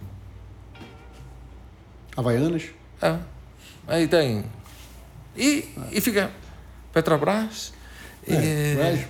Havaianas? 2.16 2.64
Ah, 3.00 3.18
aí 3.87 4.09
tem. 4.09 4.44
E, 5.37 5.68
e 5.92 6.00
fica 6.00 6.31
Petrobras. 7.02 7.72
e, 8.26 8.32
mas- 8.76 9.00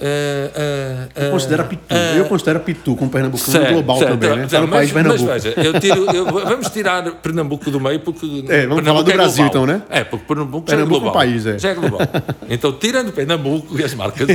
eh, 0.00 0.50
eh, 0.54 1.08
eh, 1.14 1.30
Considera 1.30 1.64
Pitu. 1.64 1.82
eh, 1.94 2.18
eu 2.18 2.24
considero 2.26 2.60
Pitu 2.60 2.96
como 2.96 3.10
pernambucano 3.10 3.52
certo, 3.52 3.72
global 3.72 3.98
certo, 3.98 4.10
também, 4.18 4.36
né? 4.38 4.48
certo, 4.48 4.64
Tá 4.66 4.70
país 4.70 4.70
mas, 4.70 4.88
de 4.88 4.94
Pernambuco. 4.94 5.28
Mas 5.30 5.44
veja, 5.44 5.60
eu 5.60 5.80
tiro, 5.80 6.04
eu- 6.14 6.24
vamos 6.32 6.68
tirar 6.70 7.02
Pernambuco 7.16 7.70
do 7.70 7.80
meio 7.80 8.00
porque. 8.00 8.44
É, 8.48 8.66
vamos 8.66 8.84
falar 8.84 9.02
do 9.02 9.10
é 9.10 9.14
Brasil, 9.14 9.48
global. 9.48 9.64
então, 9.64 9.66
né? 9.78 9.82
É, 9.88 10.02
porque 10.04 10.24
Pernambuco, 10.26 10.66
Pernambuco 10.66 10.70
já 10.70 10.76
é 10.76 10.80
é 10.80 10.84
um 10.84 10.88
global. 10.88 11.12
país, 11.12 11.46
é. 11.46 11.58
Já 11.58 11.70
é 11.70 11.74
global. 11.74 12.00
Então, 12.50 12.72
tirando 12.72 13.12
Pernambuco 13.12 13.78
e 13.80 13.84
as 13.84 13.94
marcas. 13.94 14.28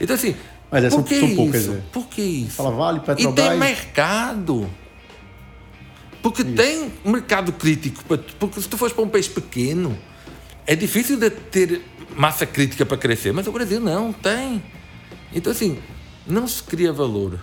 Então, 0.00 0.14
assim. 0.16 0.34
Mas 0.70 0.84
é, 0.84 0.90
são- 0.90 1.02
por 1.02 1.08
que 1.08 1.20
são 1.20 1.36
poucas, 1.36 1.60
isso? 1.62 1.72
é. 1.72 1.76
Por 1.92 2.06
que 2.08 2.22
isso? 2.22 2.56
Fala 2.56 2.70
Vale, 2.70 2.98
E 2.98 3.00
tem 3.02 3.14
Petrobras. 3.32 3.58
mercado. 3.58 4.70
Porque 6.22 6.42
tem 6.42 6.90
mercado 7.04 7.52
crítico. 7.52 8.02
Porque 8.38 8.60
se 8.60 8.68
tu 8.68 8.78
fores 8.78 8.94
para 8.94 9.04
um 9.04 9.08
país 9.08 9.28
pequeno, 9.28 9.96
é 10.66 10.74
difícil 10.74 11.18
de 11.18 11.28
ter 11.30 11.82
massa 12.14 12.46
crítica 12.46 12.86
para 12.86 12.96
crescer. 12.96 13.32
Mas 13.32 13.46
o 13.46 13.52
Brasil 13.52 13.80
não 13.80 14.12
tem. 14.12 14.62
Então, 15.32 15.52
assim, 15.52 15.78
não 16.26 16.46
se 16.46 16.62
cria 16.62 16.92
valor. 16.92 17.38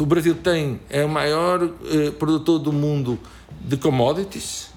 O 0.00 0.06
Brasil 0.06 0.34
tem, 0.34 0.80
é 0.90 1.04
o 1.04 1.08
maior 1.08 1.62
eh, 1.62 2.10
produtor 2.10 2.58
do 2.58 2.72
mundo 2.72 3.16
de 3.60 3.76
commodities, 3.76 4.70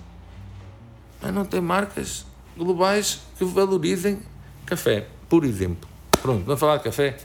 mas 1.19 1.34
não 1.34 1.43
tem 1.43 1.60
marcas 1.60 2.28
globais 2.56 3.21
que 3.36 3.43
valorizem 3.43 4.19
café, 4.67 5.08
por 5.28 5.43
exemplo. 5.43 5.89
Pronto, 6.21 6.43
vamos 6.45 6.60
falar 6.60 6.78
de 6.78 6.84
café. 6.84 7.17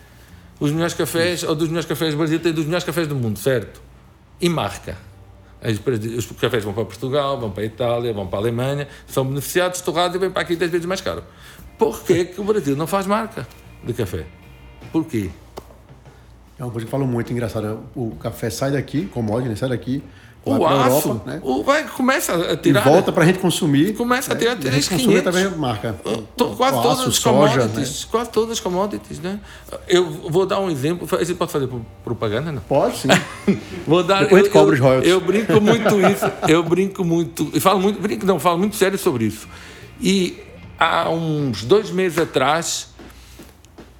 Os 0.58 0.70
melhores 0.72 0.94
cafés, 0.94 1.42
ou 1.42 1.54
dos 1.54 1.68
melhores 1.68 1.86
cafés 1.86 2.14
do 2.14 2.16
Brasil, 2.16 2.40
tem 2.40 2.54
dos 2.54 2.64
melhores 2.64 2.84
cafés 2.84 3.06
do 3.06 3.14
mundo, 3.14 3.38
certo? 3.38 3.82
E 4.40 4.48
marca. 4.48 4.96
Os 5.62 6.26
cafés 6.32 6.64
vão 6.64 6.72
para 6.72 6.84
Portugal, 6.84 7.38
vão 7.38 7.50
para 7.50 7.62
a 7.62 7.66
Itália, 7.66 8.12
vão 8.12 8.26
para 8.26 8.38
a 8.38 8.42
Alemanha, 8.42 8.88
são 9.06 9.24
beneficiados, 9.26 9.80
torrados 9.82 10.16
e 10.16 10.18
vêm 10.18 10.30
para 10.30 10.42
aqui 10.42 10.56
10 10.56 10.70
vezes 10.70 10.86
mais 10.86 11.00
caro. 11.00 11.22
Por 11.78 12.02
que 12.02 12.34
o 12.38 12.44
Brasil 12.44 12.76
não 12.76 12.86
faz 12.86 13.06
marca 13.06 13.46
de 13.84 13.92
café? 13.92 14.26
Por 14.90 15.04
quê? 15.04 15.30
É 16.58 16.64
uma 16.64 16.70
coisa 16.70 16.84
que 16.84 16.90
falam 16.90 17.06
muito 17.06 17.32
engraçada. 17.32 17.78
O 17.94 18.16
café 18.16 18.50
sai 18.50 18.72
daqui, 18.72 19.06
commodity, 19.06 19.48
né? 19.48 19.56
sai 19.56 19.70
daqui, 19.70 20.02
O 20.42 20.66
aço, 20.66 21.08
Europa, 21.08 21.30
né? 21.30 21.40
o, 21.42 21.62
vai, 21.62 21.84
começa 21.86 22.34
a 22.34 22.52
E 22.54 22.56
tirar. 22.56 22.80
volta 22.82 23.12
para 23.12 23.24
a 23.24 23.26
gente 23.26 23.38
consumir. 23.40 23.94
Começa 23.94 24.32
a 24.32 24.34
né? 24.34 24.40
tirar 24.40 24.52
E 24.64 24.68
a 24.68 24.70
gente 24.70 24.88
consome 24.88 25.20
3,500. 25.20 25.26
através 25.26 25.50
da 25.50 25.56
marca. 25.58 25.92
To- 26.34 26.56
Quase 26.56 26.78
O 26.78 26.82
todas 26.82 26.98
aço, 27.00 27.08
as 27.10 27.14
soja, 27.16 27.58
commodities. 27.60 28.04
Quase 28.06 28.30
todas 28.30 28.50
as 28.52 28.60
commodities, 28.60 29.20
né? 29.20 29.38
Eu 29.86 30.10
vou 30.30 30.46
dar 30.46 30.58
um 30.60 30.70
exemplo. 30.70 31.06
A 31.14 31.22
gente 31.22 31.36
pode 31.36 31.52
fazer 31.52 31.66
pro- 31.66 31.84
propaganda, 32.02 32.50
não? 32.50 32.62
Pode 32.62 32.96
sim. 32.98 33.08
Vou 33.86 34.02
dar. 34.02 34.20
Depois 34.22 34.44
a 34.44 34.46
eu, 34.46 34.50
cobra 34.52 34.74
os 34.74 34.80
royalties. 34.80 35.10
eu 35.12 35.20
brinco 35.20 35.60
muito 35.60 36.00
isso. 36.10 36.32
Eu 36.48 36.62
brinco 36.62 37.04
muito. 37.04 37.50
E 37.52 37.60
falo 37.60 37.78
muito. 37.80 38.00
Brinco, 38.00 38.24
não, 38.24 38.38
falo 38.40 38.58
muito 38.58 38.76
sério 38.76 38.98
sobre 38.98 39.26
isso. 39.26 39.46
E 40.00 40.38
há 40.78 41.10
uns 41.10 41.64
dois 41.64 41.90
meses 41.90 42.16
atrás, 42.18 42.88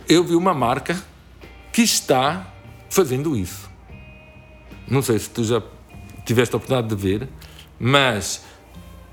eu 0.09 0.25
vi 0.25 0.35
uma 0.35 0.55
marca 0.55 0.97
que 1.71 1.83
está 1.83 2.47
fazendo 2.89 3.37
isso. 3.37 3.69
Não 4.89 5.03
sei 5.03 5.19
se 5.19 5.29
tu 5.31 5.45
já 5.45 5.63
tiveste 6.31 6.55
a 6.55 6.59
oportunidade 6.59 6.95
de 6.95 7.01
ver, 7.01 7.29
mas 7.79 8.45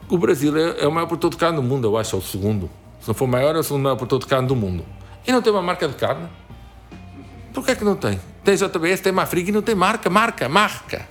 o 0.08 0.18
Brasil 0.20 0.56
é, 0.56 0.84
é 0.84 0.88
o 0.88 0.92
maior 0.92 1.08
produtor 1.08 1.32
de 1.32 1.38
carne 1.38 1.56
do 1.56 1.64
mundo, 1.64 1.88
eu 1.88 1.98
acho, 1.98 2.16
é 2.16 2.20
o 2.20 2.22
segundo. 2.22 2.70
Se 3.02 3.08
não 3.08 3.16
for 3.16 3.26
o 3.26 3.28
maior, 3.28 3.56
é 3.56 3.60
o 3.60 3.64
segundo 3.64 3.82
maior 3.82 3.96
produtor 3.96 4.20
de 4.20 4.28
carne 4.28 4.48
do 4.48 4.56
mundo. 4.56 4.86
E 5.26 5.32
não 5.32 5.42
tem 5.42 5.52
uma 5.52 5.62
marca 5.62 5.88
de 5.88 5.96
carne? 5.96 6.30
Por 7.54 7.66
que 7.66 7.72
é 7.72 7.76
que 7.76 7.84
não 7.84 7.96
tem? 7.96 8.20
Tem 8.44 8.56
JBS, 8.56 9.02
tem 9.02 9.12
Mafrig 9.12 9.50
e 9.50 9.52
não 9.52 9.64
tem 9.64 9.74
marca, 9.74 10.10
marca, 10.10 10.48
marca. 10.48 11.08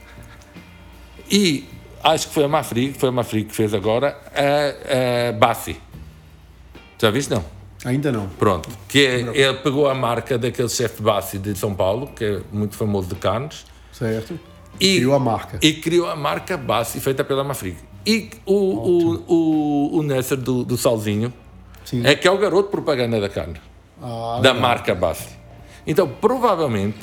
E 1.29 1.69
acho 2.05 2.29
que 2.29 2.35
foi 2.35 2.45
a 2.45 2.49
Mafrig, 2.49 2.97
foi 2.97 3.09
a 3.09 3.13
Mafrig 3.13 3.49
que 3.49 3.55
fez 3.55 3.75
agora 3.75 4.17
a, 4.33 5.29
a 5.29 5.33
Bassi. 5.33 5.77
Já 6.99 7.11
viste? 7.11 7.31
Não. 7.31 7.45
Ainda 7.85 8.13
não. 8.13 8.29
Pronto. 8.29 8.69
Que 8.89 9.07
é, 9.07 9.21
ele 9.21 9.55
pegou 9.59 9.89
a 9.89 9.95
marca 9.95 10.39
daquele 10.39 10.69
chefe 10.69 11.03
Bassi 11.03 11.39
de 11.39 11.57
São 11.57 11.75
Paulo, 11.75 12.07
que 12.07 12.25
é 12.25 12.41
muito 12.53 12.77
famoso 12.77 13.09
de 13.09 13.17
carnes. 13.17 13.67
Certo. 13.93 14.39
E 14.81 14.97
Criou 14.97 15.15
a 15.15 15.19
marca. 15.19 15.59
E 15.63 15.73
criou 15.75 16.09
a 16.09 16.17
marca 16.17 16.57
Bassi, 16.57 17.01
feita 17.01 17.25
pela 17.25 17.43
Mafrig. 17.45 17.77
E 18.07 18.31
o, 18.45 18.55
o, 18.55 19.25
o, 19.27 19.99
o 19.99 20.03
Nesser 20.03 20.37
do, 20.37 20.65
do 20.65 20.77
Salzinho 20.77 21.33
Sim. 21.85 22.07
é 22.07 22.15
que 22.15 22.27
é 22.29 22.31
o 22.31 22.39
garoto 22.39 22.69
propaganda 22.71 23.21
da 23.21 23.29
carne, 23.29 23.61
Ah, 24.01 24.41
da 24.43 24.53
legal. 24.53 24.61
marca 24.61 24.95
Bassi. 24.95 25.37
Então, 25.87 26.09
provavelmente, 26.09 26.99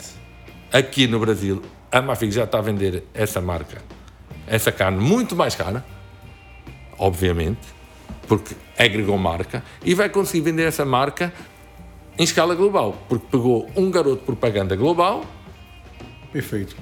aqui 0.71 1.07
no 1.07 1.19
Brasil, 1.19 1.61
a 1.91 2.01
Mafrig 2.01 2.31
já 2.33 2.43
está 2.45 2.59
a 2.59 2.61
vender 2.61 3.03
essa 3.13 3.41
marca, 3.41 3.81
essa 4.47 4.71
carne 4.71 5.03
muito 5.03 5.35
mais 5.35 5.55
cara, 5.55 5.83
obviamente, 6.97 7.59
porque 8.27 8.55
agregou 8.77 9.17
marca, 9.17 9.63
e 9.83 9.93
vai 9.93 10.09
conseguir 10.09 10.41
vender 10.41 10.63
essa 10.63 10.85
marca 10.85 11.33
em 12.17 12.23
escala 12.23 12.55
global, 12.55 12.95
porque 13.09 13.25
pegou 13.31 13.69
um 13.75 13.89
garoto 13.91 14.23
propaganda 14.23 14.75
global 14.75 15.25
Perfeito. 16.31 16.75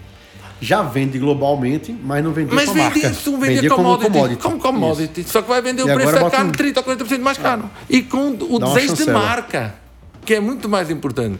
Já 0.63 0.83
vende 0.83 1.17
globalmente, 1.17 1.91
mas 1.91 2.23
não 2.23 2.31
vendia 2.33 2.53
Mas 2.53 2.65
com 2.65 2.71
a 2.71 2.73
vende 2.75 3.01
marca. 3.01 3.07
isso, 3.17 3.31
vende 3.37 3.55
Vendia 3.55 3.69
como 3.71 3.83
como 3.83 3.89
commodity. 3.97 4.11
commodity. 4.13 4.41
Como 4.43 4.59
commodity. 4.59 5.23
Só 5.23 5.41
que 5.41 5.47
vai 5.49 5.59
vender 5.61 5.81
E 5.81 5.91
o 5.91 5.93
preço 5.95 6.11
da 6.13 6.29
carne 6.29 6.49
um- 6.49 6.53
30 6.53 6.79
ou 6.81 6.83
40% 6.85 7.19
mais 7.23 7.37
caro. 7.39 7.67
E 7.89 8.03
com 8.03 8.29
o 8.29 8.59
desejo 8.59 8.95
de 8.95 9.05
marca, 9.11 9.73
que 10.23 10.35
é 10.35 10.39
muito 10.39 10.69
mais 10.69 10.91
importante. 10.91 11.39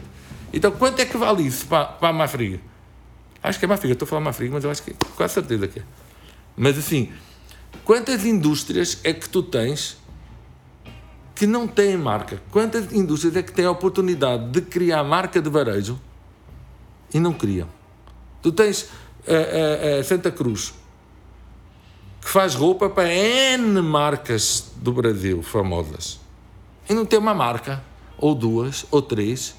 Então, 0.52 0.72
quanto 0.72 0.98
é 0.98 1.04
que 1.06 1.16
vale 1.16 1.44
isso 1.46 1.66
para, 1.66 1.84
para 1.84 2.08
a 2.08 2.12
Mafriga? 2.12 2.58
Acho 3.40 3.58
que 3.60 3.64
é 3.64 3.68
Mafriga, 3.68 3.92
estou 3.92 4.06
a 4.06 4.08
falar 4.08 4.22
Mafriga, 4.22 4.52
mas 4.54 4.64
eu 4.64 4.70
acho 4.72 4.82
que 4.82 4.92
quase 5.16 5.34
certeza 5.34 5.68
que 5.68 5.78
é. 5.78 5.82
Mas 6.56 6.76
assim, 6.76 7.08
quantas 7.84 8.24
indústrias 8.26 8.98
é 9.04 9.12
que 9.14 9.28
tu 9.28 9.40
tens 9.42 9.96
que 11.34 11.46
não 11.46 11.66
têm 11.68 11.96
marca? 11.96 12.42
Quantas 12.50 12.92
indústrias 12.92 13.36
é 13.36 13.42
que 13.42 13.52
têm 13.52 13.64
a 13.66 13.70
oportunidade 13.70 14.50
de 14.50 14.60
criar 14.62 15.02
marca 15.04 15.40
de 15.40 15.48
varejo 15.48 15.98
e 17.14 17.20
não 17.20 17.32
criam? 17.32 17.68
Tu 18.42 18.50
tens 18.52 18.88
a, 19.26 19.98
a- 20.00 20.04
Santa 20.04 20.30
Cruz, 20.30 20.72
que 22.20 22.28
faz 22.28 22.54
roupa 22.54 22.88
para 22.88 23.12
N 23.12 23.80
marcas 23.82 24.70
do 24.76 24.92
Brasil 24.92 25.42
famosas. 25.42 26.20
E 26.88 26.94
não 26.94 27.04
tem 27.04 27.18
uma 27.18 27.34
marca, 27.34 27.82
ou 28.18 28.34
duas, 28.34 28.84
ou 28.90 29.00
três, 29.02 29.54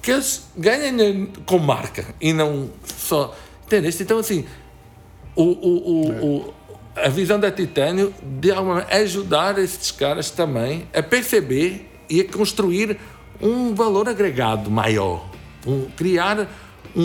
que 0.00 0.10
eles 0.10 0.46
dinheiro 0.56 1.28
com 1.46 1.58
marca 1.58 2.14
e 2.20 2.32
não 2.32 2.70
só. 2.84 3.34
Entendeste? 3.64 4.02
Então, 4.02 4.18
assim, 4.18 4.44
o, 5.34 5.42
o, 5.42 5.78
o, 5.78 6.26
o- 6.48 6.54
a 6.94 7.08
visão 7.08 7.40
da 7.40 7.50
Titânio 7.50 8.12
de 8.38 8.50
alguma 8.52 8.74
maneira 8.76 8.96
ajudar 9.02 9.58
esses 9.58 9.90
caras 9.90 10.30
também 10.30 10.86
a 10.92 11.02
perceber 11.02 11.90
e 12.10 12.20
a 12.20 12.28
construir 12.30 12.98
um 13.40 13.74
valor 13.74 14.08
agregado 14.08 14.70
maior, 14.70 15.24
um- 15.66 15.86
criar 15.96 16.46
um- 16.96 17.02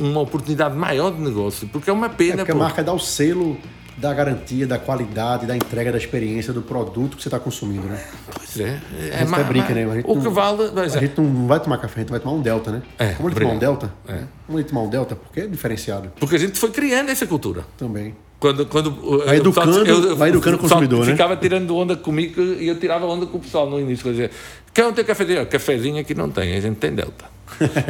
um- 0.00 0.10
uma 0.10 0.20
oportunidade 0.20 0.76
maior 0.76 1.10
de 1.12 1.20
negócio, 1.20 1.68
porque 1.68 1.88
é 1.90 1.92
uma 1.92 2.06
É 2.06 2.10
pena. 2.10 2.36
porque 2.38 2.50
a 2.52 2.54
pô. 2.54 2.60
marca 2.60 2.82
dá 2.84 2.92
o 2.92 2.98
selo 2.98 3.56
da 3.96 4.12
garantia, 4.12 4.66
da 4.66 4.78
qualidade, 4.78 5.46
da 5.46 5.56
entrega 5.56 5.90
da 5.90 5.96
experiência 5.96 6.52
do 6.52 6.60
produto 6.60 7.16
que 7.16 7.22
você 7.22 7.28
está 7.28 7.40
consumindo, 7.40 7.86
né? 7.88 7.98
Pois 8.34 8.60
é, 8.60 8.78
é 9.10 9.14
A 9.14 9.18
gente 9.20 9.32
até 9.34 9.44
brinca, 9.44 9.74
né? 9.74 9.84
A 9.84 10.10
O 10.10 10.14
não- 10.16 10.22
que 10.22 10.28
vale. 10.28 10.64
A 10.64 10.70
veja, 10.82 11.00
gente 11.00 11.18
não 11.18 11.46
vai 11.46 11.58
tomar 11.60 11.78
café, 11.78 12.00
a 12.00 12.02
gente 12.02 12.10
vai 12.10 12.20
tomar 12.20 12.34
um 12.34 12.42
Delta, 12.42 12.70
né? 12.70 12.82
É, 12.98 13.12
Vamos 13.14 13.34
tomar 13.34 13.52
um. 13.54 13.58
Delta? 13.58 13.92
É. 14.06 14.20
Vamos 14.46 14.64
tomar 14.66 14.82
um 14.82 14.88
Delta, 14.90 15.16
porque 15.16 15.40
é 15.40 15.46
diferenciado 15.46 16.12
Porque 16.20 16.36
a 16.36 16.38
gente 16.38 16.58
foi 16.58 16.70
criando 16.70 17.08
essa 17.08 17.26
cultura. 17.26 17.64
também. 17.78 18.14
Quando, 18.38 18.66
quando, 18.66 18.88
uh, 18.88 19.24
Vai 19.24 19.40
o 19.40 19.44
pessoal- 19.44 19.66
educando- 19.66 20.16
vai 20.16 20.28
educando 20.28 20.56
o 20.56 20.60
consumidor, 20.60 21.06
né? 21.06 21.12
Ficava 21.12 21.34
tirando 21.38 21.74
onda 21.74 21.96
comigo 21.96 22.38
e 22.42 22.68
eu 22.68 22.78
tirava 22.78 23.06
onda 23.06 23.24
com 23.24 23.38
o 23.38 23.40
pessoal 23.40 23.68
no 23.68 23.80
início. 23.80 24.04
Quer 24.04 24.10
dizer, 24.10 24.30
quer 24.74 24.82
não 24.82 24.92
ter 24.92 25.04
cafezinho? 25.04 25.46
Cafezinho 25.46 25.98
aqui 25.98 26.14
não 26.14 26.28
tem, 26.28 26.54
a 26.54 26.60
gente 26.60 26.76
tem 26.76 26.94
Delta. 26.94 27.24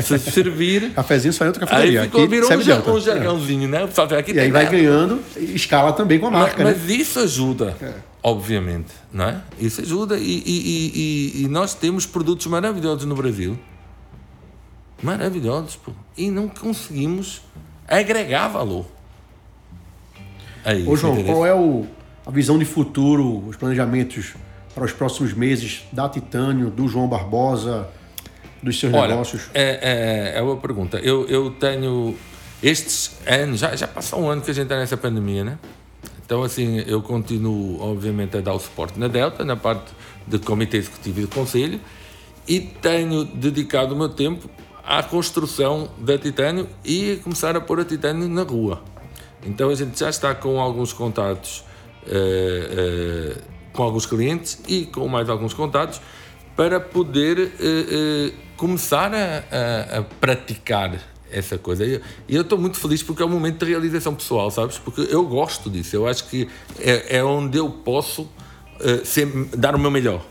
Se 0.03 0.19
servir. 0.19 0.91
Cafezinho 0.95 1.33
só 1.33 1.45
em 1.45 1.49
outra 1.49 1.65
Aí 1.65 1.69
cafeteria. 1.69 2.03
ficou, 2.05 2.29
virou 2.29 2.51
um, 2.53 2.95
um 2.97 3.01
jargãozinho, 3.01 3.69
né? 3.69 3.87
Fala, 3.87 4.19
aqui 4.19 4.33
E 4.33 4.39
aí 4.41 4.51
vai 4.51 4.69
ganhando, 4.69 5.21
escala 5.37 5.93
também 5.93 6.19
com 6.19 6.27
a 6.27 6.31
Mas, 6.31 6.41
marca, 6.43 6.65
né? 6.65 6.75
mas 6.79 6.91
isso 6.91 7.19
ajuda, 7.19 7.77
obviamente, 8.23 8.93
não 9.13 9.25
é? 9.25 9.41
Isso 9.59 9.81
ajuda 9.81 10.17
e, 10.19 10.23
e- 10.23 11.33
e- 11.37 11.43
e- 11.45 11.49
nós 11.49 11.75
temos 11.75 12.05
produtos 12.07 12.47
maravilhosos 12.47 13.05
no 13.07 13.15
Brasil. 13.15 13.59
Maravilhosos, 15.03 15.77
pô. 15.77 15.93
E 16.17 16.31
não 16.31 16.49
conseguimos 16.49 17.43
agregar 17.87 18.49
valor. 18.49 18.87
Aí, 20.65 20.87
Ô, 20.87 20.97
João, 20.97 21.15
entendeu? 21.15 21.33
qual 21.35 21.47
é 21.47 21.55
o, 21.55 21.87
a 22.27 22.31
visão 22.31 22.59
de 22.59 22.65
futuro, 22.65 23.47
os 23.47 23.57
planejamentos 23.57 24.35
para 24.75 24.85
os 24.85 24.93
próximos 24.93 25.33
meses 25.33 25.83
da 25.93 26.09
Titânio, 26.09 26.71
do 26.71 26.89
João 26.89 27.07
Barbosa, 27.09 27.89
dos 28.67 28.79
seus 28.79 28.93
Olha, 28.93 29.09
negócios? 29.09 29.49
é, 29.55 30.35
é, 30.35 30.39
é 30.39 30.43
uma 30.43 30.57
pergunta. 30.57 30.99
Eu, 30.99 31.27
eu 31.29 31.51
tenho 31.51 32.15
estes 32.63 33.17
anos, 33.27 33.61
já, 33.61 33.75
já 33.75 33.87
passou 33.87 34.21
um 34.21 34.29
ano 34.29 34.43
que 34.43 34.51
a 34.51 34.55
gente 34.55 34.65
está 34.65 34.77
nessa 34.77 34.97
pandemia, 34.97 35.45
né? 35.45 35.59
Então, 36.25 36.43
assim, 36.43 36.83
eu 36.87 37.01
continuo, 37.01 37.81
obviamente, 37.81 38.37
a 38.37 38.41
dar 38.41 38.53
o 38.55 38.59
suporte 38.59 38.99
na 38.99 39.07
Delta, 39.07 39.45
na 39.45 39.57
parte 39.57 39.93
de 40.27 40.39
comitê 40.41 40.79
executivo 40.79 41.21
e 41.21 41.23
de 41.23 41.29
conselho, 41.29 41.81
e 42.49 42.61
tenho 42.61 43.25
dedicado 43.25 43.95
o 43.95 43.97
meu 43.97 44.09
tempo 44.09 44.51
à 44.85 45.03
construção 45.03 45.89
da 45.99 46.19
Titânio 46.19 46.69
e 46.85 47.13
a 47.13 47.17
começar 47.23 47.57
a 47.57 47.61
pôr 47.61 47.81
a 47.81 47.85
Titânio 47.85 48.29
na 48.29 48.43
rua. 48.43 48.83
Então, 49.45 49.71
a 49.71 49.75
gente 49.75 49.99
já 49.99 50.11
está 50.11 50.35
com 50.35 50.61
alguns 50.61 50.93
contatos 50.93 51.65
eh, 52.09 53.35
eh, 53.37 53.37
com 53.73 53.83
alguns 53.83 54.07
clientes 54.07 54.61
e 54.67 54.87
com 54.87 55.07
mais 55.07 55.29
alguns 55.29 55.53
contatos 55.55 56.01
para 56.57 56.81
poder 56.81 57.39
eh, 57.39 57.51
eh, 57.61 58.33
começar 58.57 59.13
a, 59.15 59.45
a- 59.51 59.99
a 59.99 60.03
praticar 60.03 60.99
essa 61.31 61.59
coisa. 61.59 61.85
E 61.85 62.01
eu 62.35 62.43
estou 62.43 62.57
muito 62.59 62.79
feliz 62.79 63.03
porque 63.03 63.23
é 63.23 63.27
um 63.27 63.29
momento 63.29 63.65
de 63.65 63.71
realização 63.71 64.15
pessoal, 64.15 64.51
sabes? 64.51 64.79
Porque 64.79 65.03
eu 65.11 65.25
gosto 65.27 65.69
disso. 65.69 65.95
Eu 65.97 66.07
acho 66.07 66.25
que 66.29 66.49
é, 66.81 67.19
é 67.19 67.25
onde 67.25 67.59
eu 67.59 67.69
posso 67.69 68.29
eh, 68.81 69.03
ser- 69.05 69.27
dar 69.57 69.75
o 69.75 69.79
meu 69.79 69.91
melhor. 69.91 70.25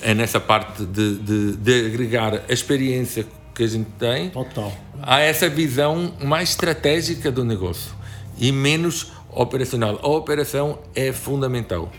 É 0.00 0.14
nessa 0.14 0.40
parte 0.40 0.84
de, 0.84 1.16
de- 1.18 1.56
de 1.56 1.86
agregar 1.86 2.42
a 2.48 2.52
experiência 2.52 3.24
que 3.54 3.62
a 3.62 3.66
gente 3.68 3.88
tem 3.98 4.30
Total. 4.30 4.72
há 5.02 5.20
essa 5.20 5.48
visão 5.48 6.14
mais 6.24 6.48
estratégica 6.50 7.30
do 7.30 7.44
negócio 7.44 7.92
e 8.38 8.50
menos 8.50 9.12
operacional. 9.30 10.00
A 10.02 10.08
operação 10.08 10.78
é 10.94 11.12
fundamental. 11.12 11.92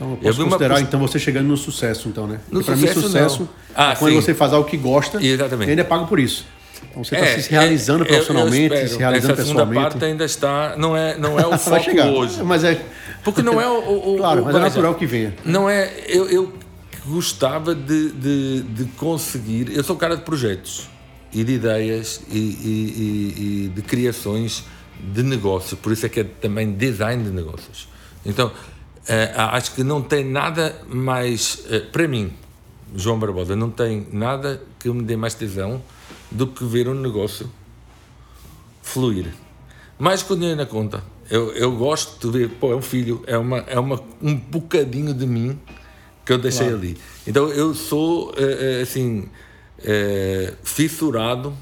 Então 0.00 0.12
eu 0.12 0.14
Eu 0.14 0.18
posso 0.22 0.40
uma 0.40 0.46
considerar 0.52 0.74
post- 0.76 0.86
então 0.88 1.00
você 1.00 1.18
chegando 1.18 1.46
no 1.48 1.56
sucesso, 1.58 2.08
então, 2.08 2.26
né? 2.26 2.40
No 2.50 2.60
Porque 2.64 2.80
sucesso, 2.80 2.98
mim, 3.00 3.04
sucesso. 3.04 3.48
Ah, 3.74 3.92
é 3.92 3.96
quando 3.96 4.12
sim. 4.14 4.20
você 4.22 4.32
faz 4.34 4.52
algo 4.54 4.66
que 4.68 4.76
gosta 4.78 5.22
Exatamente. 5.22 5.68
e 5.68 5.70
ainda 5.70 5.82
é 5.82 5.84
pago 5.84 6.06
por 6.06 6.18
isso. 6.18 6.46
Então 6.90 7.04
você 7.04 7.14
está 7.16 7.26
É, 7.26 7.38
se 7.38 7.50
realizando 7.50 8.02
é, 8.04 8.06
eu- 8.06 8.08
profissionalmente, 8.08 8.56
eu 8.58 8.74
espero. 8.74 8.88
se 8.88 8.98
realizando 8.98 9.32
Essa 9.34 9.42
pessoalmente. 9.44 9.82
parte 9.82 10.04
ainda 10.04 10.24
está, 10.24 10.74
não 10.78 10.96
é, 10.96 11.18
não 11.18 11.38
é 11.38 11.46
o 11.46 11.58
foco 11.58 11.82
chegar. 11.84 12.06
hoje. 12.08 12.42
Mas 12.42 12.64
é. 12.64 12.82
Porque 13.22 13.42
não 13.42 13.60
é 13.60 13.68
o. 13.68 14.14
o- 14.14 14.16
Claro, 14.16 14.40
o- 14.40 14.44
mas 14.46 14.56
é 14.56 14.58
natural 14.58 14.94
que 14.94 15.04
venha. 15.04 15.34
Não 15.44 15.68
é. 15.68 15.92
Eu, 16.08 16.26
eu 16.30 16.52
gostava 17.06 17.74
de, 17.74 18.10
de, 18.12 18.62
de 18.62 18.84
conseguir. 18.96 19.70
Eu 19.76 19.84
sou 19.84 19.96
cara 19.96 20.16
de 20.16 20.22
projetos 20.22 20.88
e 21.32 21.44
de 21.44 21.52
ideias 21.52 22.22
e, 22.32 22.38
e- 22.38 22.40
e- 22.40 23.64
e 23.66 23.68
de 23.68 23.82
criações 23.82 24.64
de 24.98 25.22
negócio. 25.22 25.76
Por 25.76 25.92
isso 25.92 26.06
é 26.06 26.08
que 26.08 26.20
é 26.20 26.24
também 26.24 26.72
design 26.72 27.22
de 27.22 27.30
negócios. 27.30 27.88
Então, 28.24 28.50
eh, 29.08 29.32
acho 29.34 29.74
que 29.74 29.82
não 29.82 30.02
tem 30.02 30.24
nada 30.24 30.80
mais. 30.88 31.64
eh, 31.70 31.80
para 31.80 32.06
mim, 32.06 32.32
João 32.94 33.18
Barbosa, 33.18 33.56
não 33.56 33.70
tem 33.70 34.06
nada 34.12 34.62
que 34.78 34.88
me 34.90 35.02
dê 35.02 35.16
mais 35.16 35.34
tesão 35.34 35.82
do 36.30 36.46
que 36.46 36.64
ver 36.64 36.88
um 36.88 36.94
negócio 36.94 37.50
fluir. 38.82 39.26
Mais 39.98 40.22
que 40.22 40.32
o 40.32 40.36
dinheiro 40.36 40.56
na 40.56 40.66
conta. 40.66 41.02
Eu, 41.30 41.52
eu 41.52 41.72
gosto 41.76 42.30
de 42.30 42.38
ver, 42.38 42.48
pô, 42.48 42.72
é 42.72 42.76
um 42.76 42.82
filho, 42.82 43.22
é, 43.26 43.38
uma, 43.38 43.58
é 43.58 43.78
uma, 43.78 44.02
um 44.20 44.34
bocadinho 44.34 45.14
de 45.14 45.26
mim 45.26 45.58
que 46.26 46.32
eu 46.32 46.38
deixei 46.38 46.68
ali. 46.68 46.98
Então 47.26 47.48
eu 47.48 47.72
sou, 47.74 48.34
eh, 48.36 48.80
assim, 48.82 49.28
fissurado 50.64 51.56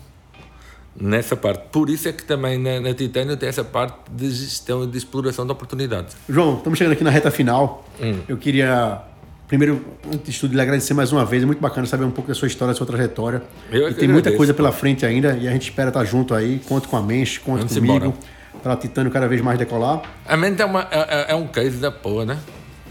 nessa 1.00 1.36
parte. 1.36 1.62
Por 1.70 1.88
isso 1.90 2.08
é 2.08 2.12
que 2.12 2.24
também 2.24 2.58
na, 2.58 2.80
na 2.80 2.94
Titânio 2.94 3.36
tem 3.36 3.48
essa 3.48 3.62
parte 3.64 3.96
de 4.10 4.30
gestão 4.30 4.84
e 4.84 4.86
de 4.86 4.98
exploração 4.98 5.44
de 5.46 5.52
oportunidades. 5.52 6.16
João, 6.28 6.56
estamos 6.58 6.78
chegando 6.78 6.92
aqui 6.94 7.04
na 7.04 7.10
reta 7.10 7.30
final. 7.30 7.84
Hum. 8.00 8.18
Eu 8.28 8.36
queria, 8.36 9.00
primeiro, 9.46 9.84
antes 10.12 10.34
de 10.34 10.40
tudo, 10.40 10.54
lhe 10.54 10.60
agradecer 10.60 10.94
mais 10.94 11.12
uma 11.12 11.24
vez. 11.24 11.42
É 11.42 11.46
muito 11.46 11.60
bacana 11.60 11.86
saber 11.86 12.04
um 12.04 12.10
pouco 12.10 12.28
da 12.28 12.34
sua 12.34 12.48
história, 12.48 12.72
da 12.72 12.76
sua 12.76 12.86
trajetória. 12.86 13.42
Eu 13.70 13.86
é 13.86 13.90
e 13.90 13.94
que 13.94 14.00
tem 14.00 14.08
muita 14.08 14.28
agradeço. 14.30 14.36
coisa 14.36 14.54
pela 14.54 14.72
frente 14.72 15.06
ainda 15.06 15.36
e 15.40 15.46
a 15.46 15.52
gente 15.52 15.62
espera 15.70 15.88
estar 15.88 16.04
junto 16.04 16.34
aí. 16.34 16.60
Conto 16.68 16.88
com 16.88 16.96
a 16.96 17.02
Mensch, 17.02 17.38
conto 17.38 17.58
Vamos 17.58 17.74
comigo. 17.74 17.94
embora. 17.96 18.14
Para 18.62 18.72
a 18.72 18.76
Titânio 18.76 19.12
cada 19.12 19.28
vez 19.28 19.40
mais 19.40 19.56
decolar. 19.56 20.02
A 20.26 20.36
mente 20.36 20.60
é, 20.60 20.64
uma, 20.64 20.80
é, 20.90 21.26
é- 21.30 21.32
é 21.32 21.34
um 21.36 21.46
case 21.46 21.76
da 21.76 21.92
porra, 21.92 22.24
né? 22.24 22.38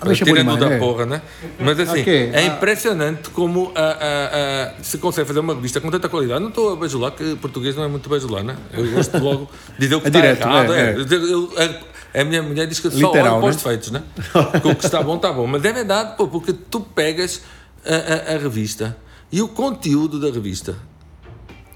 É 0.06 0.14
Tirando 0.14 0.58
da 0.58 0.70
é. 0.74 0.78
porra, 0.78 1.06
né? 1.06 1.22
Mas 1.60 1.80
assim, 1.80 2.02
Ok, 2.02 2.30
é 2.34 2.46
impressionante 2.46 3.30
como 3.32 3.72
ah, 3.76 3.98
ah, 4.00 4.30
ah, 4.78 4.84
se 4.84 4.98
consegue 4.98 5.28
fazer 5.28 5.40
uma 5.40 5.56
revista 5.56 5.82
com 5.82 5.90
tanta 5.90 6.08
qualidade. 6.08 6.40
Não 6.42 6.50
estou 6.50 6.74
a 6.74 6.76
bajular, 6.76 7.12
que 7.12 7.36
português 7.38 7.76
não 7.76 7.84
é 7.84 7.88
muito 7.88 8.08
bajular, 8.10 8.44
né? 8.44 8.56
Eu 8.74 8.86
gosto 8.92 9.18
logo 9.18 9.50
de 9.74 9.80
dizer 9.80 9.96
o 9.96 10.02
que 10.02 10.08
É 10.08 10.10
está 10.10 10.20
direto, 10.22 10.42
errado. 10.42 10.74
é, 10.74 10.80
é. 10.82 10.90
é. 10.92 10.96
Eu- 10.96 11.80
a, 12.22 12.24
minha 12.24 12.42
mulher 12.42 12.68
diz 12.68 12.80
que 12.80 12.90
só 12.90 12.96
Literal, 12.98 13.34
olho 13.36 13.42
para 13.42 13.50
os 13.50 13.56
né? 13.56 13.62
defeitos, 13.64 13.92
né? 13.92 14.04
Que 14.62 14.68
o 14.68 14.76
que 14.76 14.86
está 14.86 15.02
bom, 15.04 15.16
está 15.18 15.32
bom. 15.34 15.46
Mas 15.48 15.64
é 15.66 15.74
verdade, 15.74 16.16
pô, 16.18 16.28
porque 16.28 16.54
tu 16.54 16.80
pegas 16.80 17.42
a 17.86 18.38
revista 18.38 18.96
e 19.32 19.42
o 19.42 19.48
conteúdo 19.48 20.20
da 20.20 20.30
revista 20.32 20.76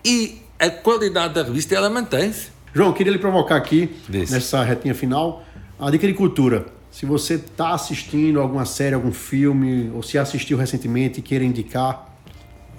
e 0.06 0.42
a 0.60 0.70
qualidade 0.70 1.34
da 1.34 1.44
revista, 1.44 1.76
ela 1.76 1.90
mantém-se. 1.90 2.50
João, 2.74 2.94
queria 2.94 3.12
lhe 3.12 3.20
provocar 3.20 3.56
aqui, 3.56 3.94
Desse. 4.08 4.32
nessa 4.32 4.64
retinha 4.64 4.96
final, 4.96 5.44
a 5.80 5.90
dica 5.92 6.08
de 6.08 6.14
cultura. 6.14 6.66
Se 6.92 7.06
você 7.06 7.36
está 7.36 7.74
assistindo 7.74 8.40
alguma 8.40 8.66
série, 8.66 8.94
algum 8.94 9.14
filme, 9.14 9.90
ou 9.96 10.04
se 10.04 10.18
assistiu 10.18 10.58
recentemente 10.58 11.20
e 11.20 11.24
queira 11.24 11.44
indicar, 11.44 12.12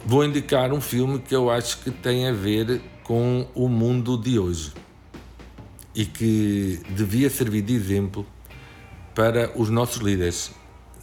Vou 0.04 0.24
indicar 0.24 0.72
um 0.72 0.80
filme 0.80 1.20
que 1.20 1.34
eu 1.34 1.48
acho 1.48 1.78
que 1.78 1.90
tem 1.90 2.28
a 2.28 2.32
ver 2.32 2.80
com 3.04 3.46
o 3.54 3.68
mundo 3.68 4.18
de 4.18 4.36
hoje 4.36 4.72
e 5.94 6.04
que 6.04 6.80
devia 6.90 7.30
servir 7.30 7.62
de 7.62 7.74
exemplo 7.74 8.26
para 9.14 9.52
os 9.56 9.70
nossos 9.70 10.02
líderes 10.02 10.50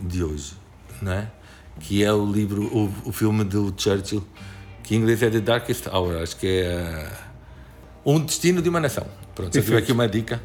de 0.01 0.21
hoje, 0.21 0.53
não 1.01 1.13
é? 1.13 1.31
Que 1.79 2.03
é 2.03 2.11
o 2.11 2.29
livro, 2.29 2.63
o, 2.65 2.93
o 3.05 3.11
filme 3.13 3.45
do 3.45 3.73
Churchill, 3.75 4.25
que 4.83 4.95
em 4.95 4.99
inglês 4.99 5.23
é 5.23 5.29
The 5.29 5.39
Darkest 5.39 5.87
Hour, 5.87 6.21
acho 6.21 6.35
que 6.35 6.47
é 6.47 7.09
ah, 7.09 7.17
Um 8.05 8.19
Destino 8.19 8.61
de 8.61 8.67
uma 8.67 8.81
Nação. 8.81 9.05
Pronto, 9.33 9.53
se 9.53 9.59
eu 9.59 9.63
tiver 9.63 9.77
aqui 9.77 9.93
uma 9.93 10.09
dica, 10.09 10.41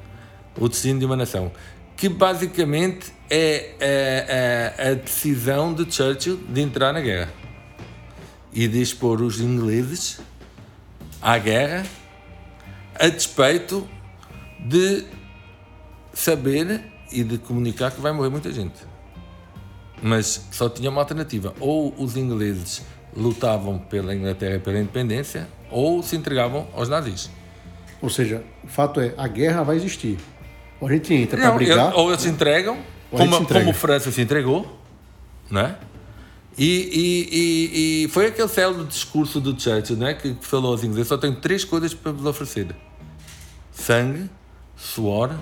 O 0.57 0.69
Destino 0.69 1.01
de 1.01 1.07
uma 1.07 1.17
Nação, 1.17 1.51
que 1.97 2.09
basicamente 2.09 3.13
é, 3.31 3.75
é, 3.81 4.75
é 4.79 4.91
a 4.91 4.95
decisão 4.95 5.73
de 5.73 5.91
Churchill 5.93 6.37
de 6.49 6.61
entrar 6.61 6.93
na 6.93 7.01
guerra 7.01 7.33
e 8.53 8.69
de 8.69 8.81
expor 8.81 9.21
os 9.21 9.41
ingleses 9.41 10.21
à 11.21 11.39
guerra 11.39 11.85
a 12.99 13.09
despeito 13.09 13.89
de 14.61 15.05
saber 16.13 16.81
e 17.11 17.25
de 17.25 17.39
comunicar 17.39 17.91
que 17.91 18.01
vai 18.01 18.13
morrer 18.13 18.31
muita 18.31 18.53
gente. 18.53 18.75
Mas 20.03 20.47
só 20.51 20.69
tinha 20.69 20.91
uma 20.91 21.01
alternativa. 21.01 21.55
Ou 21.61 21.95
os 21.99 22.17
ingleses 22.17 22.83
lutavam 23.17 23.79
pela 23.79 24.15
Inglaterra 24.15 24.57
e 24.57 24.59
pela 24.59 24.79
independência, 24.79 25.49
ou 25.71 26.03
se 26.03 26.17
entregavam 26.17 26.69
aos 26.75 26.89
nazis. 26.89 27.31
ou 28.03 28.11
seja, 28.11 28.45
o 28.63 28.69
fato 28.69 29.01
é, 29.01 29.15
a 29.17 29.27
guerra 29.27 29.63
vai 29.63 29.77
existir. 29.77 30.19
Ou 30.85 30.91
a 30.91 30.93
gente 30.93 31.15
entra 31.15 31.41
para 31.41 31.51
brigar, 31.53 31.87
ele- 31.89 31.97
ou 31.97 32.11
eles 32.11 32.21
se 32.21 32.29
entregam, 32.29 32.77
Ou 33.11 33.19
como, 33.19 33.37
entrega. 33.37 33.61
como 33.65 33.71
a 33.71 33.75
França 33.75 34.11
se 34.13 34.21
entregou, 34.21 34.79
não 35.51 35.63
é? 35.63 35.77
E, 36.59 36.67
e- 36.67 37.29
e- 38.03 38.05
e 38.05 38.09
foi 38.09 38.27
aquele 38.27 38.49
célebre 38.49 38.85
discurso 38.85 39.41
do 39.41 39.59
Churchill, 39.59 39.97
né, 39.97 40.13
que 40.13 40.37
falou 40.43 40.73
aos 40.73 40.85
ingleses: 40.85 41.09
só 41.09 41.17
tenho 41.17 41.37
três 41.37 41.65
coisas 41.65 41.95
para 41.95 42.13
vos 42.13 42.27
oferecer: 42.27 42.67
sangue, 43.73 44.29
suor 44.77 45.35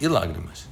e 0.00 0.06
lágrimas. 0.06 0.66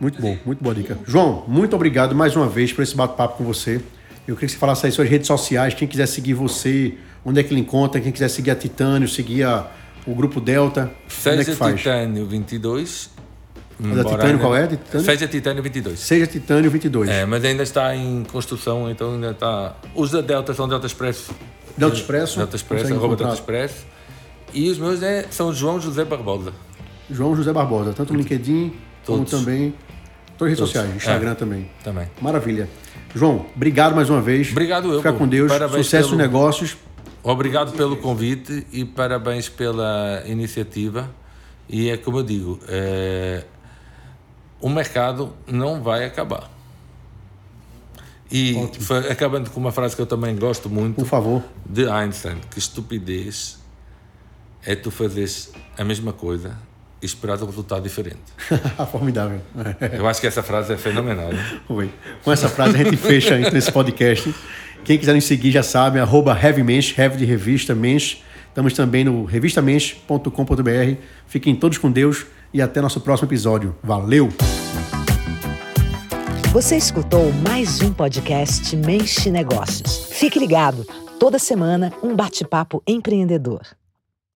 Muito 0.00 0.22
bom, 0.22 0.38
muito 0.46 0.62
boa 0.62 0.72
dica. 0.74 0.96
João, 1.04 1.44
muito 1.48 1.74
obrigado 1.74 2.14
mais 2.14 2.36
uma 2.36 2.46
vez 2.48 2.72
por 2.72 2.82
esse 2.82 2.94
bate-papo 2.94 3.36
com 3.38 3.44
você. 3.44 3.82
Eu 4.28 4.36
queria 4.36 4.46
que 4.46 4.52
você 4.52 4.58
falasse 4.58 4.86
aí 4.86 4.92
suas 4.92 5.08
redes 5.08 5.26
sociais, 5.26 5.74
quem 5.74 5.88
quiser 5.88 6.06
seguir 6.06 6.34
você, 6.34 6.94
onde 7.24 7.40
é 7.40 7.42
que 7.42 7.52
ele 7.52 7.60
encontra, 7.62 8.00
quem 8.00 8.12
quiser 8.12 8.28
seguir 8.28 8.52
a 8.52 8.54
Titânio, 8.56 9.08
seguir 9.08 9.42
a- 9.42 9.66
o 10.10 10.14
Grupo 10.14 10.40
Delta, 10.40 10.90
é 11.06 11.10
Seja 11.10 11.44
que 11.44 11.54
faz? 11.54 11.76
Titânio 11.76 12.26
22. 12.26 13.10
Mas 13.80 13.98
a 14.00 14.04
Titânio 14.04 14.38
qual 14.40 14.56
é? 14.56 14.66
Titânio? 14.66 15.04
Seja 15.06 15.28
Titânio 15.28 15.62
22. 15.62 15.98
Seja 16.00 16.26
Titânio 16.26 16.70
22. 16.70 17.08
É, 17.08 17.24
mas 17.24 17.44
ainda 17.44 17.62
está 17.62 17.94
em 17.94 18.24
construção, 18.24 18.90
então 18.90 19.14
ainda 19.14 19.30
está. 19.30 19.76
Os 19.94 20.10
da 20.10 20.20
Delta 20.20 20.52
são 20.52 20.68
Delta 20.68 20.86
Expresso. 20.86 21.32
Delta 21.76 21.94
Expresso, 21.96 22.38
Delta 22.38 22.56
Expresso, 22.56 22.82
consegue 22.84 22.98
arroba. 22.98 23.16
Delta 23.16 23.34
Expresso. 23.34 23.86
E 24.52 24.68
os 24.68 24.78
meus 24.78 25.02
é, 25.02 25.26
são 25.30 25.52
João 25.52 25.80
José 25.80 26.04
Barbosa. 26.04 26.52
João 27.10 27.36
José 27.36 27.52
Barbosa, 27.52 27.92
tanto 27.92 28.12
no 28.12 28.18
LinkedIn 28.18 28.72
como 29.06 29.24
Todos. 29.24 29.30
também 29.30 29.72
todas 30.36 30.52
as 30.54 30.58
redes 30.58 30.58
Todos. 30.58 30.70
sociais, 30.72 30.96
Instagram 30.96 31.30
É. 31.30 31.34
também. 31.34 31.70
Também. 31.84 32.06
Maravilha. 32.20 32.68
João, 33.14 33.46
obrigado 33.54 33.94
mais 33.94 34.10
uma 34.10 34.20
vez. 34.20 34.50
Obrigado 34.50 34.90
eu, 34.92 34.98
Fica 34.98 35.12
pô. 35.12 35.18
com 35.20 35.28
Deus. 35.28 35.50
Parabéns 35.52 35.86
Sucesso 35.86 36.08
pelo- 36.10 36.20
negócios. 36.20 36.76
Obrigado 37.22 37.72
pelo 37.72 37.96
convite 37.96 38.66
e 38.72 38.84
parabéns 38.84 39.48
pela 39.48 40.22
iniciativa. 40.26 41.10
E 41.68 41.90
é 41.90 41.96
como 41.96 42.18
eu 42.18 42.22
digo, 42.22 42.58
é, 42.68 43.44
o 44.60 44.68
mercado 44.68 45.34
não 45.46 45.82
vai 45.82 46.04
acabar. 46.04 46.50
E 48.30 48.54
fa- 48.80 48.98
acabando 49.10 49.50
com 49.50 49.58
uma 49.60 49.72
frase 49.72 49.96
que 49.96 50.02
eu 50.02 50.06
também 50.06 50.36
gosto 50.36 50.68
muito, 50.68 50.96
Por 50.96 51.06
favor. 51.06 51.42
de 51.66 51.88
Einstein, 51.88 52.38
que 52.50 52.58
estupidez 52.58 53.58
é 54.64 54.74
tu 54.76 54.90
fazeres 54.90 55.50
a 55.78 55.84
mesma 55.84 56.12
coisa 56.12 56.56
e 57.00 57.06
esperares 57.06 57.42
um 57.42 57.46
resultado 57.46 57.82
diferente. 57.82 58.20
Formidável. 58.92 59.40
Eu 59.92 60.06
acho 60.06 60.20
que 60.20 60.26
essa 60.26 60.42
frase 60.42 60.72
é 60.72 60.76
fenomenal. 60.76 61.32
Né? 61.32 61.60
Oi. 61.68 61.90
Com 62.22 62.30
essa 62.32 62.48
frase 62.48 62.74
a 62.76 62.84
gente 62.84 62.96
fecha 62.96 63.38
então 63.38 63.56
esse 63.58 63.72
podcast. 63.72 64.34
Quem 64.88 64.96
quiser 64.96 65.12
nos 65.12 65.24
seguir 65.24 65.50
já 65.50 65.62
sabe, 65.62 66.00
arroba 66.00 66.32
HeavyMensch, 66.32 66.98
Heavy 66.98 67.18
de 67.18 67.26
revista 67.26 67.74
Mensch. 67.74 68.22
Estamos 68.48 68.72
também 68.72 69.04
no 69.04 69.26
revistamensch.com.br. 69.26 70.96
Fiquem 71.26 71.54
todos 71.54 71.76
com 71.76 71.92
Deus 71.92 72.24
e 72.54 72.62
até 72.62 72.80
nosso 72.80 72.98
próximo 73.02 73.28
episódio. 73.28 73.76
Valeu! 73.82 74.30
Você 76.54 76.78
escutou 76.78 77.30
mais 77.46 77.82
um 77.82 77.92
podcast 77.92 78.74
Mente 78.78 79.30
Negócios. 79.30 80.08
Fique 80.10 80.38
ligado, 80.38 80.86
toda 81.20 81.38
semana 81.38 81.92
um 82.02 82.16
bate-papo 82.16 82.82
empreendedor. 82.86 83.60